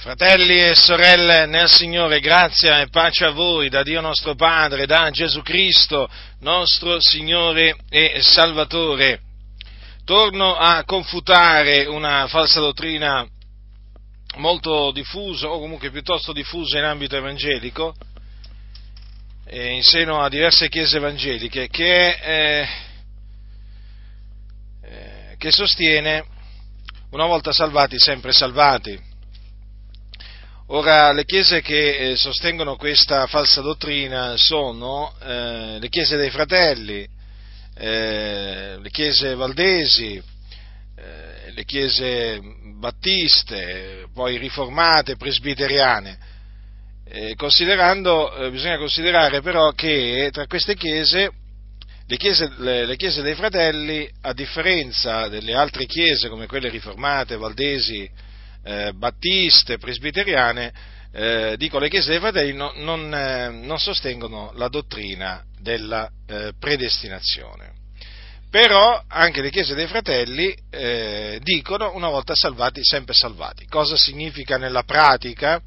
Fratelli 0.00 0.58
e 0.58 0.74
sorelle 0.76 1.44
nel 1.44 1.68
Signore, 1.68 2.20
grazia 2.20 2.80
e 2.80 2.88
pace 2.88 3.26
a 3.26 3.32
voi 3.32 3.68
da 3.68 3.82
Dio 3.82 4.00
nostro 4.00 4.34
Padre, 4.34 4.86
da 4.86 5.10
Gesù 5.10 5.42
Cristo, 5.42 6.08
nostro 6.38 6.98
Signore 7.02 7.76
e 7.90 8.18
Salvatore. 8.22 9.20
Torno 10.06 10.56
a 10.56 10.84
confutare 10.84 11.84
una 11.84 12.26
falsa 12.28 12.60
dottrina 12.60 13.28
molto 14.36 14.90
diffusa, 14.90 15.50
o 15.50 15.60
comunque 15.60 15.90
piuttosto 15.90 16.32
diffusa 16.32 16.78
in 16.78 16.84
ambito 16.84 17.16
evangelico, 17.16 17.94
in 19.50 19.82
seno 19.82 20.22
a 20.22 20.30
diverse 20.30 20.70
chiese 20.70 20.96
evangeliche, 20.96 21.68
che, 21.68 22.08
eh, 22.08 22.68
eh, 24.82 25.34
che 25.36 25.50
sostiene 25.50 26.24
una 27.10 27.26
volta 27.26 27.52
salvati, 27.52 27.98
sempre 27.98 28.32
salvati 28.32 29.08
Ora, 30.72 31.10
le 31.10 31.24
chiese 31.24 31.62
che 31.62 32.10
eh, 32.10 32.16
sostengono 32.16 32.76
questa 32.76 33.26
falsa 33.26 33.60
dottrina 33.60 34.36
sono 34.36 35.12
eh, 35.20 35.78
le 35.80 35.88
chiese 35.88 36.16
dei 36.16 36.30
fratelli, 36.30 37.04
eh, 37.74 38.78
le 38.80 38.90
chiese 38.90 39.34
valdesi, 39.34 40.14
eh, 40.14 41.50
le 41.50 41.64
chiese 41.64 42.38
battiste, 42.78 44.06
poi 44.14 44.36
riformate, 44.36 45.16
presbiteriane. 45.16 46.18
considerando, 47.34 48.32
eh, 48.36 48.50
bisogna 48.52 48.78
considerare 48.78 49.40
però 49.40 49.72
che 49.72 50.28
tra 50.30 50.46
queste 50.46 50.76
chiese 50.76 51.32
le 52.06 52.16
chiese, 52.16 52.48
le, 52.58 52.86
le 52.86 52.94
chiese, 52.94 53.22
dei 53.22 53.34
fratelli, 53.34 54.08
a 54.20 54.32
differenza 54.32 55.26
delle 55.26 55.52
altre 55.52 55.86
chiese 55.86 56.28
come 56.28 56.46
quelle 56.46 56.68
riformate, 56.68 57.36
valdesi, 57.36 58.08
eh, 58.62 58.92
battiste, 58.92 59.78
presbiteriane, 59.78 60.72
eh, 61.12 61.54
dico 61.56 61.78
le 61.78 61.88
chiese 61.88 62.10
dei 62.10 62.20
fratelli, 62.20 62.52
no, 62.52 62.72
non, 62.76 63.12
eh, 63.12 63.50
non, 63.50 63.78
sostengono 63.78 64.52
la 64.54 64.68
dottrina 64.68 65.42
della 65.58 66.08
eh, 66.26 66.52
predestinazione. 66.58 67.78
Però 68.50 69.02
anche 69.06 69.42
le 69.42 69.50
chiese 69.50 69.74
dei 69.74 69.86
fratelli 69.86 70.54
eh, 70.70 71.38
dicono 71.42 71.94
una 71.94 72.08
volta 72.08 72.34
salvati, 72.34 72.80
sempre 72.84 73.14
salvati. 73.14 73.66
Cosa 73.66 73.96
significa 73.96 74.56
nella 74.56 74.82
pratica? 74.82 75.60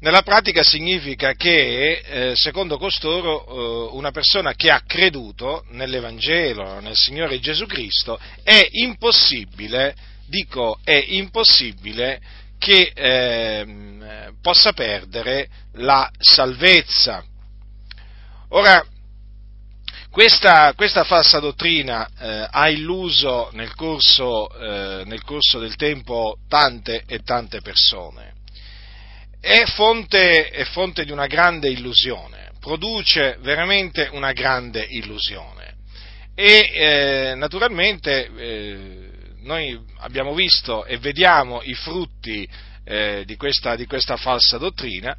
Nella 0.00 0.22
pratica 0.22 0.62
significa 0.62 1.32
che, 1.32 2.02
eh, 2.04 2.32
secondo 2.36 2.78
costoro, 2.78 3.46
eh, 3.46 3.96
una 3.96 4.10
persona 4.10 4.54
che 4.54 4.70
ha 4.70 4.82
creduto 4.86 5.64
nell'Evangelo, 5.70 6.78
nel 6.80 6.94
Signore 6.94 7.40
Gesù 7.40 7.66
Cristo, 7.66 8.20
è 8.42 8.68
impossibile 8.70 9.94
dico 10.26 10.78
è 10.82 11.04
impossibile 11.08 12.20
che 12.58 12.92
eh, 12.94 14.32
possa 14.40 14.72
perdere 14.72 15.48
la 15.74 16.10
salvezza. 16.18 17.24
Ora, 18.48 18.84
questa, 20.14 20.72
questa 20.74 21.02
falsa 21.02 21.40
dottrina 21.40 22.08
eh, 22.18 22.46
ha 22.48 22.68
illuso 22.68 23.50
nel 23.52 23.74
corso, 23.74 24.48
eh, 24.48 25.02
nel 25.06 25.24
corso, 25.24 25.58
del 25.58 25.74
tempo 25.74 26.38
tante 26.48 27.02
e 27.06 27.18
tante 27.18 27.60
persone. 27.60 28.34
È 29.40 29.64
fonte, 29.66 30.50
è 30.50 30.64
fonte 30.64 31.04
di 31.04 31.10
una 31.10 31.26
grande 31.26 31.68
illusione, 31.68 32.52
produce 32.60 33.38
veramente 33.40 34.08
una 34.12 34.32
grande 34.32 34.86
illusione. 34.88 35.74
E 36.36 36.70
eh, 36.72 37.34
naturalmente 37.34 38.30
eh, 38.36 39.03
noi 39.44 39.78
abbiamo 39.98 40.34
visto 40.34 40.84
e 40.84 40.98
vediamo 40.98 41.60
i 41.62 41.74
frutti 41.74 42.48
eh, 42.84 43.22
di, 43.26 43.36
questa, 43.36 43.76
di, 43.76 43.86
questa, 43.86 44.16
falsa 44.16 44.58
dottrina 44.58 45.16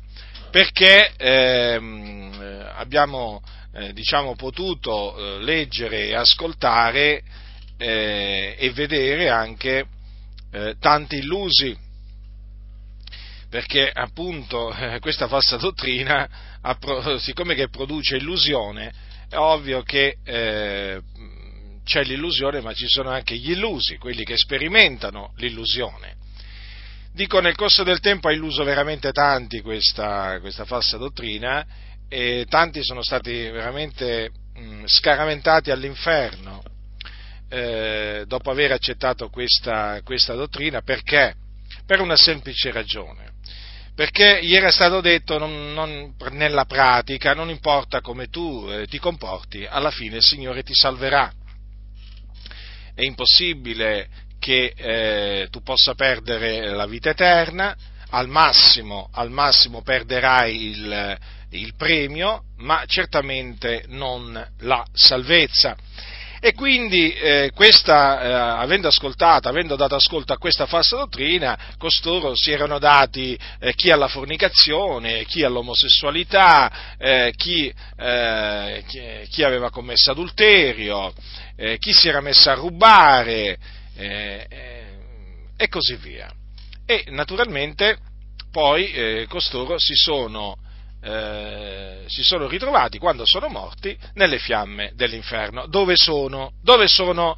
perché 0.52 1.14
ehm, 1.16 2.72
abbiamo 2.76 3.42
eh, 3.74 3.94
diciamo, 3.94 4.36
potuto 4.36 5.18
eh, 5.18 5.44
leggere 5.44 6.08
e 6.08 6.16
ascoltare 6.16 7.22
eh, 7.78 8.56
e 8.58 8.72
vedere 8.72 9.30
anche 9.30 9.86
eh, 10.52 10.76
tanti 10.80 11.18
illusi. 11.18 11.78
Perché 13.50 13.90
appunto 13.94 14.74
eh, 14.74 15.00
questa 15.04 15.28
falsa 15.28 15.58
dottrina, 15.58 16.28
siccome 17.20 17.54
che 17.54 17.70
produce 17.70 18.16
illusione, 18.16 18.94
è 19.30 19.36
ovvio 19.36 19.82
che 19.84 20.18
c'è 21.86 22.04
l'illusione, 22.04 22.62
ma 22.62 22.74
ci 22.74 22.88
sono 22.88 23.12
anche 23.12 23.36
gli 23.38 23.52
illusi, 23.52 23.98
quelli 23.98 24.26
che 24.26 24.36
sperimentano 24.36 25.34
l'illusione. 25.38 26.16
Dico, 27.14 27.40
nel 27.40 27.56
corso 27.56 27.84
del 27.84 28.02
tempo 28.02 28.28
ha 28.28 28.34
illuso 28.34 28.64
veramente 28.64 29.12
tanti 29.12 29.62
questa, 29.62 30.40
questa 30.42 30.66
falsa 30.66 30.98
dottrina 30.98 31.66
e 32.10 32.46
tanti 32.50 32.84
sono 32.84 33.02
stati 33.02 33.32
veramente 33.32 34.32
mh, 34.54 34.84
scaramentati 34.86 35.72
all'inferno 35.72 36.62
eh, 37.50 38.26
dopo 38.28 38.52
aver 38.52 38.74
accettato 38.74 39.30
questa, 39.30 40.02
questa 40.04 40.34
dottrina 40.34 40.82
perché? 40.82 41.36
Per 41.86 42.02
una 42.02 42.18
semplice 42.18 42.72
ragione 42.72 43.34
perché 43.96 44.44
gli 44.44 44.54
era 44.54 44.72
stato 44.72 45.00
detto 45.00 45.38
non, 45.38 45.72
non, 45.72 46.16
nella 46.32 46.66
pratica, 46.66 47.34
non 47.34 47.50
importa 47.50 48.02
come 48.02 48.28
tu 48.28 48.68
eh, 48.70 48.88
ti 48.88 49.00
comporti, 49.00 49.66
alla 49.66 49.90
fine 49.90 50.18
il 50.18 50.24
Signore 50.24 50.64
ti 50.64 50.74
salverà 50.74 51.32
è 52.96 53.04
impossibile 53.04 54.08
che 54.40 54.74
eh, 54.76 55.48
tu 55.52 55.62
possa 55.62 55.94
perdere 55.94 56.70
la 56.70 56.86
vita 56.86 57.10
eterna, 57.10 57.76
al 58.10 58.30
massimo, 58.30 59.10
al 59.12 59.30
massimo 59.30 59.82
perderai 59.82 60.70
il, 60.70 61.18
il 61.50 61.74
premio, 61.76 62.44
ma 62.58 62.84
certamente 62.86 63.84
non 63.88 64.32
la 64.60 64.86
salvezza. 64.94 65.76
E 66.46 66.54
quindi, 66.54 67.12
eh, 67.12 67.50
questa, 67.56 68.22
eh, 68.22 68.32
avendo 68.62 68.88
ascoltato, 68.88 69.50
avendo 69.50 69.76
dato 69.76 69.96
ascolto 69.96 70.32
a 70.32 70.38
questa 70.38 70.68
falsa 70.68 70.96
dottrina, 70.96 71.58
costoro 71.80 72.36
si 72.36 72.52
erano 72.52 72.78
dati 72.78 73.36
eh, 73.60 73.74
chi 73.74 73.90
alla 73.90 74.08
fornicazione, 74.08 75.26
chi 75.26 75.42
all'omosessualità, 75.42 76.98
eh, 77.00 77.34
chi, 77.36 77.74
eh, 77.98 78.84
chi, 78.86 79.02
chi, 79.28 79.42
aveva 79.42 79.72
commesso 79.72 80.12
adulterio, 80.12 81.12
eh, 81.56 81.80
chi 81.80 81.92
si 81.92 82.10
era 82.10 82.22
messo 82.22 82.52
a 82.52 82.54
rubare 82.54 83.58
e 83.96 85.68
così 85.68 85.96
via. 85.96 86.32
E 86.86 87.06
naturalmente 87.08 87.98
poi 88.52 89.26
costoro 89.28 89.80
si 89.80 89.96
sono 89.96 90.58
eh, 91.06 92.04
si 92.08 92.24
sono 92.24 92.48
ritrovati 92.48 92.98
quando 92.98 93.26
sono 93.26 93.48
morti 93.48 93.96
nelle 94.16 94.40
fiamme 94.40 94.92
dell'inferno. 94.96 95.68
Dove 95.68 95.96
sono? 95.96 96.54
Dove 96.64 96.88
sono 96.88 97.38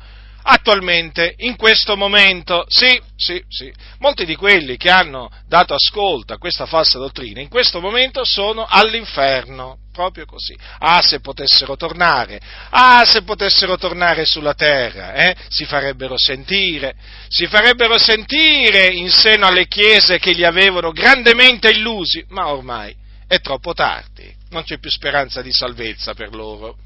attualmente, 0.50 1.34
in 1.40 1.58
questo 1.58 1.98
momento? 1.98 2.66
Sì, 2.70 3.00
sì, 3.18 3.44
sì. 3.50 3.72
Molti 4.00 4.24
di 4.24 4.36
quelli 4.36 4.78
che 4.78 4.90
hanno 4.90 5.30
dato 5.46 5.74
ascolto 5.74 6.34
a 6.34 6.38
questa 6.38 6.66
falsa 6.66 6.98
dottrina 6.98 7.42
in 7.42 7.50
questo 7.50 7.82
momento 7.82 8.24
sono 8.24 8.66
all'inferno. 8.68 9.80
Proprio 9.92 10.26
così. 10.26 10.56
Ah, 10.78 11.02
se 11.02 11.20
potessero 11.20 11.76
tornare, 11.76 12.40
ah, 12.70 13.04
se 13.04 13.24
potessero 13.24 13.78
tornare 13.78 14.26
sulla 14.26 14.54
terra, 14.54 15.14
eh, 15.14 15.36
si 15.50 15.66
farebbero 15.66 16.18
sentire, 16.18 16.96
si 17.28 17.48
farebbero 17.48 17.98
sentire 17.98 18.90
in 18.90 19.10
seno 19.10 19.48
alle 19.48 19.68
chiese 19.68 20.20
che 20.20 20.34
li 20.34 20.46
avevano 20.46 20.92
grandemente 20.92 21.72
illusi, 21.72 22.24
ma 22.30 22.48
ormai 22.50 22.96
è 23.28 23.40
troppo 23.42 23.74
tardi, 23.74 24.34
non 24.50 24.64
c'è 24.64 24.80
più 24.80 24.90
speranza 24.90 25.42
di 25.42 25.52
salvezza 25.52 26.14
per 26.14 26.34
loro. 26.34 26.78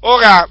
Ora, 0.00 0.48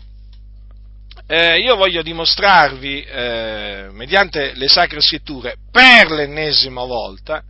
eh, 1.28 1.60
io 1.60 1.76
voglio 1.76 2.02
dimostrarvi, 2.02 3.04
eh, 3.04 3.88
mediante 3.92 4.54
le 4.56 4.68
sacre 4.68 5.02
scritture, 5.02 5.56
per 5.72 6.12
l'ennesima 6.12 6.84
volta, 6.84 7.44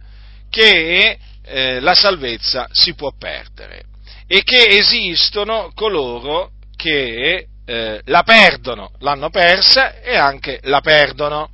che 0.50 1.18
eh, 1.42 1.80
la 1.80 1.94
salvezza 1.94 2.68
si 2.72 2.94
può 2.94 3.12
perdere 3.18 3.86
e 4.28 4.44
che 4.44 4.68
esistono 4.68 5.72
coloro 5.76 6.52
che 6.76 7.48
eh, 7.66 8.02
la 8.06 8.24
perdono, 8.24 8.92
l'hanno 9.00 9.30
persa 9.30 10.02
e 10.02 10.16
anche 10.16 10.60
la 10.64 10.82
perdono. 10.82 11.50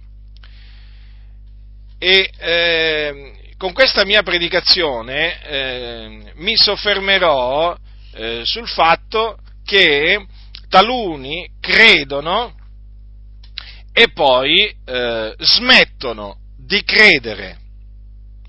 E 1.98 2.30
eh, 2.38 3.34
con 3.60 3.74
questa 3.74 4.06
mia 4.06 4.24
predicazione 4.24 5.44
eh, 5.44 6.32
mi 6.36 6.56
soffermerò 6.56 7.76
eh, 8.14 8.44
sul 8.46 8.70
fatto 8.70 9.38
che 9.66 10.26
taluni 10.70 11.46
credono 11.60 12.56
e 13.92 14.12
poi 14.14 14.74
eh, 14.86 15.36
smettono 15.38 16.38
di 16.58 16.82
credere. 16.86 17.58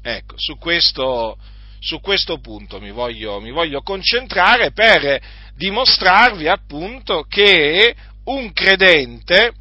Ecco, 0.00 0.36
su 0.38 0.56
questo, 0.58 1.36
su 1.80 1.98
questo 1.98 2.38
punto 2.38 2.78
mi 2.78 2.92
voglio, 2.92 3.40
mi 3.40 3.50
voglio 3.50 3.82
concentrare 3.82 4.70
per 4.70 5.20
dimostrarvi 5.56 6.46
appunto 6.46 7.24
che 7.28 7.96
un 8.26 8.52
credente 8.52 9.54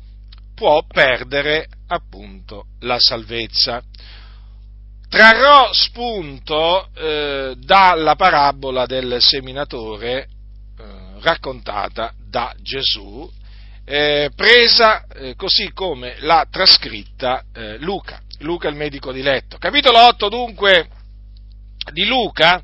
può 0.54 0.86
perdere 0.86 1.66
appunto 1.88 2.66
la 2.82 3.00
salvezza 3.00 3.82
trarrò 5.10 5.74
spunto 5.74 6.90
eh, 6.94 7.56
dalla 7.58 8.16
parabola 8.16 8.86
del 8.86 9.18
seminatore 9.20 10.22
eh, 10.22 10.30
raccontata 11.22 12.14
da 12.30 12.54
Gesù, 12.62 13.30
eh, 13.86 14.30
presa 14.36 15.06
eh, 15.08 15.36
così 15.36 15.72
come 15.74 16.18
l'ha 16.20 16.46
trascritta 16.50 17.44
eh, 17.52 17.78
Luca, 17.80 18.22
Luca 18.40 18.70
il 18.70 18.76
medico 18.76 19.12
di 19.12 19.24
letto. 19.24 19.58
Capitolo 19.58 19.98
8 20.06 20.30
dunque 20.30 20.88
di 21.92 22.06
Luca, 22.06 22.62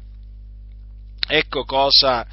ecco 1.28 1.64
cosa, 1.64 2.28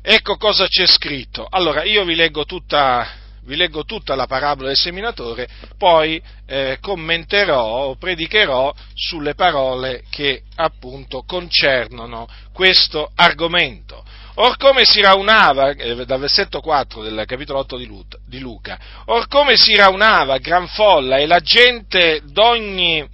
ecco 0.00 0.36
cosa 0.36 0.68
c'è 0.68 0.86
scritto. 0.86 1.46
Allora 1.50 1.82
io 1.82 2.04
vi 2.04 2.14
leggo 2.14 2.44
tutta, 2.44 3.08
vi 3.46 3.56
leggo 3.56 3.84
tutta 3.84 4.14
la 4.14 4.26
parabola 4.26 4.68
del 4.68 4.76
seminatore, 4.76 5.48
poi 5.78 6.20
eh, 6.46 6.78
commenterò 6.80 7.86
o 7.86 7.96
predicherò 7.96 8.74
sulle 8.94 9.34
parole 9.34 10.02
che 10.10 10.42
appunto 10.56 11.22
concernono 11.26 12.28
questo 12.52 13.10
argomento. 13.14 14.04
Or 14.38 14.58
come 14.58 14.84
si 14.84 15.00
raunava, 15.00 15.70
eh, 15.70 16.04
dal 16.04 16.20
versetto 16.20 16.60
4 16.60 17.02
del 17.02 17.24
capitolo 17.26 17.60
8 17.60 17.78
di 18.26 18.38
Luca, 18.38 18.78
or 19.06 19.28
come 19.28 19.56
si 19.56 19.74
raunava 19.74 20.36
gran 20.38 20.66
folla 20.68 21.16
e 21.16 21.26
la 21.26 21.40
gente 21.40 22.20
d'ogni, 22.24 23.06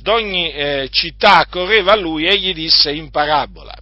d'ogni 0.00 0.52
eh, 0.52 0.88
città 0.92 1.46
correva 1.50 1.92
a 1.92 1.96
lui, 1.96 2.26
egli 2.26 2.54
disse 2.54 2.92
in 2.92 3.10
parabola, 3.10 3.74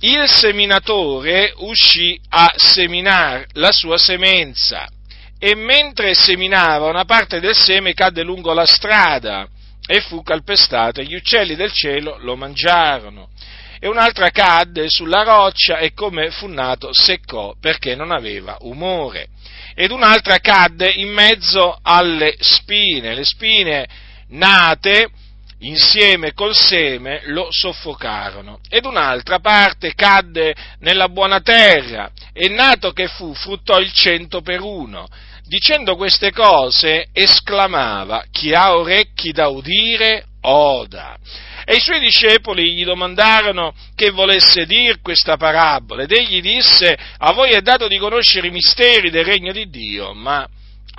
il 0.00 0.28
seminatore 0.28 1.52
uscì 1.56 2.18
a 2.30 2.50
seminare 2.56 3.48
la 3.52 3.70
sua 3.70 3.98
semenza 3.98 4.88
e 5.38 5.54
mentre 5.54 6.14
seminava 6.14 6.86
una 6.88 7.04
parte 7.04 7.40
del 7.40 7.54
seme 7.54 7.92
cadde 7.92 8.22
lungo 8.22 8.52
la 8.52 8.66
strada 8.66 9.46
e 9.86 10.00
fu 10.00 10.22
calpestato 10.22 11.00
e 11.00 11.04
gli 11.04 11.14
uccelli 11.14 11.54
del 11.56 11.72
cielo 11.72 12.16
lo 12.20 12.36
mangiarono. 12.36 13.28
E 13.78 13.88
un'altra 13.88 14.30
cadde 14.30 14.90
sulla 14.90 15.22
roccia 15.22 15.78
e 15.78 15.92
come 15.94 16.30
fu 16.30 16.46
nato 16.46 16.92
seccò 16.92 17.54
perché 17.58 17.94
non 17.94 18.10
aveva 18.10 18.56
umore. 18.60 19.28
Ed 19.74 19.90
un'altra 19.90 20.38
cadde 20.38 20.90
in 20.90 21.10
mezzo 21.10 21.78
alle 21.82 22.36
spine, 22.38 23.14
le 23.14 23.24
spine 23.24 23.88
nate 24.28 25.08
insieme 25.60 26.32
col 26.32 26.54
seme 26.54 27.22
lo 27.26 27.48
soffocarono. 27.50 28.60
Ed 28.68 28.84
un'altra 28.84 29.40
parte 29.40 29.94
cadde 29.94 30.54
nella 30.80 31.08
buona 31.08 31.40
terra, 31.40 32.10
e 32.32 32.48
nato 32.48 32.92
che 32.92 33.08
fu, 33.08 33.34
fruttò 33.34 33.78
il 33.78 33.92
cento 33.92 34.40
per 34.40 34.60
uno. 34.60 35.08
Dicendo 35.44 35.96
queste 35.96 36.30
cose, 36.30 37.08
esclamava, 37.12 38.24
chi 38.30 38.52
ha 38.54 38.76
orecchi 38.76 39.32
da 39.32 39.48
udire, 39.48 40.26
oda. 40.42 41.16
E 41.64 41.74
i 41.74 41.80
suoi 41.80 42.00
discepoli 42.00 42.72
gli 42.72 42.84
domandarono 42.84 43.74
che 43.94 44.10
volesse 44.10 44.64
dir 44.64 45.00
questa 45.00 45.36
parabola, 45.36 46.04
ed 46.04 46.12
egli 46.12 46.40
disse, 46.40 46.96
a 47.18 47.32
voi 47.32 47.50
è 47.50 47.60
dato 47.60 47.88
di 47.88 47.98
conoscere 47.98 48.46
i 48.46 48.52
misteri 48.52 49.10
del 49.10 49.24
regno 49.24 49.52
di 49.52 49.68
Dio, 49.68 50.14
ma 50.14 50.48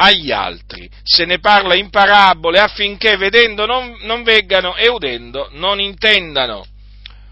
agli 0.02 0.32
altri. 0.32 0.90
Se 1.04 1.26
ne 1.26 1.40
parla 1.40 1.76
in 1.76 1.90
parabole 1.90 2.60
affinché 2.60 3.18
vedendo 3.18 3.66
non, 3.68 3.98
non 4.02 4.24
veggano 4.24 4.76
e 4.76 4.90
udendo 4.90 5.50
non 5.54 5.80
intendano. 5.80 6.66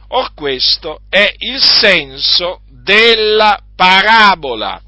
Or 0.10 0.33
questo 0.33 1.01
è 1.10 1.33
il 1.38 1.62
senso 1.62 2.62
della 2.69 3.60
parabola. 3.75 4.81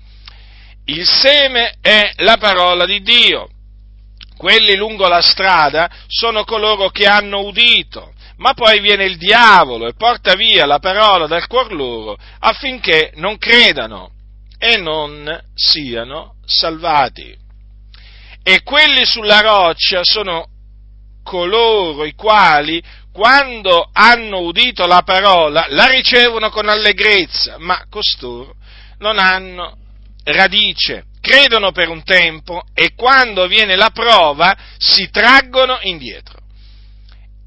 Il 0.86 1.06
seme 1.06 1.78
è 1.82 2.12
la 2.18 2.38
parola 2.38 2.86
di 2.86 3.02
Dio. 3.02 3.50
Quelli 4.38 4.76
lungo 4.76 5.08
la 5.08 5.22
strada 5.22 5.90
sono 6.08 6.44
coloro 6.44 6.90
che 6.90 7.06
hanno 7.06 7.42
udito, 7.42 8.14
ma 8.38 8.54
poi 8.54 8.80
viene 8.80 9.06
il 9.06 9.18
diavolo 9.18 9.88
e 9.88 9.94
porta 9.94 10.34
via 10.34 10.66
la 10.66 10.80
parola 10.80 11.28
dal 11.28 11.46
cuor 11.46 11.72
loro 11.72 12.18
affinché 12.40 13.12
non 13.16 13.38
credano 13.38 14.14
e 14.58 14.78
non 14.78 15.40
siano 15.54 16.38
salvati 16.44 17.41
e 18.44 18.64
quelli 18.64 19.06
sulla 19.06 19.42
roccia 19.42 20.02
sono 20.04 20.48
coloro 21.24 22.06
i 22.06 22.14
quali, 22.14 22.82
quando 23.14 23.90
hanno 23.92 24.40
udito 24.40 24.86
la 24.88 25.02
parola, 25.04 25.66
la 25.70 25.86
ricevono 25.88 26.50
con 26.50 26.70
allegrezza, 26.70 27.58
ma 27.60 27.86
costoro 27.90 28.56
non 29.00 29.20
hanno 29.20 29.78
radice, 30.24 31.06
credono 31.20 31.72
per 31.72 31.90
un 31.90 32.04
tempo 32.04 32.64
e 32.74 32.94
quando 32.96 33.48
viene 33.48 33.76
la 33.76 33.90
prova 33.92 34.56
si 34.78 35.10
traggono 35.10 35.78
indietro. 35.82 36.41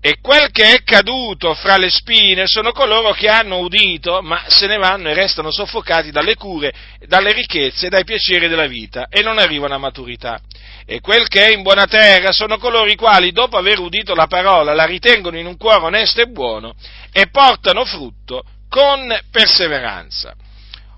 E 0.06 0.18
quel 0.20 0.50
che 0.50 0.74
è 0.74 0.82
caduto 0.82 1.54
fra 1.54 1.78
le 1.78 1.88
spine 1.88 2.46
sono 2.46 2.72
coloro 2.72 3.12
che 3.12 3.26
hanno 3.26 3.60
udito, 3.60 4.20
ma 4.20 4.44
se 4.48 4.66
ne 4.66 4.76
vanno 4.76 5.08
e 5.08 5.14
restano 5.14 5.50
soffocati 5.50 6.10
dalle 6.10 6.34
cure, 6.34 6.74
dalle 7.06 7.32
ricchezze 7.32 7.86
e 7.86 7.88
dai 7.88 8.04
piaceri 8.04 8.46
della 8.48 8.66
vita 8.66 9.06
e 9.08 9.22
non 9.22 9.38
arrivano 9.38 9.72
a 9.72 9.78
maturità. 9.78 10.38
E 10.84 11.00
quel 11.00 11.26
che 11.28 11.46
è 11.46 11.52
in 11.52 11.62
buona 11.62 11.86
terra 11.86 12.32
sono 12.32 12.58
coloro 12.58 12.90
i 12.90 12.96
quali, 12.96 13.32
dopo 13.32 13.56
aver 13.56 13.78
udito 13.78 14.14
la 14.14 14.26
parola, 14.26 14.74
la 14.74 14.84
ritengono 14.84 15.38
in 15.38 15.46
un 15.46 15.56
cuore 15.56 15.86
onesto 15.86 16.20
e 16.20 16.26
buono 16.26 16.74
e 17.10 17.28
portano 17.28 17.86
frutto 17.86 18.44
con 18.68 19.08
perseveranza. 19.30 20.34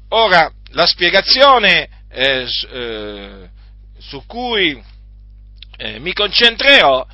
Ora, 0.08 0.50
la 0.70 0.86
spiegazione 0.86 1.88
eh, 2.10 2.44
eh, 2.72 3.48
su 4.00 4.26
cui 4.26 4.82
eh, 5.76 6.00
mi 6.00 6.12
concentrerò 6.12 7.06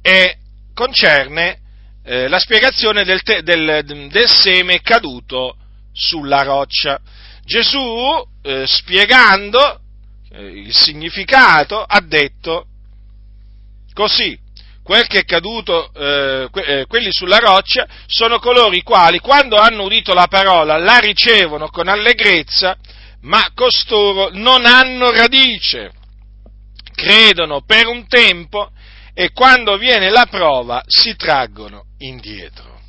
è 0.00 0.38
concerne 0.74 1.60
eh, 2.04 2.28
la 2.28 2.38
spiegazione 2.38 3.04
del, 3.04 3.22
te, 3.22 3.42
del, 3.42 3.82
del, 3.84 4.28
seme 4.28 4.80
caduto 4.80 5.56
sulla 5.92 6.42
roccia. 6.42 7.00
Gesù, 7.44 8.22
eh, 8.42 8.66
spiegando 8.66 9.80
eh, 10.30 10.44
il 10.44 10.74
significato, 10.74 11.82
ha 11.82 12.00
detto 12.00 12.66
così, 13.94 14.38
quel 14.82 15.06
che 15.06 15.20
è 15.20 15.24
caduto, 15.24 15.90
eh, 15.94 16.48
que, 16.50 16.62
eh, 16.62 16.86
quelli 16.86 17.10
sulla 17.10 17.38
roccia, 17.38 17.86
sono 18.06 18.38
coloro 18.38 18.74
i 18.74 18.82
quali, 18.82 19.18
quando 19.18 19.56
hanno 19.56 19.84
udito 19.84 20.12
la 20.12 20.26
parola, 20.26 20.76
la 20.76 20.98
ricevono 20.98 21.68
con 21.68 21.88
allegrezza, 21.88 22.76
ma 23.22 23.50
costoro 23.54 24.28
non 24.32 24.66
hanno 24.66 25.10
radice, 25.10 25.90
credono 26.94 27.62
per 27.62 27.86
un 27.86 28.06
tempo 28.06 28.70
e 29.14 29.30
quando 29.32 29.78
viene 29.78 30.10
la 30.10 30.26
prova 30.26 30.82
si 30.86 31.14
traggono 31.14 31.86
indietro. 31.98 32.80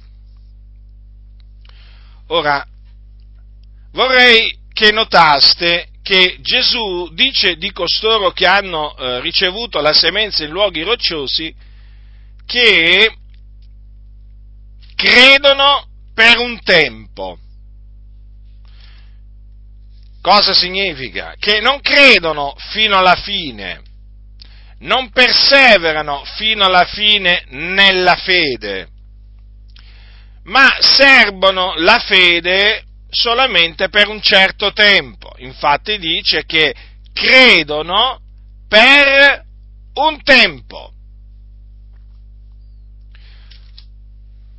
Ora, 2.28 2.66
vorrei 3.92 4.58
che 4.74 4.92
notaste 4.92 5.90
che 6.02 6.38
Gesù 6.42 7.10
dice 7.14 7.56
di 7.56 7.72
costoro 7.72 8.32
che 8.32 8.48
hanno 8.48 8.98
eh, 8.98 9.22
ricevuto 9.22 9.80
la 9.82 9.94
semenza 9.94 10.44
in 10.44 10.50
luoghi 10.50 10.82
rocciosi 10.82 11.54
che 12.46 13.16
credono 14.96 15.88
per 16.14 16.38
un 16.38 16.60
tempo. 16.64 17.38
Cosa 20.22 20.54
significa? 20.54 21.36
Che 21.38 21.60
non 21.60 21.82
credono 21.82 22.56
fino 22.72 22.98
alla 22.98 23.16
fine 23.16 23.82
non 24.86 25.10
perseverano 25.10 26.24
fino 26.38 26.64
alla 26.64 26.86
fine 26.86 27.44
nella 27.50 28.16
fede, 28.16 28.88
ma 30.44 30.78
servono 30.80 31.74
la 31.78 32.00
fede 32.00 32.84
solamente 33.10 33.90
per 33.90 34.08
un 34.08 34.22
certo 34.22 34.74
tempo. 34.74 35.34
Infatti 35.38 35.98
dice 35.98 36.46
che 36.46 36.74
credono 37.14 38.20
per 38.68 39.44
un 39.94 40.22
tempo. 40.24 40.92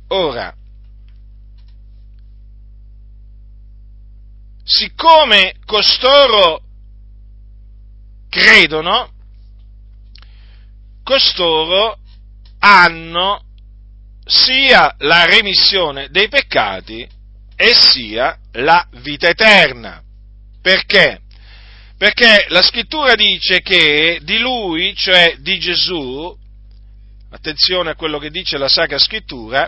Ora, 0.09 0.53
siccome 4.63 5.55
costoro 5.65 6.61
credono, 8.29 9.11
costoro 11.07 11.99
hanno 12.59 13.41
sia 14.25 14.93
la 14.99 15.23
remissione 15.23 16.09
dei 16.09 16.27
peccati 16.27 17.07
e 17.55 17.73
sia 17.73 18.37
la 18.51 18.85
vita 19.01 19.29
eterna. 19.29 20.03
Perché? 20.61 21.21
Perché 21.97 22.47
la 22.49 22.61
scrittura 22.61 23.15
dice 23.15 23.61
che 23.61 24.19
di 24.21 24.37
lui, 24.39 24.93
cioè 24.95 25.37
di 25.39 25.57
Gesù, 25.59 26.37
attenzione 27.31 27.91
a 27.91 27.95
quello 27.95 28.19
che 28.19 28.29
dice 28.29 28.57
la 28.57 28.67
Sacra 28.67 28.99
Scrittura, 28.99 29.65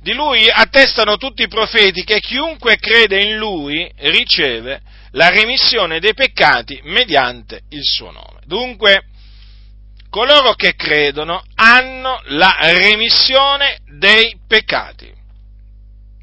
di 0.00 0.14
lui 0.14 0.48
attestano 0.48 1.18
tutti 1.18 1.42
i 1.42 1.48
profeti 1.48 2.02
che 2.02 2.18
chiunque 2.18 2.78
crede 2.78 3.22
in 3.22 3.36
lui 3.36 3.92
riceve 3.98 4.80
la 5.10 5.28
remissione 5.28 6.00
dei 6.00 6.14
peccati 6.14 6.80
mediante 6.84 7.60
il 7.68 7.84
suo 7.84 8.10
nome. 8.10 8.40
Dunque, 8.46 9.04
coloro 10.12 10.52
che 10.52 10.74
credono 10.74 11.42
hanno 11.54 12.20
la 12.26 12.54
remissione 12.60 13.78
dei 13.86 14.38
peccati 14.46 15.10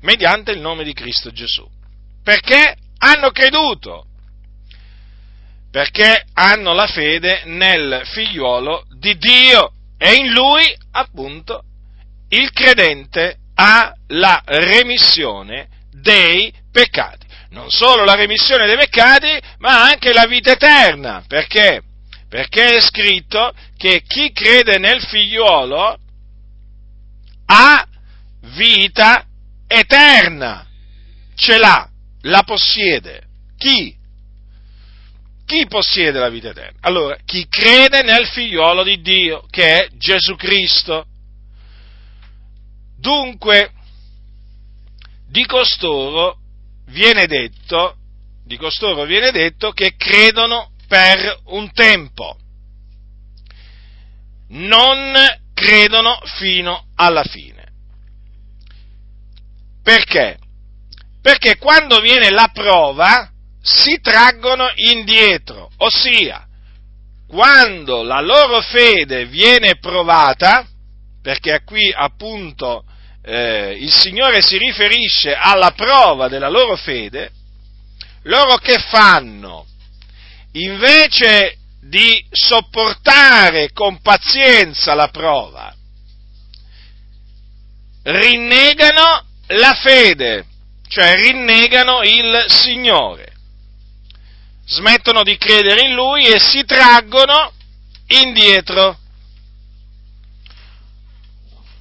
mediante 0.01 0.51
il 0.51 0.59
nome 0.59 0.83
di 0.83 0.93
Cristo 0.93 1.31
Gesù. 1.31 1.67
Perché 2.23 2.75
hanno 2.99 3.31
creduto? 3.31 4.05
Perché 5.71 6.23
hanno 6.33 6.73
la 6.73 6.85
fede 6.85 7.41
nel 7.45 8.03
figliuolo 8.05 8.85
di 8.91 9.17
Dio 9.17 9.71
e 9.97 10.13
in 10.13 10.33
lui, 10.33 10.71
appunto, 10.91 11.63
il 12.29 12.51
credente 12.51 13.37
ha 13.55 13.91
la 14.09 14.39
remissione 14.45 15.67
dei 15.91 16.53
peccati. 16.71 17.25
Non 17.49 17.71
solo 17.71 18.03
la 18.03 18.13
remissione 18.13 18.67
dei 18.67 18.77
peccati, 18.77 19.35
ma 19.57 19.81
anche 19.81 20.13
la 20.13 20.27
vita 20.27 20.51
eterna. 20.51 21.23
Perché? 21.27 21.81
Perché 22.29 22.77
è 22.77 22.81
scritto 22.81 23.51
che 23.75 24.03
chi 24.05 24.31
crede 24.31 24.77
nel 24.77 25.01
figliuolo 25.01 25.97
ha 27.47 27.87
vita 28.55 29.25
eterna. 29.67 30.67
Ce 31.35 31.57
l'ha, 31.57 31.89
la 32.21 32.43
possiede. 32.43 33.23
Chi? 33.57 33.97
Chi 35.45 35.65
possiede 35.65 36.19
la 36.19 36.29
vita 36.29 36.49
eterna? 36.49 36.77
Allora, 36.81 37.17
chi 37.25 37.47
crede 37.47 38.03
nel 38.03 38.27
figliuolo 38.27 38.83
di 38.83 39.01
Dio, 39.01 39.47
che 39.49 39.85
è 39.85 39.87
Gesù 39.97 40.35
Cristo. 40.35 41.07
Dunque, 42.95 43.71
di 45.27 45.45
costoro 45.45 46.37
viene 46.87 47.25
detto, 47.25 47.95
di 48.45 48.57
costoro 48.57 49.05
viene 49.05 49.31
detto 49.31 49.71
che 49.71 49.95
credono 49.95 50.71
per 50.89 51.41
un 51.45 51.71
tempo, 51.71 52.35
non 54.49 55.13
credono 55.53 56.19
fino 56.37 56.87
alla 56.95 57.23
fine. 57.23 57.67
Perché? 59.83 60.37
Perché 61.21 61.57
quando 61.57 61.99
viene 61.99 62.31
la 62.31 62.49
prova 62.51 63.29
si 63.61 63.99
traggono 64.01 64.67
indietro, 64.75 65.69
ossia, 65.77 66.47
quando 67.27 68.01
la 68.01 68.21
loro 68.21 68.59
fede 68.61 69.27
viene 69.27 69.77
provata, 69.77 70.65
perché 71.21 71.61
qui 71.63 71.93
appunto 71.95 72.83
eh, 73.21 73.77
il 73.79 73.91
Signore 73.91 74.41
si 74.41 74.57
riferisce 74.57 75.35
alla 75.35 75.71
prova 75.71 76.27
della 76.29 76.49
loro 76.49 76.75
fede, 76.75 77.29
loro 78.23 78.55
che 78.55 78.79
fanno? 78.79 79.67
Invece 80.53 81.57
di 81.81 82.25
sopportare 82.31 83.71
con 83.71 84.01
pazienza 84.01 84.93
la 84.93 85.09
prova, 85.09 85.73
rinnegano 88.03 89.25
la 89.47 89.73
fede, 89.73 90.45
cioè 90.87 91.15
rinnegano 91.15 92.01
il 92.03 92.45
Signore, 92.47 93.33
smettono 94.65 95.23
di 95.23 95.37
credere 95.37 95.87
in 95.87 95.93
Lui 95.93 96.25
e 96.25 96.39
si 96.39 96.63
traggono 96.65 97.53
indietro. 98.07 98.97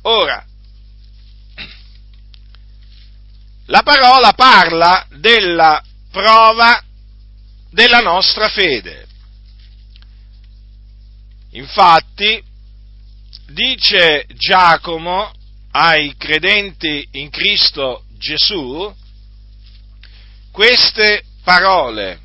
Ora, 0.02 0.44
la 3.66 3.82
parola 3.82 4.32
parla 4.32 5.06
della 5.10 5.82
prova 6.10 6.82
della 7.78 8.00
nostra 8.00 8.48
fede. 8.48 9.06
Infatti, 11.52 12.42
dice 13.52 14.26
Giacomo 14.34 15.30
ai 15.70 16.16
credenti 16.16 17.06
in 17.12 17.30
Cristo 17.30 18.02
Gesù 18.18 18.92
queste 20.50 21.22
parole, 21.44 22.18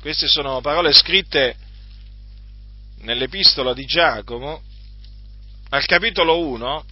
queste 0.00 0.26
sono 0.26 0.62
parole 0.62 0.94
scritte 0.94 1.54
nell'epistola 3.00 3.74
di 3.74 3.84
Giacomo, 3.84 4.62
al 5.68 5.84
capitolo 5.84 6.46
1, 6.46 6.84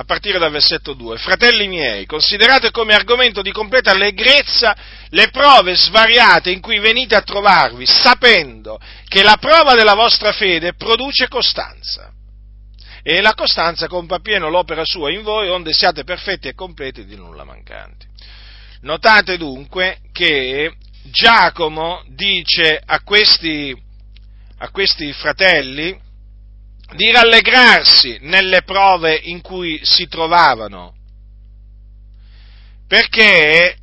a 0.00 0.04
partire 0.04 0.38
dal 0.38 0.52
versetto 0.52 0.94
2. 0.94 1.18
Fratelli 1.18 1.66
miei, 1.66 2.06
considerate 2.06 2.70
come 2.70 2.94
argomento 2.94 3.42
di 3.42 3.50
completa 3.50 3.90
allegrezza 3.90 4.76
le 5.08 5.28
prove 5.30 5.74
svariate 5.74 6.52
in 6.52 6.60
cui 6.60 6.78
venite 6.78 7.16
a 7.16 7.22
trovarvi, 7.22 7.84
sapendo 7.84 8.78
che 9.08 9.24
la 9.24 9.36
prova 9.40 9.74
della 9.74 9.94
vostra 9.94 10.30
fede 10.30 10.74
produce 10.74 11.26
costanza. 11.26 12.12
E 13.02 13.20
la 13.20 13.34
costanza 13.34 13.88
compie 13.88 14.20
pieno 14.20 14.48
l'opera 14.48 14.84
sua 14.84 15.10
in 15.10 15.22
voi, 15.22 15.48
onde 15.48 15.72
siate 15.72 16.04
perfetti 16.04 16.46
e 16.46 16.54
completi 16.54 17.04
di 17.04 17.16
nulla 17.16 17.42
mancanti. 17.42 18.06
Notate 18.82 19.36
dunque 19.36 19.98
che 20.12 20.74
Giacomo 21.10 22.04
dice 22.06 22.80
a 22.84 23.00
questi, 23.00 23.74
a 24.58 24.70
questi 24.70 25.12
fratelli, 25.12 25.98
di 26.94 27.10
rallegrarsi 27.10 28.18
nelle 28.22 28.62
prove 28.62 29.14
in 29.14 29.40
cui 29.40 29.80
si 29.82 30.08
trovavano, 30.08 30.94
perché 32.86 33.76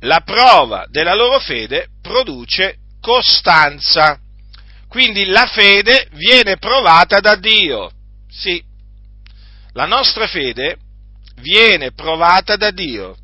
la 0.00 0.20
prova 0.20 0.86
della 0.88 1.14
loro 1.14 1.38
fede 1.40 1.88
produce 2.00 2.78
costanza. 3.00 4.18
Quindi 4.88 5.26
la 5.26 5.46
fede 5.46 6.08
viene 6.12 6.56
provata 6.56 7.20
da 7.20 7.36
Dio. 7.36 7.90
Sì, 8.30 8.62
la 9.72 9.84
nostra 9.84 10.26
fede 10.26 10.78
viene 11.40 11.92
provata 11.92 12.56
da 12.56 12.70
Dio 12.70 13.16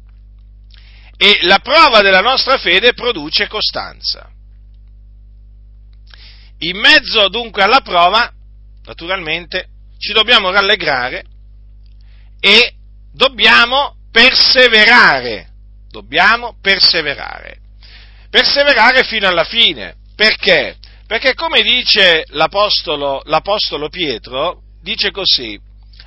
e 1.17 1.38
la 1.43 1.59
prova 1.61 2.03
della 2.03 2.21
nostra 2.21 2.59
fede 2.59 2.93
produce 2.93 3.47
costanza. 3.49 4.31
In 6.59 6.79
mezzo 6.79 7.29
dunque 7.29 7.62
alla 7.62 7.81
prova 7.81 8.34
naturalmente, 8.85 9.69
ci 9.99 10.12
dobbiamo 10.12 10.50
rallegrare 10.50 11.25
e 12.41 12.75
dobbiamo 13.12 13.97
perseverare. 14.11 15.49
Dobbiamo 15.91 16.57
perseverare. 16.61 17.59
Perseverare 18.31 19.05
fino 19.05 19.29
alla 19.29 19.45
fine. 19.45 19.97
Perché? 20.14 20.76
Perché 21.07 21.35
come 21.35 21.62
dice 21.62 22.25
l'Apostolo, 22.29 23.23
l'Apostolo 23.26 23.88
Pietro, 23.88 24.62
dice 24.83 25.11
così, 25.11 25.59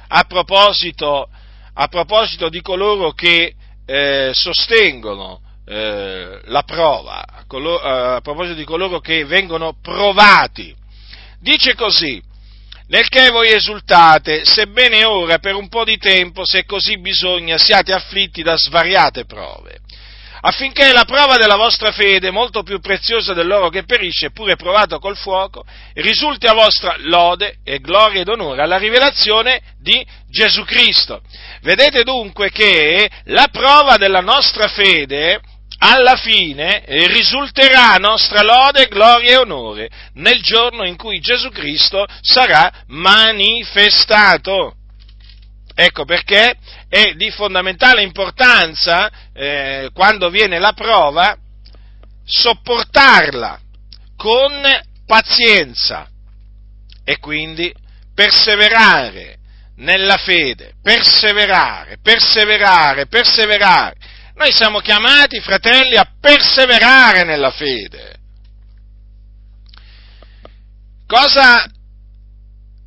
a 0.10 0.24
proposito, 0.24 1.29
a 1.74 1.88
proposito 1.88 2.50
di 2.50 2.62
coloro 2.62 3.12
che 3.12 3.53
eh, 3.86 4.31
sostengono 4.34 5.41
eh, 5.65 6.39
la 6.46 6.63
prova, 6.63 7.25
a, 7.25 7.43
coloro, 7.46 7.79
a 7.79 8.22
proposito 8.22 8.55
di 8.55 8.63
coloro 8.63 9.00
che 9.00 9.25
vengono 9.25 9.77
provati, 9.81 10.75
dice 11.39 11.75
così, 11.75 12.22
nel 12.88 13.10
che 13.10 13.29
voi 13.29 13.51
esultate, 13.51 14.46
sebbene 14.46 15.03
ora 15.03 15.39
per 15.39 15.56
un 15.56 15.67
po' 15.67 15.84
di 15.84 15.98
tempo, 15.98 16.46
se 16.46 16.65
così 16.65 17.00
bisogna, 17.00 17.58
siate 17.58 17.94
afflitti 17.94 18.44
da 18.44 18.56
svariate 18.56 19.25
prove, 19.25 19.79
affinché 20.41 20.94
la 20.94 21.03
prova 21.03 21.36
della 21.36 21.58
vostra 21.58 21.91
fede, 21.91 22.32
molto 22.32 22.63
più 22.63 22.79
preziosa 22.79 23.34
dell'oro 23.34 23.70
che 23.70 23.84
perisce, 23.84 24.32
pure 24.32 24.56
provato 24.56 25.00
col 25.00 25.17
fuoco, 25.17 25.65
risulti 25.96 26.48
a 26.48 26.53
vostra 26.53 26.96
lode 27.00 27.58
e 27.63 27.79
gloria 27.79 28.22
ed 28.22 28.29
onore 28.29 28.62
alla 28.62 28.77
rivelazione 28.77 29.62
di 29.79 30.06
Gesù 30.29 30.63
Cristo. 30.63 31.22
Vedete 31.62 32.03
dunque 32.03 32.51
che 32.51 33.10
la 33.25 33.50
prova 33.51 33.98
della 33.98 34.22
nostra 34.22 34.67
fede 34.70 35.41
alla 35.79 36.15
fine 36.15 36.84
risulterà 36.88 37.96
nostra 37.98 38.41
lode, 38.41 38.88
gloria 38.88 39.31
e 39.31 39.38
onore 39.38 39.89
nel 40.13 40.41
giorno 40.41 40.86
in 40.86 40.96
cui 40.96 41.19
Gesù 41.19 41.50
Cristo 41.50 42.05
sarà 42.22 42.72
manifestato. 42.88 44.75
Ecco 45.75 46.05
perché 46.05 46.55
è 46.89 47.13
di 47.13 47.29
fondamentale 47.29 48.01
importanza, 48.01 49.12
eh, 49.34 49.89
quando 49.93 50.29
viene 50.29 50.57
la 50.57 50.74
prova, 50.74 51.38
sopportarla 52.25 53.60
con 54.15 54.51
pazienza 55.05 56.10
e 57.03 57.19
quindi 57.19 57.72
perseverare 58.15 59.38
nella 59.75 60.17
fede, 60.17 60.74
perseverare, 60.81 62.00
perseverare, 62.01 63.05
perseverare 63.05 63.97
noi 64.38 64.51
siamo 64.51 64.79
chiamati, 64.79 65.39
fratelli, 65.39 65.96
a 65.96 66.08
perseverare 66.20 67.24
nella 67.24 67.50
fede. 67.50 68.15
Cosa 71.08 71.65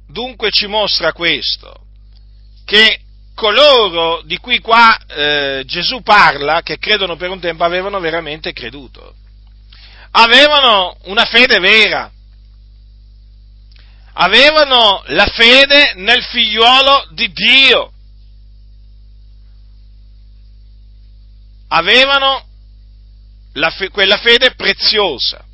dunque 0.06 0.50
ci 0.50 0.66
mostra 0.66 1.12
questo? 1.12 1.86
Che 2.64 3.00
coloro 3.34 4.22
di 4.22 4.36
cui 4.38 4.60
qua 4.60 4.96
eh, 5.06 5.62
Gesù 5.66 6.02
parla, 6.02 6.62
che 6.62 6.78
credono 6.78 7.16
per 7.16 7.30
un 7.30 7.40
tempo, 7.40 7.64
avevano 7.64 7.98
veramente 7.98 8.52
creduto. 8.52 9.14
Avevano 10.12 10.96
una 11.04 11.24
fede 11.24 11.58
vera. 11.58 12.10
avevano 14.12 15.02
la 15.06 15.26
fede 15.26 15.94
nel 15.96 16.22
figliuolo 16.22 17.08
di 17.12 17.32
Dio. 17.32 17.92
Avevano 21.72 22.44
fe- 23.76 23.90
quella 23.90 24.16
fede 24.16 24.54
preziosa. 24.54 25.44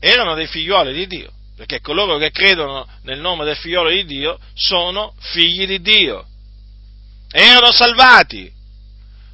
Erano 0.00 0.34
dei 0.34 0.48
figlioli 0.48 0.92
di 0.92 1.06
Dio, 1.06 1.30
perché 1.56 1.80
coloro 1.80 2.18
che 2.18 2.32
credono 2.32 2.88
nel 3.02 3.20
nome 3.20 3.44
del 3.44 3.56
figliolo 3.56 3.88
di 3.90 4.04
Dio 4.04 4.38
sono 4.52 5.14
figli 5.20 5.64
di 5.64 5.80
Dio. 5.80 6.26
Erano 7.30 7.70
salvati, 7.70 8.52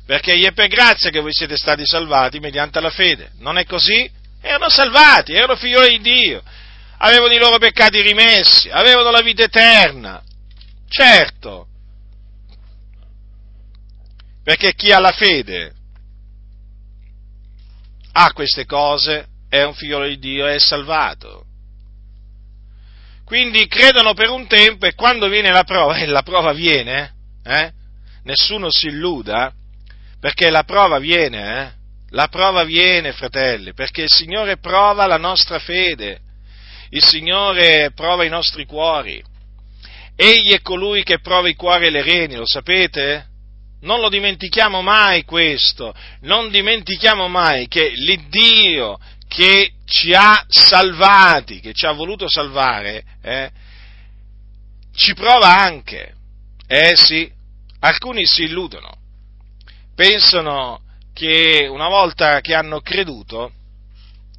perché 0.04 0.38
gli 0.38 0.44
è 0.44 0.52
per 0.52 0.68
grazia 0.68 1.08
che 1.08 1.20
voi 1.20 1.32
siete 1.32 1.56
stati 1.56 1.86
salvati 1.86 2.38
mediante 2.38 2.80
la 2.80 2.90
fede. 2.90 3.30
Non 3.38 3.56
è 3.56 3.64
così? 3.64 4.10
Erano 4.42 4.68
salvati, 4.68 5.32
erano 5.32 5.56
figlioli 5.56 5.98
di 5.98 6.10
Dio, 6.10 6.42
avevano 6.98 7.32
i 7.32 7.38
loro 7.38 7.56
peccati 7.56 8.02
rimessi, 8.02 8.68
avevano 8.68 9.10
la 9.10 9.22
vita 9.22 9.44
eterna. 9.44 10.22
Certo, 10.88 11.68
perché 14.42 14.75
chi 14.75 14.90
ha 14.90 14.99
la 14.99 15.12
fede 15.12 15.75
ha 18.12 18.33
queste 18.33 18.64
cose, 18.64 19.26
è 19.49 19.62
un 19.62 19.75
figlio 19.75 20.02
di 20.07 20.18
Dio, 20.18 20.47
è 20.47 20.59
salvato. 20.59 21.45
Quindi 23.25 23.66
credono 23.66 24.14
per 24.14 24.30
un 24.30 24.47
tempo 24.47 24.87
e 24.87 24.95
quando 24.95 25.28
viene 25.28 25.50
la 25.50 25.64
prova, 25.64 25.97
e 26.00 26.07
la 26.07 26.23
prova 26.23 26.52
viene, 26.52 27.12
eh, 27.45 27.71
nessuno 28.23 28.71
si 28.71 28.87
illuda, 28.87 29.52
perché 30.18 30.50
la 30.50 30.64
prova 30.64 30.99
viene, 30.99 31.61
eh, 31.61 31.73
la 32.11 32.28
prova 32.28 32.64
viene, 32.64 33.12
fratelli, 33.12 33.75
perché 33.75 34.02
il 34.02 34.11
Signore 34.11 34.57
prova 34.57 35.07
la 35.07 35.18
nostra 35.18 35.59
fede, 35.59 36.21
il 36.88 37.04
Signore 37.04 37.92
prova 37.95 38.25
i 38.25 38.30
nostri 38.30 38.64
cuori. 38.64 39.23
Egli 40.20 40.50
è 40.50 40.62
colui 40.62 41.04
che 41.04 41.20
prova 41.20 41.48
i 41.48 41.54
cuori 41.54 41.87
e 41.87 41.90
le 41.90 42.02
reni, 42.02 42.34
lo 42.34 42.44
sapete? 42.44 43.26
Non 43.82 44.00
lo 44.00 44.08
dimentichiamo 44.08 44.82
mai 44.82 45.22
questo, 45.22 45.94
non 46.22 46.50
dimentichiamo 46.50 47.28
mai 47.28 47.68
che 47.68 47.92
l'Iddio 47.94 48.98
che 49.28 49.75
ci 49.84 50.12
ha 50.14 50.44
salvati, 50.48 51.60
che 51.60 51.72
ci 51.72 51.87
ha 51.87 51.92
voluto 51.92 52.28
salvare, 52.28 53.04
eh, 53.22 53.50
ci 54.92 55.14
prova 55.14 55.56
anche. 55.56 56.14
Eh 56.66 56.96
sì, 56.96 57.30
alcuni 57.78 58.26
si 58.26 58.42
illudono, 58.42 58.92
pensano 59.94 60.80
che 61.14 61.68
una 61.70 61.87
volta 61.87 62.40
che 62.40 62.56
hanno 62.56 62.80
creduto, 62.80 63.52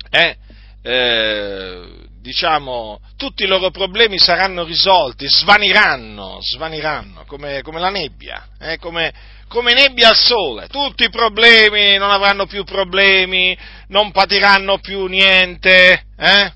eh, 0.10 0.36
eh, 0.82 2.08
diciamo, 2.22 3.00
tutti 3.16 3.44
i 3.44 3.48
loro 3.48 3.72
problemi 3.72 4.20
saranno 4.20 4.64
risolti, 4.64 5.28
svaniranno, 5.28 6.40
svaniranno 6.42 7.24
come, 7.26 7.62
come 7.62 7.80
la 7.80 7.90
nebbia, 7.90 8.50
eh, 8.60 8.78
come, 8.78 9.14
come 9.48 9.74
nebbia 9.74 10.10
al 10.10 10.16
sole, 10.16 10.68
tutti 10.68 11.06
i 11.06 11.10
problemi 11.10 11.98
non 11.98 12.12
avranno 12.12 12.46
più 12.46 12.64
problemi, 12.64 13.58
non 13.88 14.12
patiranno 14.12 14.80
più 14.80 15.06
niente, 15.06 16.06
eh? 16.18 16.52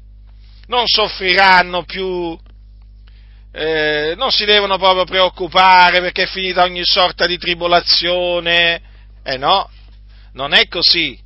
non 0.68 0.84
soffriranno 0.86 1.84
più, 1.84 2.38
eh, 3.52 4.14
non 4.18 4.32
si 4.32 4.46
devono 4.46 4.78
proprio 4.78 5.06
preoccupare 5.06 6.02
perché 6.02 6.24
è 6.24 6.28
finita 6.28 6.64
ogni 6.64 6.84
sorta 6.84 7.26
di 7.26 7.38
tribolazione, 7.38 8.82
eh 9.24 9.38
no, 9.38 9.70
non 10.34 10.54
è 10.54 10.68
così, 10.68 11.18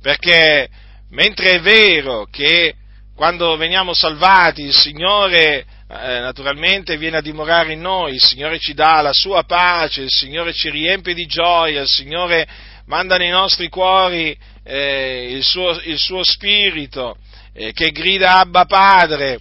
perché 0.00 0.68
mentre 1.10 1.52
è 1.52 1.60
vero 1.60 2.26
che 2.30 2.76
quando 3.14 3.56
veniamo 3.56 3.92
salvati 3.94 4.62
il 4.62 4.74
Signore 4.74 5.64
eh, 5.88 6.20
naturalmente 6.20 6.96
viene 6.96 7.18
a 7.18 7.20
dimorare 7.20 7.74
in 7.74 7.80
noi, 7.80 8.14
il 8.14 8.22
Signore 8.22 8.58
ci 8.58 8.72
dà 8.72 9.02
la 9.02 9.12
sua 9.12 9.42
pace, 9.44 10.02
il 10.02 10.10
Signore 10.10 10.52
ci 10.52 10.70
riempie 10.70 11.12
di 11.12 11.26
gioia, 11.26 11.82
il 11.82 11.88
Signore 11.88 12.46
manda 12.86 13.16
nei 13.16 13.28
nostri 13.28 13.68
cuori 13.68 14.36
eh, 14.64 15.28
il, 15.30 15.44
suo, 15.44 15.78
il, 15.84 15.98
suo, 15.98 16.24
spirito 16.24 17.16
eh, 17.52 17.72
che 17.72 17.90
grida 17.90 18.38
Abba 18.38 18.64
Padre. 18.64 19.38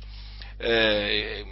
Eh, 0.57 1.45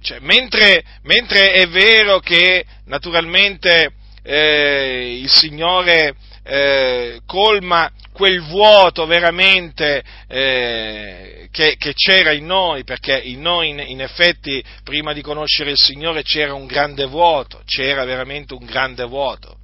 cioè, 0.00 0.18
mentre, 0.20 0.82
mentre, 1.02 1.52
è 1.52 1.66
vero 1.68 2.20
che 2.20 2.64
naturalmente 2.86 3.92
eh, 4.22 5.18
il 5.20 5.30
Signore 5.30 6.14
eh, 6.46 7.20
colma 7.26 7.90
quel 8.12 8.40
vuoto 8.42 9.04
veramente 9.04 10.02
eh, 10.28 11.48
che, 11.50 11.76
che, 11.76 11.92
c'era 11.92 12.32
in 12.32 12.46
noi, 12.46 12.84
perché 12.84 13.18
in 13.18 13.40
noi 13.40 13.70
in, 13.70 13.82
in, 13.84 14.00
effetti 14.00 14.62
prima 14.84 15.12
di 15.12 15.22
conoscere 15.22 15.70
il 15.70 15.76
Signore 15.78 16.22
c'era 16.22 16.54
un 16.54 16.66
grande 16.66 17.04
vuoto, 17.06 17.62
c'era 17.66 18.04
veramente 18.04 18.54
un 18.54 18.64
grande 18.64 19.04
vuoto. 19.04 19.58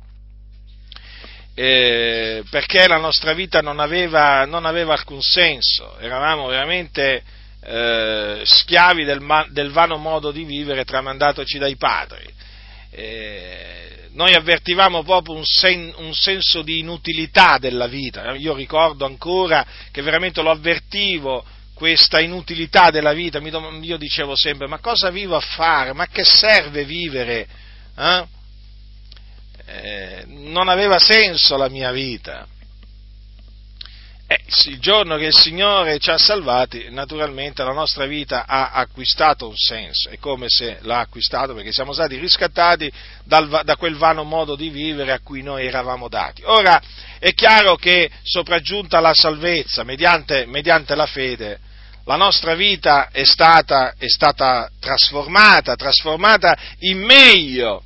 Eh, 1.55 2.43
perché 2.51 2.89
la 2.89 2.99
nostra 2.99 3.33
vita 3.33 3.61
non 3.61 3.79
aveva, 3.79 4.45
non 4.45 4.65
aveva 4.65 4.95
alcun 4.95 5.23
senso, 5.23 5.99
eravamo 5.99 6.47
veramente 6.49 7.23
eh, 7.63 8.41
schiavi 8.43 9.05
del, 9.05 9.23
del, 9.51 9.71
vano 9.71 9.99
modo 9.99 10.31
di 10.31 10.45
vivere 10.45 10.85
tramandatoci 10.85 11.59
dai 11.59 11.77
padri. 11.77 12.25
Eh, 12.91 13.92
noi 14.13 14.35
avvertivamo 14.35 15.03
proprio 15.03 15.37
un, 15.37 15.45
sen, 15.45 15.93
un, 15.97 16.15
senso 16.15 16.63
di 16.63 16.81
inutilità 16.81 17.59
della 17.59 17.87
vita. 17.87 18.35
Io 18.35 18.55
ricordo 18.55 19.05
ancora 19.05 19.65
che 19.91 20.03
veramente 20.03 20.43
lo 20.43 20.51
avvertivo 20.51 21.45
questa 21.75 22.21
inutilità 22.21 22.91
della 22.91 23.13
vita. 23.13 23.39
Io 23.39 23.97
dicevo 23.97 24.37
sempre: 24.37 24.67
ma 24.67 24.79
cosa 24.79 25.11
vivo 25.11 25.37
a 25.37 25.41
fare? 25.41 25.93
Ma 25.93 26.07
che 26.07 26.25
serve 26.25 26.85
vivere? 26.85 27.47
Eh? 27.97 28.25
Eh, 29.65 30.25
non 30.27 30.69
aveva 30.69 30.99
senso 30.99 31.57
la 31.57 31.69
mia 31.69 31.93
vita. 31.93 32.47
Eh, 34.33 34.41
il 34.71 34.79
giorno 34.79 35.19
che 35.19 35.27
il 35.27 35.35
Signore 35.35 35.99
ci 35.99 36.09
ha 36.09 36.17
salvati, 36.17 36.87
naturalmente 36.89 37.63
la 37.63 37.73
nostra 37.73 38.07
vita 38.07 38.47
ha 38.47 38.71
acquistato 38.71 39.47
un 39.47 39.57
senso, 39.57 40.09
è 40.09 40.17
come 40.19 40.47
se 40.49 40.79
l'ha 40.81 41.01
acquistato 41.01 41.53
perché 41.53 41.71
siamo 41.71 41.93
stati 41.93 42.17
riscattati 42.17 42.91
dal, 43.25 43.61
da 43.63 43.77
quel 43.77 43.97
vano 43.97 44.23
modo 44.23 44.57
di 44.57 44.71
vivere 44.71 45.13
a 45.13 45.21
cui 45.21 45.43
noi 45.43 45.67
eravamo 45.67 46.09
dati. 46.09 46.41
Ora 46.47 46.81
è 47.19 47.35
chiaro 47.35 47.77
che 47.77 48.11
sopraggiunta 48.23 49.01
la 49.01 49.13
salvezza 49.13 49.83
mediante, 49.83 50.47
mediante 50.47 50.95
la 50.95 51.07
fede, 51.07 51.59
la 52.07 52.17
nostra 52.17 52.55
vita 52.55 53.11
è 53.11 53.25
stata, 53.25 53.97
è 53.99 54.09
stata 54.09 54.71
trasformata, 54.81 55.77
trasformata 55.77 56.57
in 56.79 57.01
meglio, 57.01 57.83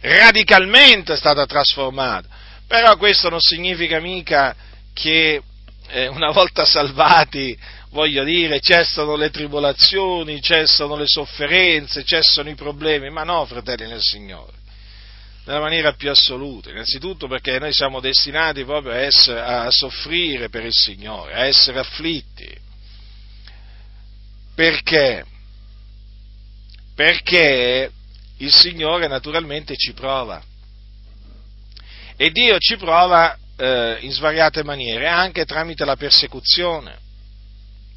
radicalmente 0.00 1.14
è 1.14 1.16
stata 1.16 1.44
trasformata. 1.44 2.28
Però 2.68 2.96
questo 2.96 3.28
non 3.28 3.40
significa 3.40 3.98
mica 3.98 4.54
che 4.94 5.42
eh, 5.88 6.06
una 6.06 6.30
volta 6.30 6.64
salvati, 6.64 7.56
voglio 7.90 8.24
dire, 8.24 8.60
cessano 8.60 9.16
le 9.16 9.30
tribolazioni, 9.30 10.40
cessano 10.40 10.96
le 10.96 11.06
sofferenze, 11.06 12.04
cessano 12.04 12.50
i 12.50 12.54
problemi, 12.54 13.10
ma 13.10 13.24
no, 13.24 13.44
fratelli 13.46 13.86
nel 13.86 14.02
Signore, 14.02 14.52
nella 15.44 15.60
maniera 15.60 15.92
più 15.92 16.10
assoluta, 16.10 16.70
innanzitutto 16.70 17.26
perché 17.26 17.58
noi 17.58 17.72
siamo 17.72 18.00
destinati 18.00 18.64
proprio 18.64 18.92
a, 18.92 18.98
essere, 18.98 19.40
a 19.40 19.70
soffrire 19.70 20.48
per 20.48 20.64
il 20.64 20.74
Signore, 20.74 21.34
a 21.34 21.46
essere 21.46 21.78
afflitti. 21.78 22.66
Perché? 24.54 25.24
Perché 26.94 27.90
il 28.38 28.52
Signore 28.52 29.06
naturalmente 29.06 29.76
ci 29.76 29.92
prova. 29.92 30.42
E 32.16 32.30
Dio 32.30 32.58
ci 32.58 32.76
prova 32.76 33.38
eh, 33.58 33.98
in 34.00 34.12
svariate 34.12 34.62
maniere, 34.62 35.08
anche 35.08 35.44
tramite 35.44 35.84
la 35.84 35.96
persecuzione, 35.96 36.96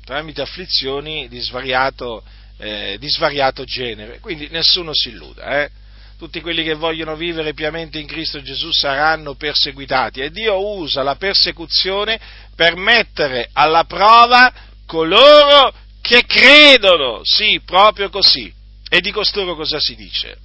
tramite 0.03 0.41
afflizioni 0.41 1.27
di 1.27 1.39
svariato, 1.39 2.23
eh, 2.57 2.97
di 2.99 3.07
svariato 3.07 3.63
genere. 3.63 4.19
Quindi 4.19 4.47
nessuno 4.49 4.91
si 4.93 5.09
illuda. 5.09 5.61
Eh? 5.61 5.69
Tutti 6.17 6.41
quelli 6.41 6.63
che 6.63 6.73
vogliono 6.73 7.15
vivere 7.15 7.53
piamente 7.53 7.99
in 7.99 8.07
Cristo 8.07 8.41
Gesù 8.41 8.71
saranno 8.71 9.35
perseguitati 9.35 10.21
e 10.21 10.31
Dio 10.31 10.77
usa 10.77 11.03
la 11.03 11.15
persecuzione 11.15 12.19
per 12.55 12.75
mettere 12.75 13.49
alla 13.53 13.85
prova 13.85 14.51
coloro 14.85 15.73
che 16.01 16.25
credono. 16.25 17.21
Sì, 17.23 17.61
proprio 17.63 18.09
così. 18.09 18.51
E 18.89 18.99
di 18.99 19.11
costoro 19.11 19.55
cosa 19.55 19.79
si 19.79 19.95
dice? 19.95 20.37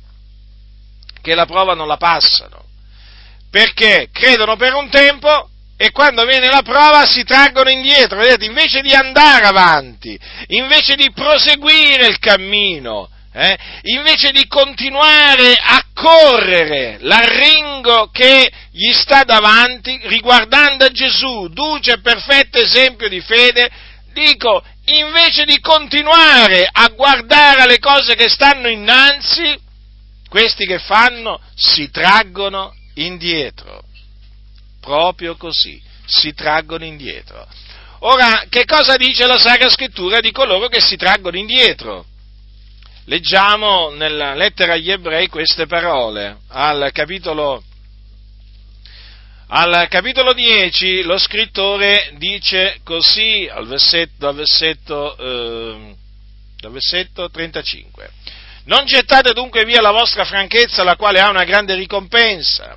Che 1.20 1.34
la 1.34 1.46
prova 1.46 1.74
non 1.74 1.88
la 1.88 1.96
passano 1.96 2.66
perché 3.56 4.10
credono 4.12 4.56
per 4.56 4.74
un 4.74 4.90
tempo 4.90 5.48
e 5.78 5.90
quando 5.90 6.26
viene 6.26 6.48
la 6.48 6.60
prova 6.60 7.06
si 7.06 7.24
traggono 7.24 7.70
indietro, 7.70 8.18
vedete, 8.18 8.44
invece 8.44 8.82
di 8.82 8.92
andare 8.92 9.46
avanti, 9.46 10.18
invece 10.48 10.94
di 10.94 11.10
proseguire 11.10 12.06
il 12.06 12.18
cammino, 12.18 13.08
eh, 13.32 13.56
invece 13.84 14.30
di 14.32 14.46
continuare 14.46 15.54
a 15.58 15.82
correre 15.94 16.98
l'arringo 17.00 18.10
che 18.12 18.52
gli 18.72 18.92
sta 18.92 19.24
davanti, 19.24 20.00
riguardando 20.02 20.90
Gesù, 20.90 21.48
duce 21.48 21.92
e 21.92 22.00
perfetto 22.00 22.58
esempio 22.58 23.08
di 23.08 23.22
fede, 23.22 23.70
dico, 24.12 24.62
invece 24.84 25.46
di 25.46 25.58
continuare 25.60 26.68
a 26.70 26.88
guardare 26.88 27.62
alle 27.62 27.78
cose 27.78 28.16
che 28.16 28.28
stanno 28.28 28.68
innanzi, 28.68 29.58
questi 30.28 30.66
che 30.66 30.78
fanno 30.78 31.40
si 31.54 31.90
traggono 31.90 32.74
indietro. 32.96 33.82
Proprio 34.80 35.36
così, 35.36 35.80
si 36.04 36.34
traggono 36.34 36.84
indietro. 36.84 37.46
Ora, 38.00 38.44
che 38.48 38.64
cosa 38.64 38.96
dice 38.96 39.26
la 39.26 39.38
Sacra 39.38 39.70
Scrittura 39.70 40.20
di 40.20 40.30
coloro 40.30 40.68
che 40.68 40.80
si 40.80 40.96
traggono 40.96 41.38
indietro? 41.38 42.06
leggiamo 43.06 43.90
nella 43.90 44.34
lettera 44.34 44.74
agli 44.74 44.90
ebrei 44.90 45.28
queste 45.28 45.66
parole, 45.66 46.38
al 46.48 46.90
capitolo, 46.92 47.62
al 49.48 49.86
capitolo 49.88 50.32
10 50.32 51.02
lo 51.02 51.18
scrittore 51.18 52.14
dice 52.16 52.80
così 52.84 53.48
al 53.50 53.66
versetto, 53.66 54.28
al 54.28 54.34
versetto, 54.34 55.16
eh, 55.16 55.94
al 56.62 56.70
versetto 56.70 57.30
35. 57.30 58.10
Non 58.64 58.84
gettate 58.84 59.32
dunque 59.32 59.64
via 59.64 59.80
la 59.80 59.92
vostra 59.92 60.24
franchezza, 60.24 60.82
la 60.82 60.96
quale 60.96 61.20
ha 61.20 61.30
una 61.30 61.44
grande 61.44 61.76
ricompensa, 61.76 62.76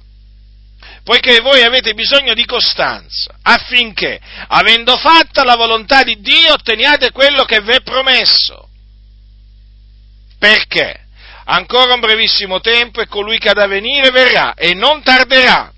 poiché 1.03 1.39
voi 1.39 1.63
avete 1.63 1.93
bisogno 1.93 2.33
di 2.33 2.45
costanza, 2.45 3.35
affinché, 3.41 4.19
avendo 4.47 4.97
fatta 4.97 5.43
la 5.43 5.55
volontà 5.55 6.03
di 6.03 6.19
Dio, 6.19 6.53
otteniate 6.53 7.12
quello 7.12 7.45
che 7.45 7.62
vi 7.62 7.71
è 7.71 7.81
promesso. 7.81 8.69
Perché? 10.38 11.07
Ancora 11.45 11.93
un 11.93 11.99
brevissimo 11.99 12.59
tempo 12.59 13.01
e 13.01 13.07
colui 13.07 13.39
che 13.39 13.49
ha 13.49 13.53
da 13.53 13.67
venire 13.67 14.12
verrà 14.12 14.53
e 14.53 14.73
non 14.73 15.01
tarderà. 15.01 15.73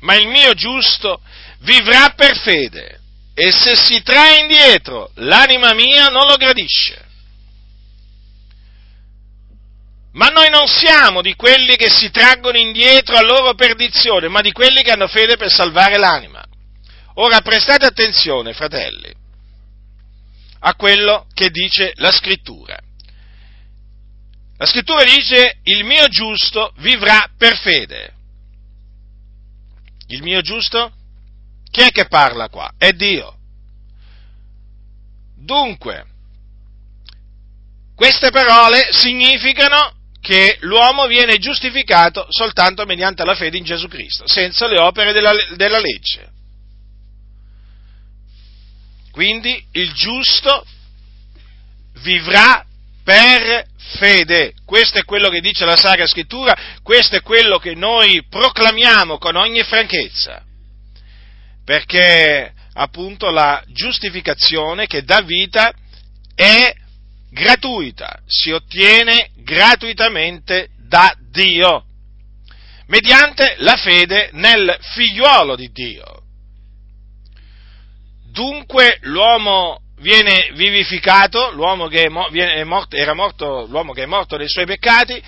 Ma 0.00 0.14
il 0.14 0.28
mio 0.28 0.54
giusto 0.54 1.20
vivrà 1.60 2.10
per 2.10 2.36
fede 2.38 3.00
e 3.34 3.52
se 3.52 3.76
si 3.76 4.02
trae 4.02 4.40
indietro 4.40 5.10
l'anima 5.14 5.72
mia 5.72 6.08
non 6.08 6.26
lo 6.26 6.36
gradisce. 6.36 7.06
Ma 10.12 10.28
noi 10.28 10.50
non 10.50 10.66
siamo 10.66 11.20
di 11.20 11.34
quelli 11.34 11.76
che 11.76 11.88
si 11.88 12.10
traggono 12.10 12.56
indietro 12.56 13.16
a 13.16 13.22
loro 13.22 13.54
perdizione, 13.54 14.28
ma 14.28 14.40
di 14.40 14.52
quelli 14.52 14.82
che 14.82 14.90
hanno 14.90 15.06
fede 15.06 15.36
per 15.36 15.50
salvare 15.50 15.98
l'anima. 15.98 16.42
Ora 17.14 17.40
prestate 17.40 17.86
attenzione, 17.86 18.52
fratelli, 18.52 19.12
a 20.60 20.74
quello 20.74 21.26
che 21.34 21.50
dice 21.50 21.92
la 21.96 22.10
scrittura. 22.10 22.78
La 24.56 24.66
scrittura 24.66 25.04
dice 25.04 25.58
il 25.64 25.84
mio 25.84 26.08
giusto 26.08 26.72
vivrà 26.78 27.30
per 27.36 27.56
fede. 27.56 28.14
Il 30.08 30.22
mio 30.22 30.40
giusto? 30.40 30.92
Chi 31.70 31.82
è 31.82 31.90
che 31.90 32.06
parla 32.06 32.48
qua? 32.48 32.72
È 32.76 32.92
Dio. 32.92 33.36
Dunque, 35.36 36.06
queste 37.94 38.30
parole 38.30 38.88
significano 38.90 39.97
che 40.28 40.58
l'uomo 40.60 41.06
viene 41.06 41.38
giustificato 41.38 42.26
soltanto 42.28 42.84
mediante 42.84 43.24
la 43.24 43.34
fede 43.34 43.56
in 43.56 43.64
Gesù 43.64 43.88
Cristo, 43.88 44.24
senza 44.28 44.66
le 44.66 44.78
opere 44.78 45.12
della, 45.12 45.32
della 45.56 45.78
legge. 45.78 46.28
Quindi 49.10 49.66
il 49.72 49.90
giusto 49.94 50.66
vivrà 52.02 52.62
per 53.02 53.64
fede. 53.96 54.52
Questo 54.66 54.98
è 54.98 55.04
quello 55.04 55.30
che 55.30 55.40
dice 55.40 55.64
la 55.64 55.78
Sacra 55.78 56.06
Scrittura, 56.06 56.54
questo 56.82 57.16
è 57.16 57.22
quello 57.22 57.58
che 57.58 57.74
noi 57.74 58.22
proclamiamo 58.28 59.16
con 59.16 59.34
ogni 59.34 59.62
franchezza. 59.62 60.44
Perché 61.64 62.52
appunto 62.74 63.30
la 63.30 63.64
giustificazione 63.68 64.86
che 64.86 65.04
dà 65.04 65.22
vita 65.22 65.72
è 66.34 66.70
gratuita, 67.30 68.20
si 68.26 68.50
ottiene 68.50 69.30
gratuitamente 69.36 70.68
da 70.88 71.14
Dio, 71.30 71.84
mediante 72.86 73.56
la 73.58 73.76
fede 73.76 74.30
nel 74.32 74.76
figliuolo 74.80 75.56
di 75.56 75.70
Dio. 75.72 76.22
Dunque 78.30 78.98
l'uomo 79.02 79.80
viene 80.00 80.50
vivificato, 80.54 81.50
l'uomo 81.52 81.88
che 81.88 82.04
è 82.04 82.64
morto, 82.64 82.96
era 82.96 83.14
morto, 83.14 83.66
l'uomo 83.66 83.92
che 83.92 84.04
è 84.04 84.06
morto 84.06 84.36
nei 84.36 84.48
suoi 84.48 84.66
peccati, 84.66 85.20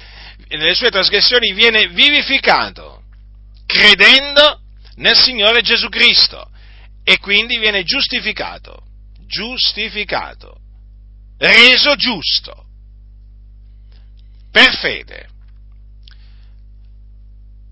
nelle 0.49 0.75
sue 0.75 0.91
trasgressioni, 0.91 1.53
viene 1.53 1.89
vivificato, 1.89 3.03
credendo 3.67 4.61
nel 4.97 5.17
Signore 5.17 5.63
Gesù 5.63 5.89
Cristo 5.89 6.49
e 7.05 7.19
quindi 7.19 7.59
viene 7.59 7.83
giustificato, 7.83 8.83
giustificato, 9.27 10.60
reso 11.41 11.95
giusto, 11.97 12.67
per 14.51 14.77
fede. 14.77 15.29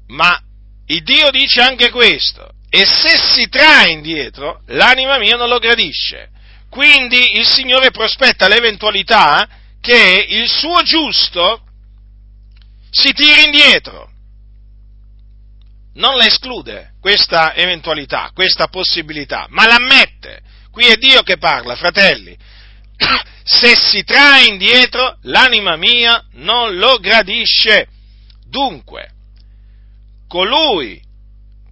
Ma 0.08 0.42
il 0.86 1.02
Dio 1.02 1.30
dice 1.30 1.60
anche 1.60 1.90
questo, 1.90 2.54
e 2.70 2.86
se 2.86 3.18
si 3.18 3.48
trae 3.48 3.90
indietro, 3.90 4.62
l'anima 4.66 5.18
mia 5.18 5.36
non 5.36 5.48
lo 5.48 5.58
gradisce. 5.58 6.30
Quindi 6.70 7.38
il 7.38 7.46
Signore 7.46 7.90
prospetta 7.90 8.48
l'eventualità 8.48 9.48
che 9.80 10.26
il 10.28 10.48
suo 10.48 10.82
giusto 10.82 11.62
si 12.90 13.12
tiri 13.12 13.44
indietro. 13.44 14.10
Non 15.94 16.16
la 16.16 16.26
esclude 16.26 16.94
questa 17.00 17.54
eventualità, 17.54 18.30
questa 18.32 18.68
possibilità, 18.68 19.46
ma 19.50 19.66
l'ammette. 19.66 20.42
Qui 20.70 20.86
è 20.86 20.96
Dio 20.96 21.22
che 21.22 21.38
parla, 21.38 21.74
fratelli. 21.74 22.36
Se 23.50 23.74
si 23.76 24.04
trae 24.04 24.44
indietro, 24.44 25.16
l'anima 25.22 25.76
mia 25.76 26.22
non 26.32 26.76
lo 26.76 26.98
gradisce. 26.98 27.88
Dunque, 28.46 29.08
colui 30.28 31.00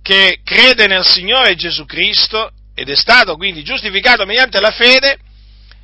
che 0.01 0.41
crede 0.43 0.87
nel 0.87 1.05
Signore 1.05 1.55
Gesù 1.55 1.85
Cristo 1.85 2.51
ed 2.75 2.89
è 2.89 2.97
stato 2.97 3.37
quindi 3.37 3.63
giustificato 3.63 4.25
mediante 4.25 4.59
la 4.59 4.71
fede, 4.71 5.19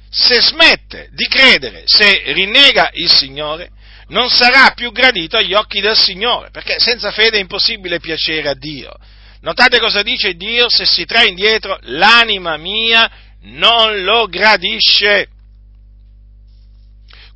se 0.08 0.40
smette 0.40 1.10
di 1.12 1.26
credere, 1.26 1.82
se 1.84 2.22
rinnega 2.32 2.88
il 2.94 3.10
Signore, 3.10 3.70
non 4.08 4.30
sarà 4.30 4.72
più 4.74 4.92
gradito 4.92 5.36
agli 5.36 5.52
occhi 5.52 5.82
del 5.82 5.96
Signore, 5.96 6.48
perché 6.50 6.76
senza 6.78 7.10
fede 7.10 7.36
è 7.36 7.40
impossibile 7.40 8.00
piacere 8.00 8.48
a 8.48 8.54
Dio. 8.54 8.94
Notate 9.42 9.78
cosa 9.78 10.02
dice 10.02 10.36
Dio, 10.36 10.70
se 10.70 10.86
si 10.86 11.04
trae 11.04 11.28
indietro, 11.28 11.78
l'anima 11.82 12.56
mia 12.56 13.10
non 13.42 14.02
lo 14.04 14.26
gradisce. 14.26 15.28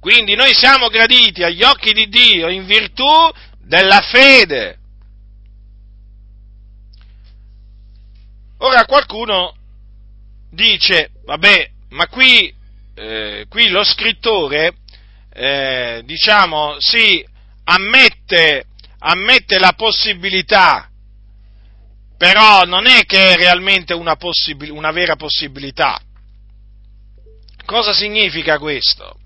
Quindi 0.06 0.36
noi 0.36 0.54
siamo 0.54 0.86
graditi 0.86 1.42
agli 1.42 1.64
occhi 1.64 1.92
di 1.92 2.06
Dio 2.06 2.48
in 2.48 2.64
virtù 2.64 3.08
della 3.58 4.00
fede. 4.02 4.78
Ora 8.58 8.84
qualcuno 8.84 9.52
dice, 10.48 11.10
vabbè, 11.24 11.70
ma 11.88 12.06
qui, 12.06 12.54
eh, 12.94 13.46
qui 13.48 13.68
lo 13.68 13.82
scrittore, 13.82 14.76
eh, 15.32 16.02
diciamo, 16.04 16.76
si 16.78 17.26
ammette, 17.64 18.66
ammette 19.00 19.58
la 19.58 19.72
possibilità, 19.72 20.88
però 22.16 22.62
non 22.62 22.86
è 22.86 23.02
che 23.06 23.32
è 23.32 23.34
realmente 23.34 23.92
una, 23.92 24.14
possib- 24.14 24.70
una 24.70 24.92
vera 24.92 25.16
possibilità. 25.16 26.00
Cosa 27.64 27.92
significa 27.92 28.60
questo? 28.60 29.18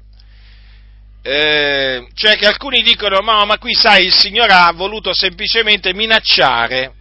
Eh, 1.23 2.09
cioè 2.15 2.37
che 2.37 2.47
alcuni 2.47 2.83
dicono, 2.83 3.21
ma, 3.21 3.45
ma 3.45 3.59
qui 3.59 3.75
sai, 3.75 4.07
il 4.07 4.15
Signore 4.15 4.53
ha 4.53 4.73
voluto 4.73 5.13
semplicemente 5.15 5.93
minacciare 5.93 6.95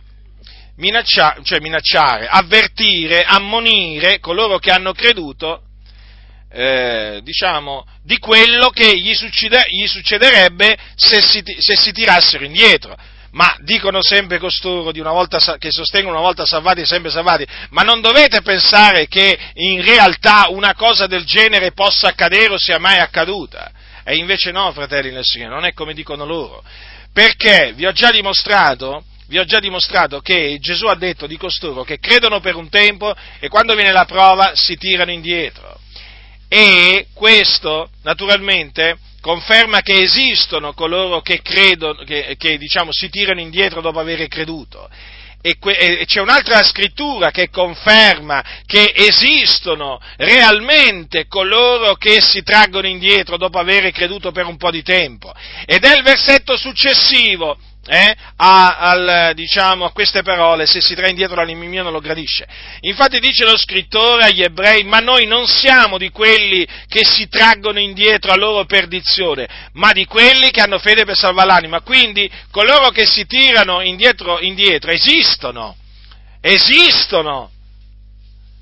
minacciare, 0.80 1.42
cioè 1.44 1.60
minacciare, 1.60 2.28
avvertire, 2.28 3.24
ammonire 3.24 4.20
coloro 4.20 4.58
che 4.58 4.72
hanno 4.72 4.94
creduto, 4.94 5.64
eh, 6.52 7.20
diciamo, 7.24 7.86
di 8.04 8.18
quello 8.18 8.70
che 8.70 8.98
gli, 8.98 9.14
succede, 9.14 9.66
gli 9.70 9.86
succederebbe 9.86 10.78
se 10.96 11.22
si, 11.22 11.44
se 11.60 11.76
si, 11.76 11.92
tirassero 11.92 12.44
indietro. 12.44 12.98
Ma 13.32 13.56
dicono 13.60 14.02
sempre 14.02 14.40
costoro 14.40 14.92
volta, 15.12 15.38
che 15.60 15.70
sostengono 15.70 16.16
una 16.16 16.26
volta 16.26 16.48
salvati, 16.48 16.84
sempre 16.84 17.12
salvati, 17.12 17.46
ma 17.70 17.84
non 17.84 18.02
dovete 18.02 18.42
pensare 18.42 19.08
che 19.08 19.38
in 19.54 19.84
realtà 19.84 20.48
una 20.50 20.74
cosa 20.74 21.06
del 21.06 21.26
genere 21.26 21.72
possa 21.74 22.08
accadere 22.08 22.54
o 22.54 22.58
sia 22.58 22.80
mai 22.80 22.98
accaduta. 22.98 23.72
E 24.10 24.16
invece 24.16 24.52
no, 24.52 24.72
fratelli 24.72 25.12
nel 25.12 25.24
Signore, 25.24 25.54
non 25.54 25.66
è 25.66 25.74
come 25.74 25.94
dicono 25.94 26.26
loro. 26.26 26.64
Perché 27.14 27.74
vi 27.76 27.86
ho 27.86 27.92
già 27.92 28.10
dimostrato 28.10 29.04
vi 29.28 29.38
ho 29.38 29.46
già 29.46 29.60
dimostrato 29.60 30.22
che 30.22 30.58
Gesù 30.60 30.88
ha 30.88 30.96
detto 30.96 31.28
di 31.28 31.38
costoro 31.38 31.84
che 31.84 32.00
credono 32.00 32.40
per 32.40 32.56
un 32.56 32.68
tempo 32.68 33.16
e 33.40 33.48
quando 33.48 33.76
viene 33.76 33.92
la 33.92 34.06
prova 34.06 34.54
si 34.56 34.76
tirano 34.76 35.12
indietro. 35.12 35.80
E 36.48 37.06
questo, 37.14 37.92
naturalmente, 38.02 38.98
conferma 39.22 39.82
che 39.82 40.02
esistono 40.02 40.74
coloro 40.74 41.22
che 41.22 41.44
credono, 41.44 42.04
che, 42.04 42.36
che 42.40 42.58
diciamo, 42.58 42.92
si 42.92 43.10
tirano 43.10 43.40
indietro 43.40 43.82
dopo 43.82 44.00
aver 44.00 44.28
creduto. 44.28 44.90
E, 45.42 45.58
que- 45.58 45.78
e, 45.78 46.06
c'è 46.06 46.20
un'altra 46.20 46.62
scrittura 46.64 47.32
che 47.32 47.50
conferma 47.50 48.44
che 48.66 48.92
esistono 48.94 50.02
realmente 50.18 51.28
coloro 51.28 51.96
che 51.96 52.20
si 52.22 52.44
traggono 52.44 52.88
indietro 52.88 53.38
dopo 53.38 53.58
aver 53.58 53.90
creduto 53.92 54.32
per 54.32 54.46
un 54.46 54.58
po' 54.58 54.70
di 54.70 54.84
tempo. 54.84 55.34
Ed 55.66 55.86
è 55.86 55.96
il 55.96 56.04
versetto 56.04 56.58
successivo, 56.58 57.58
eh, 57.90 58.16
a, 58.36 58.78
al, 58.78 59.32
diciamo, 59.34 59.86
a, 59.86 59.92
queste 59.92 60.22
parole, 60.22 60.68
se 60.68 60.80
si 60.80 60.94
trae 60.94 61.10
indietro 61.10 61.36
l'anima 61.38 61.66
mia 61.66 61.82
non 61.82 61.92
lo 61.92 62.00
gradisce. 62.00 62.48
Infatti 62.82 63.20
dice 63.20 63.46
lo 63.46 63.58
scrittore 63.58 64.26
agli 64.26 64.44
ebrei, 64.44 64.84
ma 64.84 65.00
noi 65.00 65.26
non 65.26 65.48
siamo 65.48 65.98
di 65.98 66.12
quelli 66.12 66.68
che 66.88 67.04
si 67.04 67.28
traggono 67.28 67.80
indietro 67.80 68.32
a 68.32 68.36
loro 68.36 68.66
perdizione, 68.66 69.48
ma 69.74 69.92
di 69.92 70.06
quelli 70.06 70.52
che 70.52 70.62
hanno 70.62 70.78
fede 70.78 71.04
per 71.04 71.18
salvare 71.18 71.48
l'anima. 71.48 71.82
Quindi 71.82 72.30
coloro 72.52 72.90
che 72.90 73.08
si 73.08 73.26
tirano 73.26 73.82
indietro, 73.82 74.40
indietro 74.40 74.92
esistono, 74.92 75.76
esistono. 76.42 77.50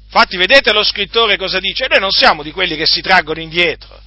Infatti 0.05 0.37
vedete 0.37 0.71
lo 0.71 0.85
scrittore 0.85 1.35
cosa 1.35 1.59
dice? 1.59 1.87
Noi 1.89 1.99
non 1.99 2.11
siamo 2.11 2.43
di 2.43 2.51
quelli 2.51 2.77
che 2.77 2.85
si 2.85 3.01
traggono 3.01 3.41
indietro 3.41 4.05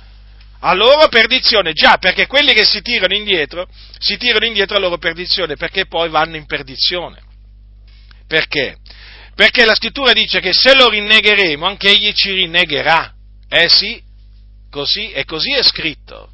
a 0.60 0.74
loro 0.74 1.08
perdizione, 1.08 1.72
già 1.72 1.96
perché 1.98 2.26
quelli 2.26 2.52
che 2.52 2.64
si 2.64 2.82
tirano 2.82 3.14
indietro, 3.14 3.66
si 3.98 4.16
tirano 4.16 4.44
indietro 4.44 4.76
a 4.76 4.80
loro 4.80 4.98
perdizione, 4.98 5.56
perché 5.56 5.86
poi 5.86 6.08
vanno 6.08 6.36
in 6.36 6.46
perdizione. 6.46 7.22
Perché? 8.26 8.76
Perché 9.34 9.64
la 9.64 9.74
scrittura 9.74 10.12
dice 10.12 10.40
che 10.40 10.52
se 10.52 10.74
lo 10.74 10.88
rinnegheremo, 10.88 11.66
anche 11.66 11.88
egli 11.88 12.12
ci 12.12 12.32
rinnegherà. 12.32 13.12
Eh 13.48 13.68
sì, 13.68 14.02
così, 14.70 15.10
e 15.10 15.24
così 15.24 15.52
è 15.52 15.62
scritto. 15.62 16.30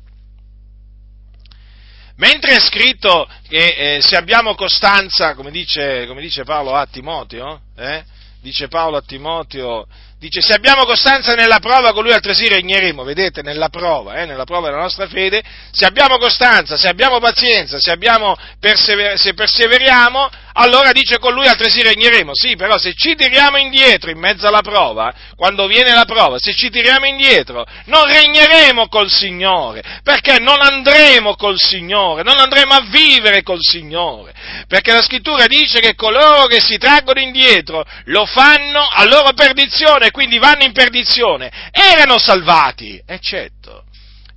Mentre 2.17 2.57
è 2.57 2.61
scritto 2.61 3.29
che 3.49 3.97
eh, 3.97 4.03
se 4.03 4.17
abbiamo 4.17 4.55
costanza, 4.55 5.35
come 5.35 5.51
dice, 5.51 6.07
come 6.07 6.21
dice 6.21 6.45
Paolo 6.45 6.73
a 6.75 6.87
Timoteo, 6.87 7.61
eh, 7.77 8.05
dice 8.41 8.69
Paolo 8.69 8.97
a 8.97 9.03
Timoteo, 9.03 9.87
Dice, 10.19 10.41
se 10.41 10.55
abbiamo 10.55 10.87
costanza 10.87 11.35
nella 11.35 11.59
prova, 11.59 11.93
con 11.93 12.03
lui 12.03 12.13
altresì 12.13 12.49
regneremo. 12.49 13.05
Vedete, 13.05 13.43
nella 13.43 13.69
prova, 13.69 14.15
eh, 14.15 14.25
nella 14.25 14.45
prova 14.45 14.69
della 14.69 14.81
nostra 14.81 15.07
fede, 15.09 15.43
se 15.71 15.85
abbiamo 15.85 16.17
costanza, 16.17 16.79
se 16.79 16.89
abbiamo 16.89 17.19
pazienza, 17.19 17.79
se, 17.79 17.91
abbiamo 17.91 18.35
persever- 18.59 19.19
se 19.19 19.35
perseveriamo, 19.35 20.31
allora 20.55 20.93
dice 20.93 21.19
con 21.19 21.35
lui 21.35 21.47
altresì 21.47 21.83
regneremo. 21.83 22.31
Sì, 22.35 22.57
però 22.57 22.79
se 22.79 22.95
ci 22.95 23.15
tiriamo 23.15 23.59
indietro 23.59 24.11
in 24.11 24.19
mezzo 24.19 24.47
alla 24.47 24.63
prova, 24.63 25.13
quando 25.37 25.67
viene 25.67 25.93
la 25.93 26.07
prova, 26.07 26.39
se 26.39 26.55
ci 26.55 26.71
tiriamo 26.71 27.05
indietro, 27.05 27.67
non 27.85 28.07
regneremo 28.07 28.89
col 28.89 29.11
Signore, 29.11 29.83
perché 30.03 30.39
non 30.39 30.63
andremo 30.63 31.35
col 31.35 31.61
Signore, 31.61 32.23
non 32.23 32.39
andremo 32.39 32.73
a 32.73 32.87
vivere 32.89 33.43
col 33.43 33.61
Signore, 33.61 34.33
perché 34.67 34.93
la 34.93 35.03
scrittura 35.03 35.47
dice 35.47 35.81
che 35.81 35.95
coloro 35.95 36.47
che 36.47 36.61
si 36.61 36.79
traggono 36.79 37.21
indietro 37.21 37.85
lo 38.05 38.25
fanno 38.25 38.81
a 38.81 39.05
loro 39.05 39.35
perdizione 39.35 40.06
e 40.07 40.11
quindi 40.11 40.39
vanno 40.39 40.65
in 40.65 40.73
perdizione, 40.73 41.51
erano 41.73 42.19
salvati, 42.19 43.01
e 43.05 43.19
certo. 43.21 43.85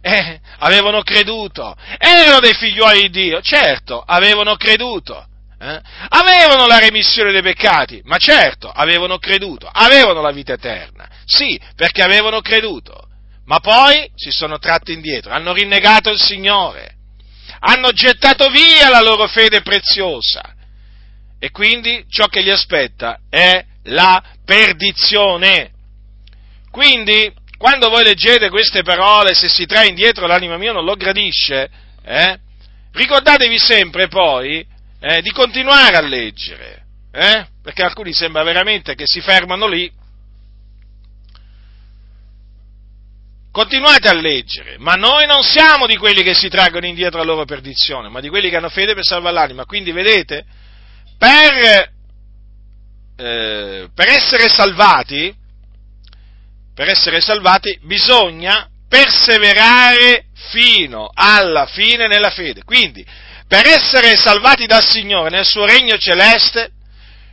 Eh, 0.02 0.40
avevano 0.60 1.02
creduto, 1.02 1.76
erano 1.98 2.40
dei 2.40 2.54
figliuoli 2.54 3.02
di 3.02 3.10
Dio, 3.10 3.42
certo, 3.42 4.02
avevano 4.02 4.56
creduto, 4.56 5.28
eh? 5.60 5.80
avevano 6.10 6.66
la 6.66 6.80
remissione 6.80 7.32
dei 7.32 7.42
peccati, 7.42 8.02
ma 8.06 8.18
certo, 8.18 8.72
avevano 8.72 9.18
creduto, 9.18 9.70
avevano 9.72 10.22
la 10.22 10.32
vita 10.32 10.54
eterna, 10.54 11.08
sì, 11.26 11.60
perché 11.76 12.02
avevano 12.02 12.40
creduto, 12.40 13.08
ma 13.46 13.60
poi 13.60 14.10
si 14.16 14.32
sono 14.32 14.58
tratti 14.58 14.94
indietro, 14.94 15.34
hanno 15.34 15.54
rinnegato 15.54 16.10
il 16.10 16.20
Signore, 16.20 16.96
hanno 17.60 17.92
gettato 17.92 18.48
via 18.50 18.90
la 18.90 19.02
loro 19.02 19.28
fede 19.28 19.62
preziosa. 19.62 20.56
E 21.42 21.52
quindi 21.52 22.06
ciò 22.10 22.28
che 22.28 22.42
li 22.42 22.52
aspetta 22.52 23.20
è 23.30 23.64
la 23.84 24.22
perdizione. 24.50 25.70
Quindi, 26.72 27.32
quando 27.56 27.90
voi 27.90 28.04
leggete 28.04 28.50
queste 28.50 28.82
parole, 28.82 29.36
se 29.36 29.48
si 29.48 29.68
trae 29.68 29.90
indietro 29.90 30.26
l'anima 30.26 30.58
mia 30.58 30.72
non 30.72 30.86
lo 30.86 30.96
gradisce, 30.96 31.70
eh, 32.04 32.40
ricordatevi 32.92 33.60
sempre 33.60 34.08
poi 34.08 34.66
eh, 35.00 35.22
di 35.22 35.30
continuare 35.32 35.98
a 35.98 36.02
leggere, 36.02 36.84
eh, 37.12 37.46
perché 37.62 37.84
alcuni 37.84 38.12
sembra 38.12 38.42
veramente 38.42 38.96
che 38.96 39.04
si 39.06 39.22
fermano 39.22 39.68
lì. 39.68 39.92
Continuate 43.52 44.08
a 44.08 44.14
leggere, 44.14 44.78
ma 44.80 44.94
noi 44.94 45.28
non 45.28 45.44
siamo 45.44 45.86
di 45.86 45.98
quelli 45.98 46.24
che 46.24 46.34
si 46.34 46.50
traggono 46.50 46.88
indietro 46.88 47.20
la 47.20 47.26
loro 47.26 47.46
perdizione, 47.46 48.10
ma 48.10 48.20
di 48.20 48.30
quelli 48.30 48.50
che 48.50 48.56
hanno 48.56 48.70
fede 48.70 48.96
per 48.96 49.06
salvare 49.06 49.36
l'anima. 49.36 49.66
Quindi 49.66 49.92
vedete, 49.92 50.44
per 51.20 51.98
eh, 53.20 53.90
per 53.94 54.08
essere 54.08 54.48
salvati, 54.48 55.36
per 56.74 56.88
essere 56.88 57.20
salvati 57.20 57.78
bisogna 57.84 58.70
perseverare 58.88 60.28
fino 60.52 61.10
alla 61.14 61.66
fine 61.66 62.08
nella 62.08 62.30
fede. 62.30 62.64
Quindi, 62.64 63.06
per 63.46 63.68
essere 63.68 64.16
salvati 64.16 64.66
dal 64.66 64.88
Signore 64.88 65.30
nel 65.30 65.46
suo 65.46 65.66
regno 65.66 65.98
celeste, 65.98 66.72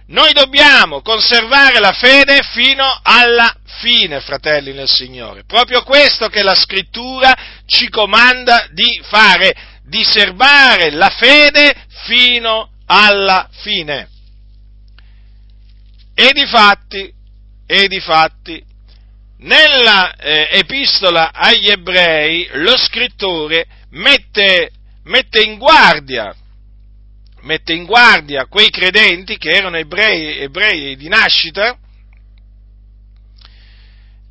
noi 0.09 0.33
dobbiamo 0.33 1.03
conservare 1.03 1.79
la 1.79 1.93
fede 1.93 2.41
fino 2.53 2.85
alla 3.03 3.55
fine, 3.81 4.21
fratelli 4.21 4.73
nel 4.73 4.89
Signore. 4.89 5.45
Proprio 5.45 5.83
questo 5.83 6.29
che 6.29 6.43
la 6.43 6.55
scrittura 6.57 7.35
ci 7.67 7.89
comanda 7.89 8.67
di 8.73 9.01
fare, 9.05 9.55
di 9.85 10.03
serbare 10.03 10.91
la 10.91 11.11
fede 11.11 11.75
fino 12.05 12.71
alla 12.87 13.49
fine. 13.63 14.09
E 16.19 16.33
di 16.33 16.47
fatti, 16.47 17.13
e 17.67 17.89
di 17.89 18.01
fatti 18.01 18.65
nella 19.41 20.15
eh, 20.15 20.49
epistola 20.53 21.31
agli 21.31 21.69
ebrei 21.69 22.49
lo 22.53 22.75
scrittore 22.79 23.67
mette, 23.91 24.71
mette, 25.05 25.43
in 25.43 25.59
guardia, 25.59 26.35
mette 27.43 27.75
in 27.75 27.85
guardia 27.85 28.47
quei 28.47 28.71
credenti 28.71 29.37
che 29.37 29.51
erano 29.51 29.77
ebrei, 29.77 30.39
ebrei 30.39 30.97
di 30.97 31.07
nascita, 31.09 31.77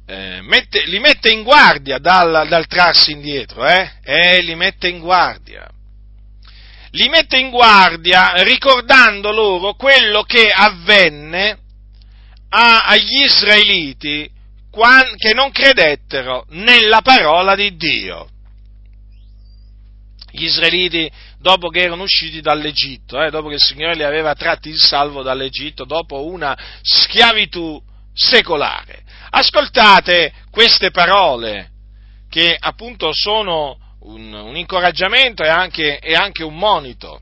eh, 0.08 0.42
mette, 0.42 0.86
li 0.86 0.98
mette 0.98 1.32
in 1.32 1.44
guardia 1.44 2.00
dal, 2.00 2.48
dal 2.48 2.66
trarsi 2.66 3.12
indietro, 3.12 3.64
eh? 3.64 3.92
eh, 4.02 4.42
li 4.42 4.56
mette 4.56 4.88
in 4.88 5.02
guardia. 5.02 5.70
Li 6.90 7.10
mette 7.10 7.38
in 7.38 7.52
guardia 7.52 8.42
ricordando 8.42 9.32
loro 9.32 9.76
quello 9.76 10.24
che 10.24 10.50
avvenne 10.50 11.64
a, 12.50 12.86
agli 12.86 13.24
israeliti 13.24 14.32
che 15.18 15.34
non 15.34 15.52
credettero 15.52 16.46
nella 16.50 17.02
parola 17.02 17.56
di 17.56 17.76
Dio. 17.78 18.28
Gli 20.32 20.44
israeliti, 20.44 21.10
dopo 21.40 21.70
che 21.70 21.80
erano 21.80 22.04
usciti 22.04 22.42
dall'Egitto, 22.42 23.22
eh, 23.22 23.30
dopo 23.30 23.48
che 23.48 23.54
il 23.54 23.62
Signore 23.62 23.96
li 23.96 24.04
aveva 24.04 24.36
tratti 24.36 24.68
in 24.68 24.78
salvo 24.78 25.24
dall'Egitto, 25.24 25.86
dopo 25.86 26.26
una 26.26 26.58
schiavitù 26.82 27.82
secolare. 28.14 29.04
Ascoltate 29.30 30.34
queste 30.52 30.92
parole, 30.92 31.70
che 32.30 32.54
appunto 32.60 33.12
sono 33.14 33.78
un, 34.02 34.34
un 34.34 34.58
incoraggiamento 34.58 35.42
e 35.44 35.48
anche, 35.48 36.00
e 36.00 36.16
anche 36.16 36.44
un 36.44 36.58
monito 36.58 37.22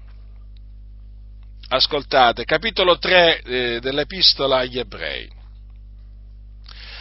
ascoltate, 1.75 2.45
capitolo 2.45 2.97
3 2.97 3.41
eh, 3.41 3.79
dell'Epistola 3.79 4.57
agli 4.57 4.77
Ebrei, 4.77 5.27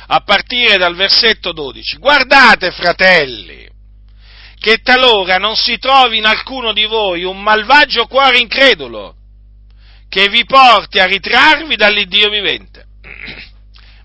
a 0.06 0.20
partire 0.20 0.78
dal 0.78 0.94
versetto 0.94 1.52
12. 1.52 1.98
Guardate, 1.98 2.70
fratelli, 2.70 3.68
che 4.58 4.78
talora 4.78 5.37
non 5.37 5.56
si 5.56 5.78
trovi 5.78 6.18
in 6.18 6.24
alcuno 6.24 6.72
di 6.72 6.87
voi 6.87 7.24
un 7.24 7.42
malvagio 7.42 8.06
cuore 8.06 8.38
incredulo 8.38 9.16
che 10.08 10.28
vi 10.28 10.44
porti 10.44 10.98
a 10.98 11.06
ritrarvi 11.06 11.76
dall'Iddio 11.76 12.30
vivente. 12.30 12.87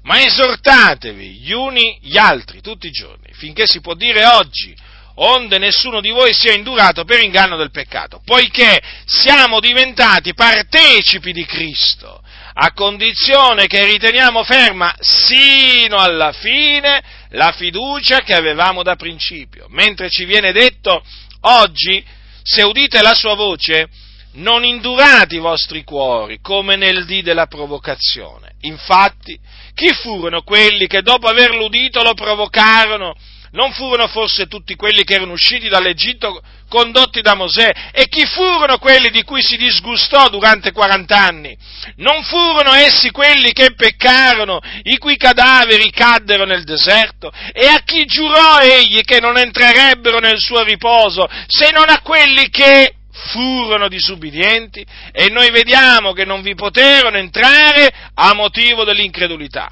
Ma 0.03 0.21
esortatevi 0.21 1.39
gli 1.39 1.51
uni 1.51 1.99
gli 2.01 2.17
altri 2.17 2.61
tutti 2.61 2.87
i 2.87 2.91
giorni, 2.91 3.31
finché 3.33 3.65
si 3.67 3.81
può 3.81 3.93
dire 3.93 4.25
oggi, 4.25 4.75
onde 5.19 5.57
nessuno 5.57 6.01
di 6.01 6.09
voi 6.09 6.33
sia 6.33 6.53
indurato 6.53 7.03
per 7.03 7.21
inganno 7.21 7.55
del 7.55 7.71
peccato, 7.71 8.21
poiché 8.23 8.81
siamo 9.05 9.59
diventati 9.59 10.33
partecipi 10.33 11.31
di 11.31 11.45
Cristo, 11.45 12.21
a 12.53 12.73
condizione 12.73 13.67
che 13.67 13.85
riteniamo 13.85 14.43
ferma 14.43 14.93
sino 14.99 15.97
alla 15.97 16.31
fine 16.31 17.01
la 17.31 17.51
fiducia 17.51 18.21
che 18.21 18.33
avevamo 18.33 18.83
da 18.83 18.95
principio, 18.95 19.67
mentre 19.69 20.09
ci 20.09 20.25
viene 20.25 20.51
detto 20.51 21.03
oggi, 21.41 22.03
se 22.41 22.63
udite 22.63 23.01
la 23.01 23.13
sua 23.13 23.35
voce, 23.35 23.87
non 24.33 24.63
indurate 24.63 25.35
i 25.35 25.39
vostri 25.39 25.83
cuori 25.83 26.39
come 26.41 26.75
nel 26.75 27.05
dì 27.05 27.21
della 27.21 27.47
provocazione. 27.47 28.53
Infatti, 28.61 29.39
Chi 29.77 29.93
furono 29.93 30.41
quelli 30.41 30.87
che 30.87 31.03
dopo 31.03 31.27
averlo 31.27 31.65
udito 31.65 32.01
lo 32.01 32.15
provocarono? 32.15 33.15
Non 33.51 33.71
furono 33.71 34.07
forse 34.07 34.47
tutti 34.47 34.75
quelli 34.75 35.03
che 35.03 35.15
erano 35.15 35.31
usciti 35.31 35.69
dall'Egitto 35.69 36.41
condotti 36.67 37.21
da 37.21 37.33
Mosè? 37.33 37.71
E 37.91 38.07
chi 38.09 38.25
furono 38.25 38.77
quelli 38.77 39.09
di 39.09 39.23
cui 39.23 39.41
si 39.41 39.55
disgustò 39.57 40.29
durante 40.29 40.71
40 40.71 41.15
anni? 41.17 41.57
Non 41.97 42.23
furono 42.23 42.73
essi 42.73 43.09
quelli 43.11 43.53
che 43.53 43.73
peccarono, 43.73 44.59
i 44.83 44.97
cui 44.97 45.15
cadaveri 45.15 45.89
caddero 45.91 46.45
nel 46.45 46.63
deserto? 46.63 47.31
E 47.53 47.67
a 47.67 47.81
chi 47.85 48.05
giurò 48.05 48.59
egli 48.59 49.01
che 49.01 49.19
non 49.19 49.37
entrerebbero 49.37 50.19
nel 50.19 50.39
suo 50.39 50.63
riposo, 50.63 51.27
se 51.47 51.71
non 51.71 51.89
a 51.89 52.01
quelli 52.01 52.49
che 52.49 52.95
furono 53.31 53.87
disubbidienti? 53.87 54.85
E 55.11 55.29
noi 55.29 55.49
vediamo 55.51 56.11
che 56.11 56.25
non 56.25 56.41
vi 56.41 56.53
poterono 56.53 57.17
entrare 57.17 57.91
a 58.13 58.33
motivo 58.33 58.83
dell'incredulità. 58.83 59.71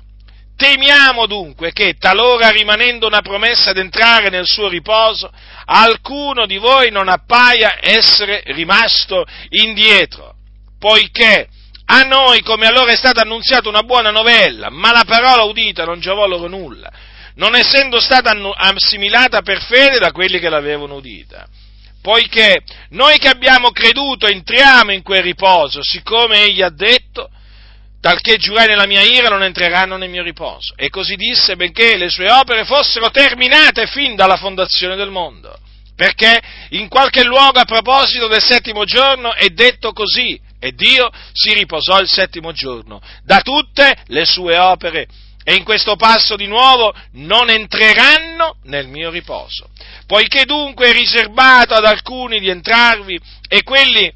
Temiamo 0.55 1.25
dunque 1.25 1.73
che, 1.73 1.95
talora 1.99 2.49
rimanendo 2.49 3.07
una 3.07 3.21
promessa 3.21 3.73
d'entrare 3.73 4.29
nel 4.29 4.45
suo 4.45 4.69
riposo, 4.69 5.29
alcuno 5.65 6.45
di 6.45 6.57
voi 6.57 6.91
non 6.91 7.09
appaia 7.09 7.77
essere 7.81 8.41
rimasto 8.47 9.25
indietro, 9.49 10.35
poiché 10.79 11.49
a 11.87 12.03
noi, 12.03 12.41
come 12.41 12.67
allora 12.67 12.93
è 12.93 12.95
stata 12.95 13.21
annunziata 13.21 13.67
una 13.67 13.83
buona 13.83 14.11
novella, 14.11 14.69
ma 14.69 14.91
la 14.91 15.03
parola 15.05 15.43
udita 15.43 15.83
non 15.83 15.99
giovò 15.99 16.25
loro 16.25 16.47
nulla, 16.47 16.89
non 17.35 17.53
essendo 17.53 17.99
stata 17.99 18.33
assimilata 18.55 19.41
per 19.41 19.61
fede 19.61 19.99
da 19.99 20.11
quelli 20.11 20.39
che 20.39 20.49
l'avevano 20.49 20.95
udita. 20.95 21.45
Poiché 22.01 22.61
noi 22.91 23.17
che 23.17 23.27
abbiamo 23.27 23.71
creduto 23.71 24.27
entriamo 24.27 24.93
in 24.93 25.01
quel 25.01 25.23
riposo, 25.23 25.83
siccome 25.83 26.43
egli 26.43 26.61
ha 26.61 26.69
detto, 26.69 27.29
talché 28.05 28.37
giurai 28.37 28.67
nella 28.67 28.85
mia 28.85 29.01
ira 29.01 29.29
non 29.29 29.41
entreranno 29.41 29.97
nel 29.97 30.11
mio 30.11 30.21
riposo. 30.21 30.75
E 30.75 30.91
così 30.91 31.15
disse, 31.15 31.55
benché 31.55 31.97
le 31.97 32.09
sue 32.09 32.29
opere 32.29 32.63
fossero 32.63 33.09
terminate 33.09 33.87
fin 33.87 34.15
dalla 34.15 34.37
fondazione 34.37 34.95
del 34.95 35.09
mondo. 35.09 35.57
Perché 35.95 36.39
in 36.71 36.87
qualche 36.87 37.23
luogo 37.23 37.57
a 37.57 37.65
proposito 37.65 38.27
del 38.27 38.43
settimo 38.43 38.85
giorno 38.85 39.33
è 39.33 39.47
detto 39.47 39.91
così, 39.91 40.39
e 40.59 40.73
Dio 40.73 41.09
si 41.33 41.51
riposò 41.55 41.99
il 41.99 42.07
settimo 42.07 42.51
giorno 42.51 43.01
da 43.23 43.39
tutte 43.39 44.03
le 44.05 44.25
sue 44.25 44.55
opere. 44.59 45.07
E 45.43 45.55
in 45.55 45.63
questo 45.63 45.95
passo 45.95 46.35
di 46.35 46.45
nuovo 46.45 46.93
non 47.13 47.49
entreranno 47.49 48.57
nel 48.65 48.87
mio 48.87 49.09
riposo. 49.09 49.69
Poiché 50.05 50.45
dunque 50.45 50.89
è 50.89 50.93
riservato 50.93 51.73
ad 51.73 51.85
alcuni 51.85 52.39
di 52.39 52.49
entrarvi 52.49 53.19
e 53.49 53.63
quelli 53.63 54.13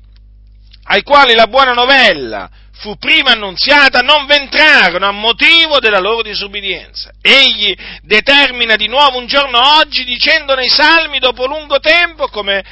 ai 0.92 1.02
quali 1.02 1.34
la 1.34 1.48
buona 1.48 1.74
novella 1.74 2.50
fu 2.80 2.96
prima 2.98 3.32
annunziata 3.32 4.00
non 4.00 4.26
v'entrarono 4.26 5.06
a 5.06 5.12
motivo 5.12 5.80
della 5.80 6.00
loro 6.00 6.22
disubbidienza. 6.22 7.12
Egli 7.22 7.76
determina 8.02 8.76
di 8.76 8.88
nuovo 8.88 9.18
un 9.18 9.28
giorno 9.28 9.78
oggi 9.78 10.04
dicendo 10.06 10.56
nei 10.56 10.70
salmi 10.70 11.20
dopo 11.20 11.46
lungo 11.46 11.80
tempo, 11.80 12.28
come 12.30 12.64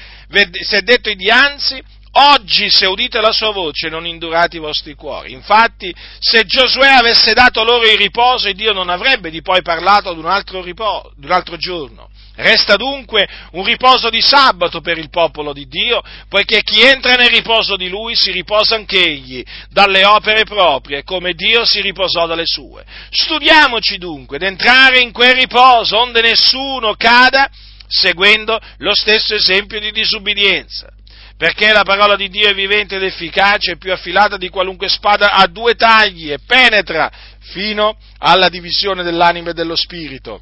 si 0.61 0.75
è 0.75 0.81
detto 0.81 1.13
dianzi, 1.13 1.81
oggi 2.11 2.69
se 2.69 2.85
udite 2.87 3.19
la 3.19 3.31
sua 3.31 3.51
voce 3.51 3.89
non 3.89 4.05
indurate 4.05 4.57
i 4.57 4.61
vostri 4.61 4.93
cuori. 4.93 5.33
Infatti 5.33 5.93
se 6.19 6.45
Giosuè 6.45 6.87
avesse 6.87 7.33
dato 7.33 7.63
loro 7.63 7.85
il 7.85 7.97
riposo, 7.97 8.51
Dio 8.53 8.71
non 8.71 8.89
avrebbe 8.89 9.29
di 9.29 9.41
poi 9.41 9.61
parlato 9.61 10.09
ad 10.09 10.17
un 10.17 10.25
altro, 10.25 10.61
riposo, 10.61 11.13
un 11.21 11.31
altro 11.31 11.57
giorno. 11.57 12.09
Resta 12.39 12.75
dunque 12.75 13.27
un 13.53 13.65
riposo 13.65 14.11
di 14.11 14.21
sabato 14.21 14.79
per 14.79 14.99
il 14.99 15.09
popolo 15.09 15.53
di 15.53 15.67
Dio, 15.67 16.03
poiché 16.29 16.61
chi 16.61 16.81
entra 16.81 17.15
nel 17.15 17.31
riposo 17.31 17.75
di 17.75 17.89
lui 17.89 18.15
si 18.15 18.29
riposa 18.29 18.75
anch'egli 18.75 19.43
dalle 19.71 20.05
opere 20.05 20.43
proprie, 20.43 21.03
come 21.03 21.33
Dio 21.33 21.65
si 21.65 21.81
riposò 21.81 22.27
dalle 22.27 22.45
sue. 22.45 22.85
Studiamoci 23.09 23.97
dunque 23.97 24.37
d'entrare 24.37 24.99
in 24.99 25.11
quel 25.11 25.33
riposo, 25.33 25.97
onde 25.97 26.21
nessuno 26.21 26.93
cada 26.95 27.49
seguendo 27.87 28.59
lo 28.77 28.93
stesso 28.93 29.33
esempio 29.33 29.79
di 29.79 29.91
disubbidienza. 29.91 30.89
Perché 31.37 31.71
la 31.71 31.83
parola 31.83 32.15
di 32.15 32.29
Dio 32.29 32.49
è 32.49 32.53
vivente 32.53 32.97
ed 32.97 33.03
efficace, 33.03 33.73
è 33.73 33.77
più 33.77 33.91
affilata 33.91 34.37
di 34.37 34.49
qualunque 34.49 34.89
spada 34.89 35.31
a 35.31 35.47
due 35.47 35.73
tagli 35.73 36.31
e 36.31 36.37
penetra 36.45 37.11
fino 37.39 37.97
alla 38.19 38.49
divisione 38.49 39.01
dell'anima 39.01 39.49
e 39.49 39.53
dello 39.53 39.75
spirito 39.75 40.41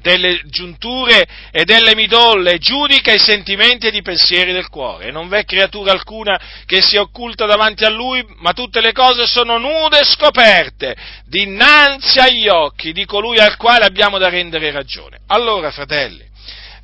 delle 0.00 0.40
giunture 0.44 1.26
e 1.50 1.64
delle 1.64 1.94
midolle, 1.94 2.58
giudica 2.58 3.12
i 3.12 3.18
sentimenti 3.18 3.86
ed 3.86 3.94
i 3.94 4.02
pensieri 4.02 4.52
del 4.52 4.68
cuore. 4.68 5.10
Non 5.10 5.28
v'è 5.28 5.44
creatura 5.44 5.92
alcuna 5.92 6.38
che 6.66 6.80
sia 6.82 7.00
occulta 7.00 7.46
davanti 7.46 7.84
a 7.84 7.90
lui, 7.90 8.24
ma 8.38 8.52
tutte 8.52 8.80
le 8.80 8.92
cose 8.92 9.26
sono 9.26 9.58
nude 9.58 10.00
e 10.00 10.04
scoperte 10.04 10.96
dinanzi 11.26 12.18
agli 12.18 12.48
occhi 12.48 12.92
di 12.92 13.04
colui 13.04 13.38
al 13.38 13.56
quale 13.56 13.84
abbiamo 13.84 14.18
da 14.18 14.28
rendere 14.28 14.70
ragione. 14.70 15.20
Allora, 15.28 15.70
fratelli, 15.70 16.26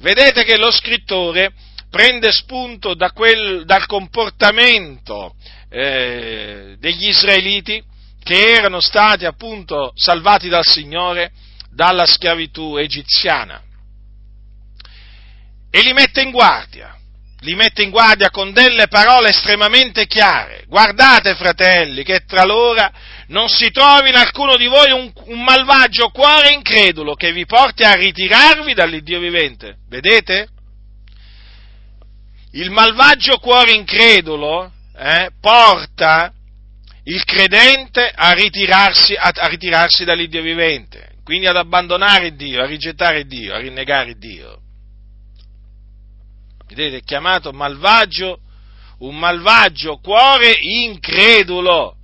vedete 0.01 0.45
che 0.45 0.57
lo 0.57 0.71
scrittore 0.71 1.53
prende 1.91 2.33
spunto 2.33 2.95
da 2.95 3.13
quel, 3.13 3.65
dal 3.65 3.87
comportamento 3.87 5.35
eh, 5.71 6.77
degli 6.79 7.09
israeliti 7.09 7.83
che 8.23 8.53
erano 8.53 8.81
stati 8.81 9.27
appunto 9.27 9.93
salvati 9.95 10.49
dal 10.49 10.65
Signore 10.65 11.31
dalla 11.75 12.07
schiavitù 12.07 12.77
egiziana 12.77 13.63
e 15.75 15.83
li 15.83 15.93
mette 15.93 16.23
in 16.23 16.31
guardia, 16.31 16.97
li 17.41 17.57
mette 17.57 17.83
in 17.83 17.91
guardia 17.91 18.31
con 18.31 18.53
delle 18.53 18.87
parole 18.87 19.31
estremamente 19.31 20.07
chiare. 20.07 20.63
Guardate, 20.69 21.35
fratelli, 21.35 22.05
che 22.05 22.25
tra 22.25 22.45
loro 22.45 22.89
non 23.29 23.49
si 23.49 23.73
trovi 23.73 24.11
in 24.11 24.15
alcuno 24.15 24.57
di 24.57 24.67
voi 24.67 24.93
un, 24.93 25.13
un 25.13 25.43
malvagio 25.43 26.11
cuore 26.11 26.53
incredulo 26.53 27.15
che 27.15 27.33
vi 27.33 27.45
porti 27.45 27.83
a 27.83 27.95
ritirarvi 27.95 28.73
dall'Iddio 28.73 29.19
vivente. 29.19 29.79
Vedete? 29.89 30.49
Il 32.53 32.71
malvagio 32.71 33.39
cuore 33.39 33.73
incredulo 33.73 34.71
eh, 34.97 35.31
porta 35.41 36.33
il 37.03 37.25
credente 37.25 38.13
a 38.15 38.31
ritirarsi, 38.31 39.15
a, 39.15 39.33
a 39.35 39.49
ritirarsi 39.49 40.05
dall'Iddio 40.05 40.41
vivente 40.41 41.14
quindi 41.25 41.47
ad 41.47 41.57
abbandonare 41.57 42.37
Dio, 42.37 42.63
a 42.63 42.67
rigettare 42.67 43.25
Dio, 43.25 43.55
a 43.55 43.59
rinnegare 43.59 44.17
Dio. 44.19 44.61
Vedete, 46.69 46.99
è 46.99 47.03
chiamato 47.03 47.51
malvagio, 47.53 48.41
un 48.99 49.19
malvagio 49.19 49.99
cuore 49.99 50.55
incredulo. 50.61 51.97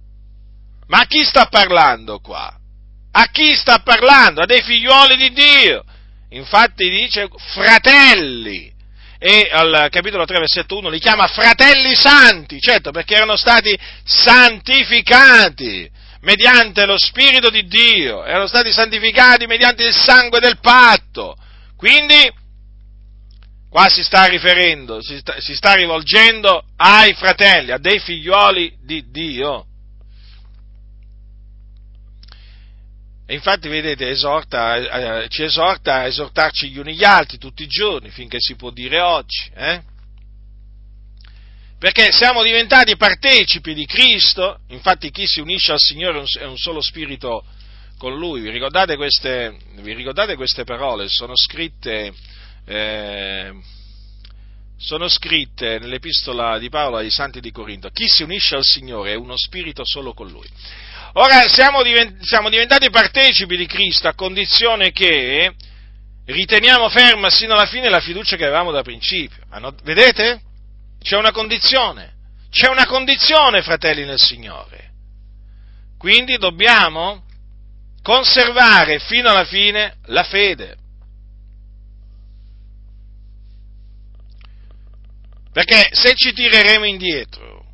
Ma 0.86 1.00
a 1.00 1.04
chi 1.04 1.22
sta 1.22 1.46
parlando 1.46 2.18
qua? 2.20 2.58
A 3.12 3.26
chi 3.26 3.54
sta 3.54 3.80
parlando? 3.80 4.40
A 4.40 4.46
dei 4.46 4.62
figliuoli 4.62 5.16
di 5.16 5.32
Dio. 5.32 5.84
Infatti 6.30 6.88
dice 6.88 7.28
fratelli. 7.52 8.72
E 9.18 9.50
al 9.52 9.88
capitolo 9.90 10.24
3, 10.24 10.38
versetto 10.38 10.78
1 10.78 10.88
li 10.88 10.98
chiama 10.98 11.26
fratelli 11.26 11.94
santi, 11.94 12.58
certo, 12.58 12.90
perché 12.90 13.16
erano 13.16 13.36
stati 13.36 13.78
santificati 14.02 15.90
mediante 16.20 16.84
lo 16.84 16.98
Spirito 16.98 17.50
di 17.50 17.66
Dio, 17.66 18.24
erano 18.24 18.46
stati 18.46 18.72
santificati 18.72 19.46
mediante 19.46 19.84
il 19.84 19.94
sangue 19.94 20.40
del 20.40 20.58
patto. 20.60 21.36
Quindi, 21.76 22.30
qua 23.68 23.88
si 23.88 24.02
sta 24.02 24.26
riferendo, 24.26 25.00
si 25.02 25.18
sta, 25.18 25.40
si 25.40 25.54
sta 25.54 25.74
rivolgendo 25.74 26.64
ai 26.76 27.14
fratelli, 27.14 27.70
a 27.70 27.78
dei 27.78 27.98
figlioli 27.98 28.76
di 28.82 29.10
Dio. 29.10 29.66
E 33.26 33.34
infatti, 33.34 33.68
vedete, 33.68 34.08
esorta, 34.08 35.22
eh, 35.22 35.28
ci 35.28 35.44
esorta 35.44 35.94
a 35.94 36.06
esortarci 36.06 36.68
gli 36.68 36.78
uni 36.78 36.96
gli 36.96 37.04
altri 37.04 37.38
tutti 37.38 37.62
i 37.62 37.68
giorni, 37.68 38.10
finché 38.10 38.38
si 38.40 38.56
può 38.56 38.70
dire 38.70 39.00
oggi. 39.00 39.48
Eh? 39.54 39.82
Perché 41.80 42.12
siamo 42.12 42.42
diventati 42.42 42.94
partecipi 42.94 43.72
di 43.72 43.86
Cristo, 43.86 44.58
infatti 44.68 45.10
chi 45.10 45.26
si 45.26 45.40
unisce 45.40 45.72
al 45.72 45.78
Signore 45.78 46.22
è 46.38 46.44
un 46.44 46.58
solo 46.58 46.82
spirito 46.82 47.42
con 47.96 48.18
Lui, 48.18 48.42
vi 48.42 48.50
ricordate 48.50 48.96
queste, 48.96 49.56
vi 49.76 49.94
ricordate 49.94 50.36
queste 50.36 50.64
parole? 50.64 51.08
Sono 51.08 51.32
scritte, 51.34 52.12
eh, 52.66 53.52
sono 54.76 55.08
scritte 55.08 55.78
nell'epistola 55.78 56.58
di 56.58 56.68
Paolo 56.68 56.98
ai 56.98 57.10
Santi 57.10 57.40
di 57.40 57.50
Corinto, 57.50 57.88
chi 57.88 58.08
si 58.08 58.24
unisce 58.24 58.56
al 58.56 58.64
Signore 58.64 59.12
è 59.12 59.16
uno 59.16 59.38
spirito 59.38 59.80
solo 59.86 60.12
con 60.12 60.28
Lui. 60.28 60.46
Ora 61.14 61.48
siamo, 61.48 61.82
divent- 61.82 62.20
siamo 62.20 62.50
diventati 62.50 62.90
partecipi 62.90 63.56
di 63.56 63.64
Cristo 63.64 64.06
a 64.06 64.14
condizione 64.14 64.92
che 64.92 65.54
riteniamo 66.26 66.90
ferma 66.90 67.30
sino 67.30 67.54
alla 67.54 67.64
fine 67.64 67.88
la 67.88 68.00
fiducia 68.00 68.36
che 68.36 68.44
avevamo 68.44 68.70
da 68.70 68.82
principio. 68.82 69.42
Vedete? 69.82 70.42
C'è 71.02 71.16
una 71.16 71.32
condizione, 71.32 72.14
c'è 72.50 72.68
una 72.68 72.86
condizione, 72.86 73.62
fratelli 73.62 74.04
nel 74.04 74.20
Signore. 74.20 74.90
Quindi 75.98 76.36
dobbiamo 76.36 77.24
conservare 78.02 78.98
fino 78.98 79.30
alla 79.30 79.44
fine 79.44 79.96
la 80.06 80.22
fede. 80.24 80.76
Perché 85.52 85.88
se 85.92 86.14
ci 86.14 86.32
tireremo 86.32 86.84
indietro, 86.84 87.64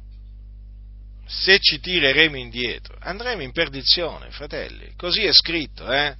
se 1.26 1.58
ci 1.58 1.78
tireremo 1.78 2.36
indietro, 2.36 2.96
andremo 3.00 3.42
in 3.42 3.52
perdizione, 3.52 4.30
fratelli. 4.30 4.94
Così 4.96 5.24
è 5.24 5.32
scritto, 5.32 5.90
eh? 5.92 6.14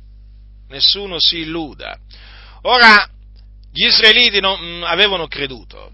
Nessuno 0.68 1.18
si 1.18 1.38
illuda. 1.38 1.98
Ora, 2.62 3.08
gli 3.72 3.86
israeliti 3.86 4.40
non, 4.40 4.60
mm, 4.60 4.82
avevano 4.82 5.28
creduto, 5.28 5.92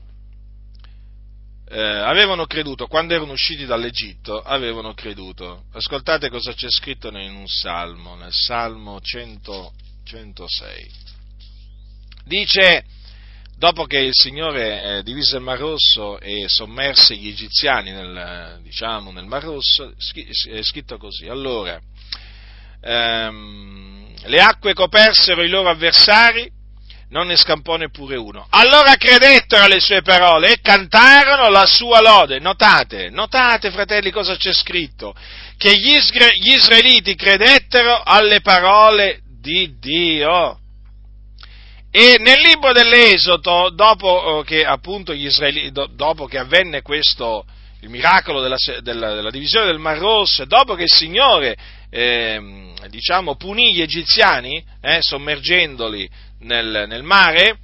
eh, 1.72 1.80
avevano 1.80 2.44
creduto, 2.44 2.86
quando 2.86 3.14
erano 3.14 3.32
usciti 3.32 3.64
dall'Egitto, 3.64 4.42
avevano 4.42 4.92
creduto. 4.92 5.64
Ascoltate 5.72 6.28
cosa 6.28 6.52
c'è 6.52 6.68
scritto 6.68 7.08
in 7.08 7.34
un 7.34 7.46
salmo, 7.46 8.14
nel 8.14 8.30
salmo 8.30 9.00
100, 9.00 9.72
106. 10.04 10.90
Dice, 12.26 12.84
dopo 13.56 13.86
che 13.86 14.00
il 14.00 14.12
Signore 14.12 14.82
eh, 14.98 15.02
divise 15.02 15.36
il 15.36 15.42
Mar 15.42 15.58
Rosso 15.58 16.20
e 16.20 16.46
sommerse 16.46 17.16
gli 17.16 17.28
egiziani 17.28 17.90
nel, 17.90 18.60
diciamo, 18.62 19.10
nel 19.10 19.24
Mar 19.24 19.42
Rosso, 19.42 19.94
è 20.50 20.62
scritto 20.62 20.98
così. 20.98 21.26
Allora, 21.26 21.80
ehm, 22.82 24.12
le 24.24 24.40
acque 24.42 24.74
copersero 24.74 25.42
i 25.42 25.48
loro 25.48 25.70
avversari, 25.70 26.50
non 27.12 27.26
ne 27.26 27.36
scampò 27.36 27.76
neppure 27.76 28.16
uno. 28.16 28.46
Allora 28.50 28.96
credettero 28.96 29.64
alle 29.64 29.80
sue 29.80 30.00
parole 30.00 30.52
e 30.52 30.60
cantarono 30.60 31.50
la 31.50 31.66
sua 31.66 32.00
lode. 32.00 32.40
Notate, 32.40 33.10
notate 33.10 33.70
fratelli 33.70 34.10
cosa 34.10 34.34
c'è 34.36 34.52
scritto? 34.52 35.14
Che 35.58 35.76
gli, 35.76 35.90
isra- 35.90 36.32
gli 36.32 36.54
israeliti 36.54 37.14
credettero 37.14 38.02
alle 38.02 38.40
parole 38.40 39.20
di 39.40 39.78
Dio. 39.78 40.58
E 41.90 42.16
nel 42.18 42.40
libro 42.40 42.72
dell'Esodo, 42.72 43.68
dopo 43.68 44.40
eh, 44.40 44.44
che 44.44 44.64
appunto 44.64 45.12
gli 45.12 45.26
israeliti, 45.26 45.70
dopo 45.94 46.24
che 46.24 46.38
avvenne 46.38 46.80
questo, 46.80 47.44
il 47.82 47.90
miracolo 47.90 48.40
della, 48.40 48.56
della, 48.80 49.12
della 49.12 49.30
divisione 49.30 49.66
del 49.66 49.78
Mar 49.78 49.98
Rosso, 49.98 50.46
dopo 50.46 50.74
che 50.74 50.84
il 50.84 50.90
Signore, 50.90 51.54
eh, 51.90 52.72
diciamo, 52.88 53.36
punì 53.36 53.74
gli 53.74 53.82
egiziani, 53.82 54.64
eh, 54.80 54.98
sommergendoli 55.02 56.08
nel, 56.42 56.84
nel 56.88 57.02
mare, 57.02 57.58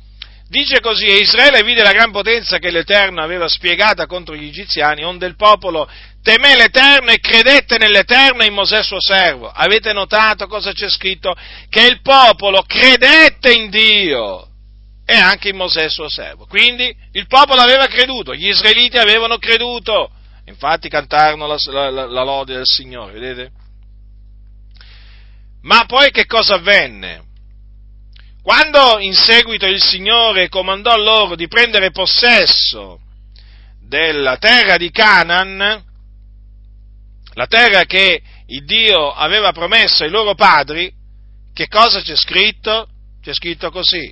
dice 0.49 0.81
così, 0.81 1.07
e 1.07 1.19
Israele 1.19 1.63
vide 1.63 1.83
la 1.83 1.93
gran 1.93 2.11
potenza 2.11 2.59
che 2.59 2.71
l'Eterno 2.71 3.23
aveva 3.23 3.49
spiegata 3.49 4.07
contro 4.07 4.35
gli 4.35 4.47
egiziani, 4.47 5.05
onde 5.05 5.27
il 5.27 5.37
popolo 5.37 5.89
temé 6.23 6.57
l'Eterno 6.57 7.11
e 7.11 7.21
credette 7.21 7.79
nell'Eterno 7.79 8.43
e 8.43 8.47
in 8.47 8.55
Mosè 8.55 8.83
suo 8.83 9.01
servo. 9.01 9.49
Avete 9.51 9.93
notato 9.93 10.47
cosa 10.47 10.73
c'è 10.73 10.89
scritto? 10.89 11.35
Che 11.69 11.87
il 11.87 12.01
popolo 12.03 12.63
credette 12.67 13.53
in 13.53 13.71
Dio 13.71 14.49
e 15.05 15.15
anche 15.15 15.49
in 15.49 15.57
Mosè 15.57 15.89
suo 15.89 16.09
servo. 16.09 16.47
Quindi 16.47 16.95
il 17.13 17.27
popolo 17.27 17.63
aveva 17.63 17.87
creduto, 17.87 18.35
gli 18.35 18.49
israeliti 18.49 18.99
avevano 18.99 19.39
creduto, 19.39 20.11
infatti 20.45 20.91
cantarono 20.91 21.47
la, 21.47 21.57
la, 21.71 22.07
la, 22.07 22.23
lode 22.23 22.55
del 22.55 22.67
Signore, 22.67 23.13
vedete? 23.13 23.51
Ma 25.63 25.85
poi 25.87 26.11
che 26.11 26.27
cosa 26.27 26.57
avvenne? 26.57 27.25
Quando 28.49 28.99
in 28.99 29.13
seguito 29.13 29.67
il 29.67 29.83
Signore 29.83 30.49
comandò 30.49 30.97
loro 30.97 31.37
di 31.37 31.49
prendere 31.49 31.91
possesso 31.91 32.99
della 33.79 34.39
terra 34.39 34.79
di 34.79 34.91
Canaan, 34.91 35.85
la 37.35 37.47
terra 37.47 37.85
che 37.85 38.23
il 38.47 38.65
Dio 38.65 39.13
aveva 39.13 39.53
promesso 39.53 40.03
ai 40.03 40.09
loro 40.09 40.35
padri, 40.35 40.91
che 41.53 41.69
cosa 41.69 42.01
c'è 42.01 42.17
scritto? 42.17 42.89
C'è 43.21 43.35
scritto 43.35 43.71
così, 43.71 44.11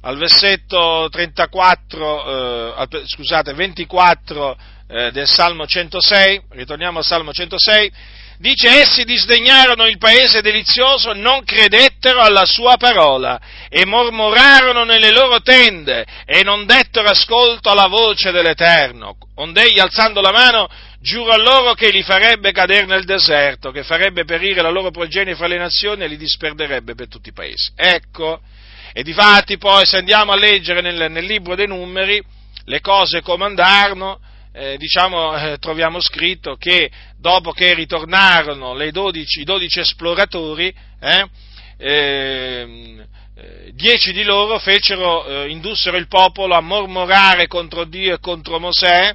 al 0.00 0.16
versetto 0.16 1.06
34, 1.08 2.74
eh, 2.80 3.02
scusate, 3.06 3.52
24 3.52 4.58
eh, 4.88 5.12
del 5.12 5.28
Salmo 5.28 5.68
106, 5.68 6.46
ritorniamo 6.48 6.98
al 6.98 7.04
Salmo 7.04 7.32
106, 7.32 7.92
Dice, 8.40 8.68
essi 8.68 9.02
disdegnarono 9.02 9.86
il 9.86 9.98
paese 9.98 10.40
delizioso, 10.40 11.12
non 11.12 11.42
credettero 11.42 12.20
alla 12.20 12.46
sua 12.46 12.76
parola 12.76 13.40
e 13.68 13.84
mormorarono 13.84 14.84
nelle 14.84 15.10
loro 15.10 15.40
tende 15.40 16.06
e 16.24 16.44
non 16.44 16.64
dettero 16.64 17.08
ascolto 17.08 17.68
alla 17.68 17.88
voce 17.88 18.30
dell'Eterno. 18.30 19.16
Ond'egli, 19.34 19.80
alzando 19.80 20.20
la 20.20 20.30
mano, 20.30 20.68
giurò 21.00 21.36
loro 21.36 21.74
che 21.74 21.90
li 21.90 22.04
farebbe 22.04 22.52
cadere 22.52 22.86
nel 22.86 23.04
deserto, 23.04 23.72
che 23.72 23.82
farebbe 23.82 24.24
perire 24.24 24.62
la 24.62 24.70
loro 24.70 24.92
progenie 24.92 25.34
fra 25.34 25.48
le 25.48 25.58
nazioni 25.58 26.04
e 26.04 26.06
li 26.06 26.16
disperderebbe 26.16 26.94
per 26.94 27.08
tutti 27.08 27.30
i 27.30 27.32
paesi. 27.32 27.72
Ecco, 27.74 28.40
e 28.92 29.02
difatti 29.02 29.58
poi 29.58 29.84
se 29.84 29.96
andiamo 29.96 30.30
a 30.30 30.36
leggere 30.36 30.80
nel, 30.80 31.10
nel 31.10 31.24
libro 31.24 31.56
dei 31.56 31.66
numeri, 31.66 32.22
le 32.66 32.80
cose 32.80 33.20
comandarono, 33.20 34.20
eh, 34.52 34.76
diciamo, 34.76 35.36
eh, 35.36 35.58
troviamo 35.58 36.00
scritto 36.00 36.56
che 36.56 36.90
dopo 37.18 37.52
che 37.52 37.74
ritornarono 37.74 38.74
12, 38.90 39.40
i 39.40 39.44
dodici 39.44 39.80
esploratori, 39.80 40.74
eh, 41.00 41.28
ehm, 41.78 43.06
eh, 43.36 43.70
dieci 43.74 44.12
di 44.12 44.24
loro 44.24 44.58
fecero, 44.58 45.24
eh, 45.24 45.48
indussero 45.48 45.96
il 45.96 46.08
popolo 46.08 46.54
a 46.54 46.60
mormorare 46.60 47.46
contro 47.46 47.84
Dio 47.84 48.14
e 48.14 48.20
contro 48.20 48.58
Mosè, 48.58 49.14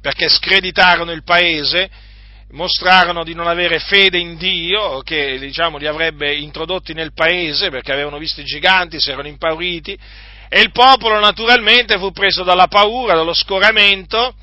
perché 0.00 0.28
screditarono 0.28 1.12
il 1.12 1.22
paese, 1.22 1.88
mostrarono 2.50 3.24
di 3.24 3.34
non 3.34 3.46
avere 3.46 3.78
fede 3.78 4.18
in 4.18 4.36
Dio, 4.36 5.00
che 5.00 5.38
diciamo, 5.38 5.78
li 5.78 5.86
avrebbe 5.86 6.34
introdotti 6.34 6.92
nel 6.92 7.14
paese, 7.14 7.70
perché 7.70 7.92
avevano 7.92 8.18
visto 8.18 8.40
i 8.40 8.44
giganti, 8.44 9.00
si 9.00 9.10
erano 9.10 9.28
impauriti, 9.28 9.96
e 10.48 10.60
il 10.60 10.70
popolo 10.70 11.18
naturalmente 11.18 11.96
fu 11.96 12.12
preso 12.12 12.42
dalla 12.42 12.66
paura, 12.66 13.14
dallo 13.14 13.32
scoramento, 13.32 14.34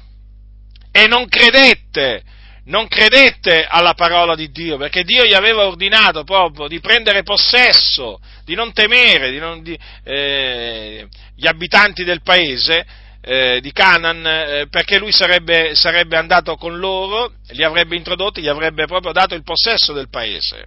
e 0.91 1.07
non 1.07 1.27
credette, 1.27 2.23
non 2.65 2.87
credette 2.87 3.65
alla 3.67 3.93
parola 3.93 4.35
di 4.35 4.51
Dio, 4.51 4.77
perché 4.77 5.03
Dio 5.03 5.25
gli 5.25 5.33
aveva 5.33 5.65
ordinato 5.65 6.23
proprio 6.23 6.67
di 6.67 6.79
prendere 6.79 7.23
possesso, 7.23 8.19
di 8.45 8.55
non 8.55 8.73
temere 8.73 9.31
di 9.31 9.37
non, 9.37 9.61
di, 9.61 9.77
eh, 10.03 11.07
gli 11.35 11.47
abitanti 11.47 12.03
del 12.03 12.21
paese 12.21 12.85
eh, 13.21 13.59
di 13.61 13.71
Canaan, 13.71 14.25
eh, 14.25 14.67
perché 14.69 14.97
lui 14.97 15.11
sarebbe, 15.11 15.75
sarebbe 15.75 16.17
andato 16.17 16.55
con 16.55 16.77
loro, 16.77 17.33
li 17.49 17.63
avrebbe 17.63 17.95
introdotti, 17.95 18.41
gli 18.41 18.47
avrebbe 18.47 18.85
proprio 18.85 19.11
dato 19.11 19.35
il 19.35 19.43
possesso 19.43 19.93
del 19.93 20.09
paese. 20.09 20.65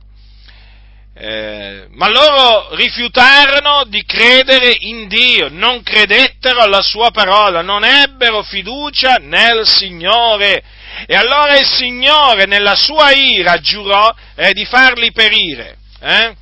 Eh, 1.15 1.89
ma 1.91 2.09
loro 2.09 2.75
rifiutarono 2.75 3.85
di 3.85 4.03
credere 4.05 4.75
in 4.81 5.09
Dio, 5.09 5.49
non 5.51 5.83
credettero 5.83 6.61
alla 6.61 6.81
sua 6.81 7.11
parola, 7.11 7.61
non 7.61 7.85
ebbero 7.85 8.43
fiducia 8.43 9.17
nel 9.17 9.67
Signore. 9.67 10.63
E 11.07 11.15
allora 11.15 11.59
il 11.59 11.67
Signore 11.67 12.47
nella 12.47 12.77
sua 12.77 13.13
ira 13.13 13.59
giurò 13.59 14.15
eh, 14.37 14.53
di 14.53 14.65
farli 14.65 15.13
perire, 15.13 15.77
eh? 16.01 16.37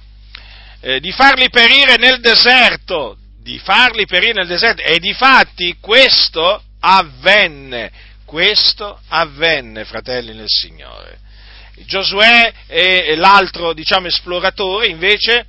eh 0.81 1.01
di 1.01 1.11
farli 1.11 1.51
perire 1.51 1.97
nel 1.97 2.21
deserto, 2.21 3.16
di 3.43 3.59
farli 3.59 4.07
perire 4.07 4.35
nel 4.35 4.47
deserto. 4.47 4.83
E 4.83 5.01
di 5.01 5.12
fatti 5.14 5.79
questo 5.81 6.62
avvenne, 6.79 7.91
questo 8.25 9.01
avvenne, 9.09 9.85
fratelli 9.85 10.33
nel 10.33 10.49
Signore. 10.49 11.18
Giosuè 11.87 12.53
e 12.66 13.16
l'altro, 13.16 13.72
diciamo, 13.72 14.07
esploratore 14.07 14.87
invece 14.87 15.47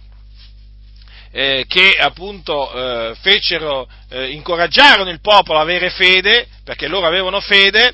eh, 1.32 1.66
che 1.68 1.96
appunto 1.98 2.72
eh, 2.74 3.16
fecero, 3.22 3.88
eh, 4.10 4.32
incoraggiarono 4.32 5.10
il 5.10 5.22
popolo 5.22 5.60
a 5.60 5.62
avere 5.62 5.90
fede, 5.90 6.48
perché 6.64 6.88
loro 6.88 7.08
avevano 7.08 7.40
fede, 7.40 7.94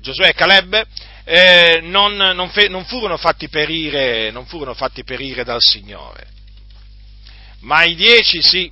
Giosuè 0.00 0.28
e 0.28 0.34
Caleb, 0.34 0.86
eh, 1.24 1.80
non, 1.82 2.14
non, 2.14 2.50
fe, 2.50 2.68
non, 2.68 2.84
furono 2.84 3.18
perire, 3.50 4.30
non, 4.30 4.44
furono 4.44 4.74
fatti 4.74 5.02
perire, 5.02 5.44
dal 5.44 5.62
Signore. 5.62 6.26
Ma 7.60 7.84
i 7.84 7.94
dieci 7.94 8.42
sì. 8.42 8.70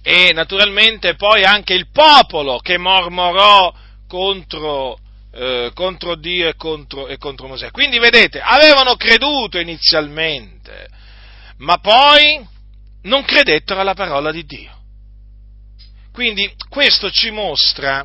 E 0.00 0.32
naturalmente 0.32 1.16
poi 1.16 1.42
anche 1.42 1.74
il 1.74 1.88
popolo 1.90 2.58
che 2.60 2.78
mormorò 2.78 3.74
contro, 4.06 4.98
eh, 5.30 5.70
contro 5.74 6.16
Dio 6.16 6.48
e 6.48 6.54
contro, 6.54 7.06
e 7.08 7.16
contro 7.18 7.48
Mosè. 7.48 7.70
Quindi 7.70 7.98
vedete, 7.98 8.40
avevano 8.40 8.96
creduto 8.96 9.58
inizialmente, 9.58 10.88
ma 11.58 11.78
poi 11.78 12.46
non 13.02 13.24
credettero 13.24 13.80
alla 13.80 13.94
parola 13.94 14.30
di 14.32 14.44
Dio. 14.44 14.76
Quindi 16.12 16.52
questo 16.68 17.10
ci 17.10 17.30
mostra, 17.30 18.04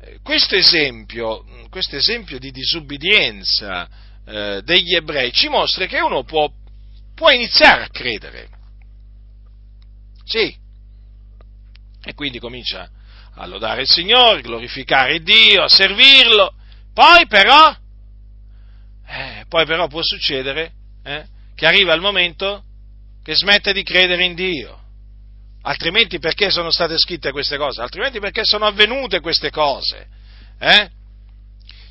eh, 0.00 0.20
questo 0.22 0.56
esempio, 0.56 1.44
questo 1.68 1.96
esempio 1.96 2.38
di 2.38 2.50
disubbidienza 2.50 3.88
eh, 4.24 4.62
degli 4.64 4.94
ebrei 4.94 5.32
ci 5.32 5.48
mostra 5.48 5.86
che 5.86 6.00
uno 6.00 6.24
può, 6.24 6.50
può 7.14 7.30
iniziare 7.30 7.82
a 7.82 7.88
credere. 7.88 8.48
Sì. 10.24 10.56
E 12.02 12.14
quindi 12.14 12.38
comincia 12.38 12.88
a 13.36 13.46
lodare 13.46 13.82
il 13.82 13.88
Signore, 13.88 14.40
glorificare 14.40 15.22
Dio, 15.22 15.62
a 15.62 15.68
servirlo. 15.68 16.54
Poi 16.92 17.26
però, 17.26 17.74
eh, 19.06 19.44
poi 19.48 19.66
però 19.66 19.86
può 19.88 20.02
succedere 20.02 20.72
eh, 21.04 21.26
che 21.54 21.66
arriva 21.66 21.94
il 21.94 22.00
momento 22.00 22.62
che 23.22 23.34
smette 23.34 23.72
di 23.72 23.82
credere 23.82 24.24
in 24.24 24.34
Dio. 24.34 24.80
Altrimenti 25.62 26.18
perché 26.18 26.50
sono 26.50 26.70
state 26.70 26.96
scritte 26.96 27.32
queste 27.32 27.56
cose? 27.56 27.82
Altrimenti 27.82 28.20
perché 28.20 28.42
sono 28.44 28.66
avvenute 28.66 29.20
queste 29.20 29.50
cose? 29.50 30.06
Eh? 30.58 30.88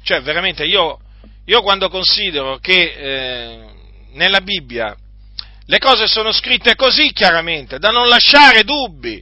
Cioè, 0.02 0.22
veramente, 0.22 0.64
io, 0.64 1.00
io 1.46 1.62
quando 1.62 1.90
considero 1.90 2.58
che 2.58 2.94
eh, 2.96 3.70
nella 4.14 4.42
Bibbia 4.42 4.96
le 5.66 5.78
cose 5.80 6.08
sono 6.08 6.32
scritte 6.32 6.76
così 6.76 7.12
chiaramente, 7.12 7.78
da 7.78 7.90
non 7.90 8.08
lasciare 8.08 8.64
dubbi, 8.64 9.22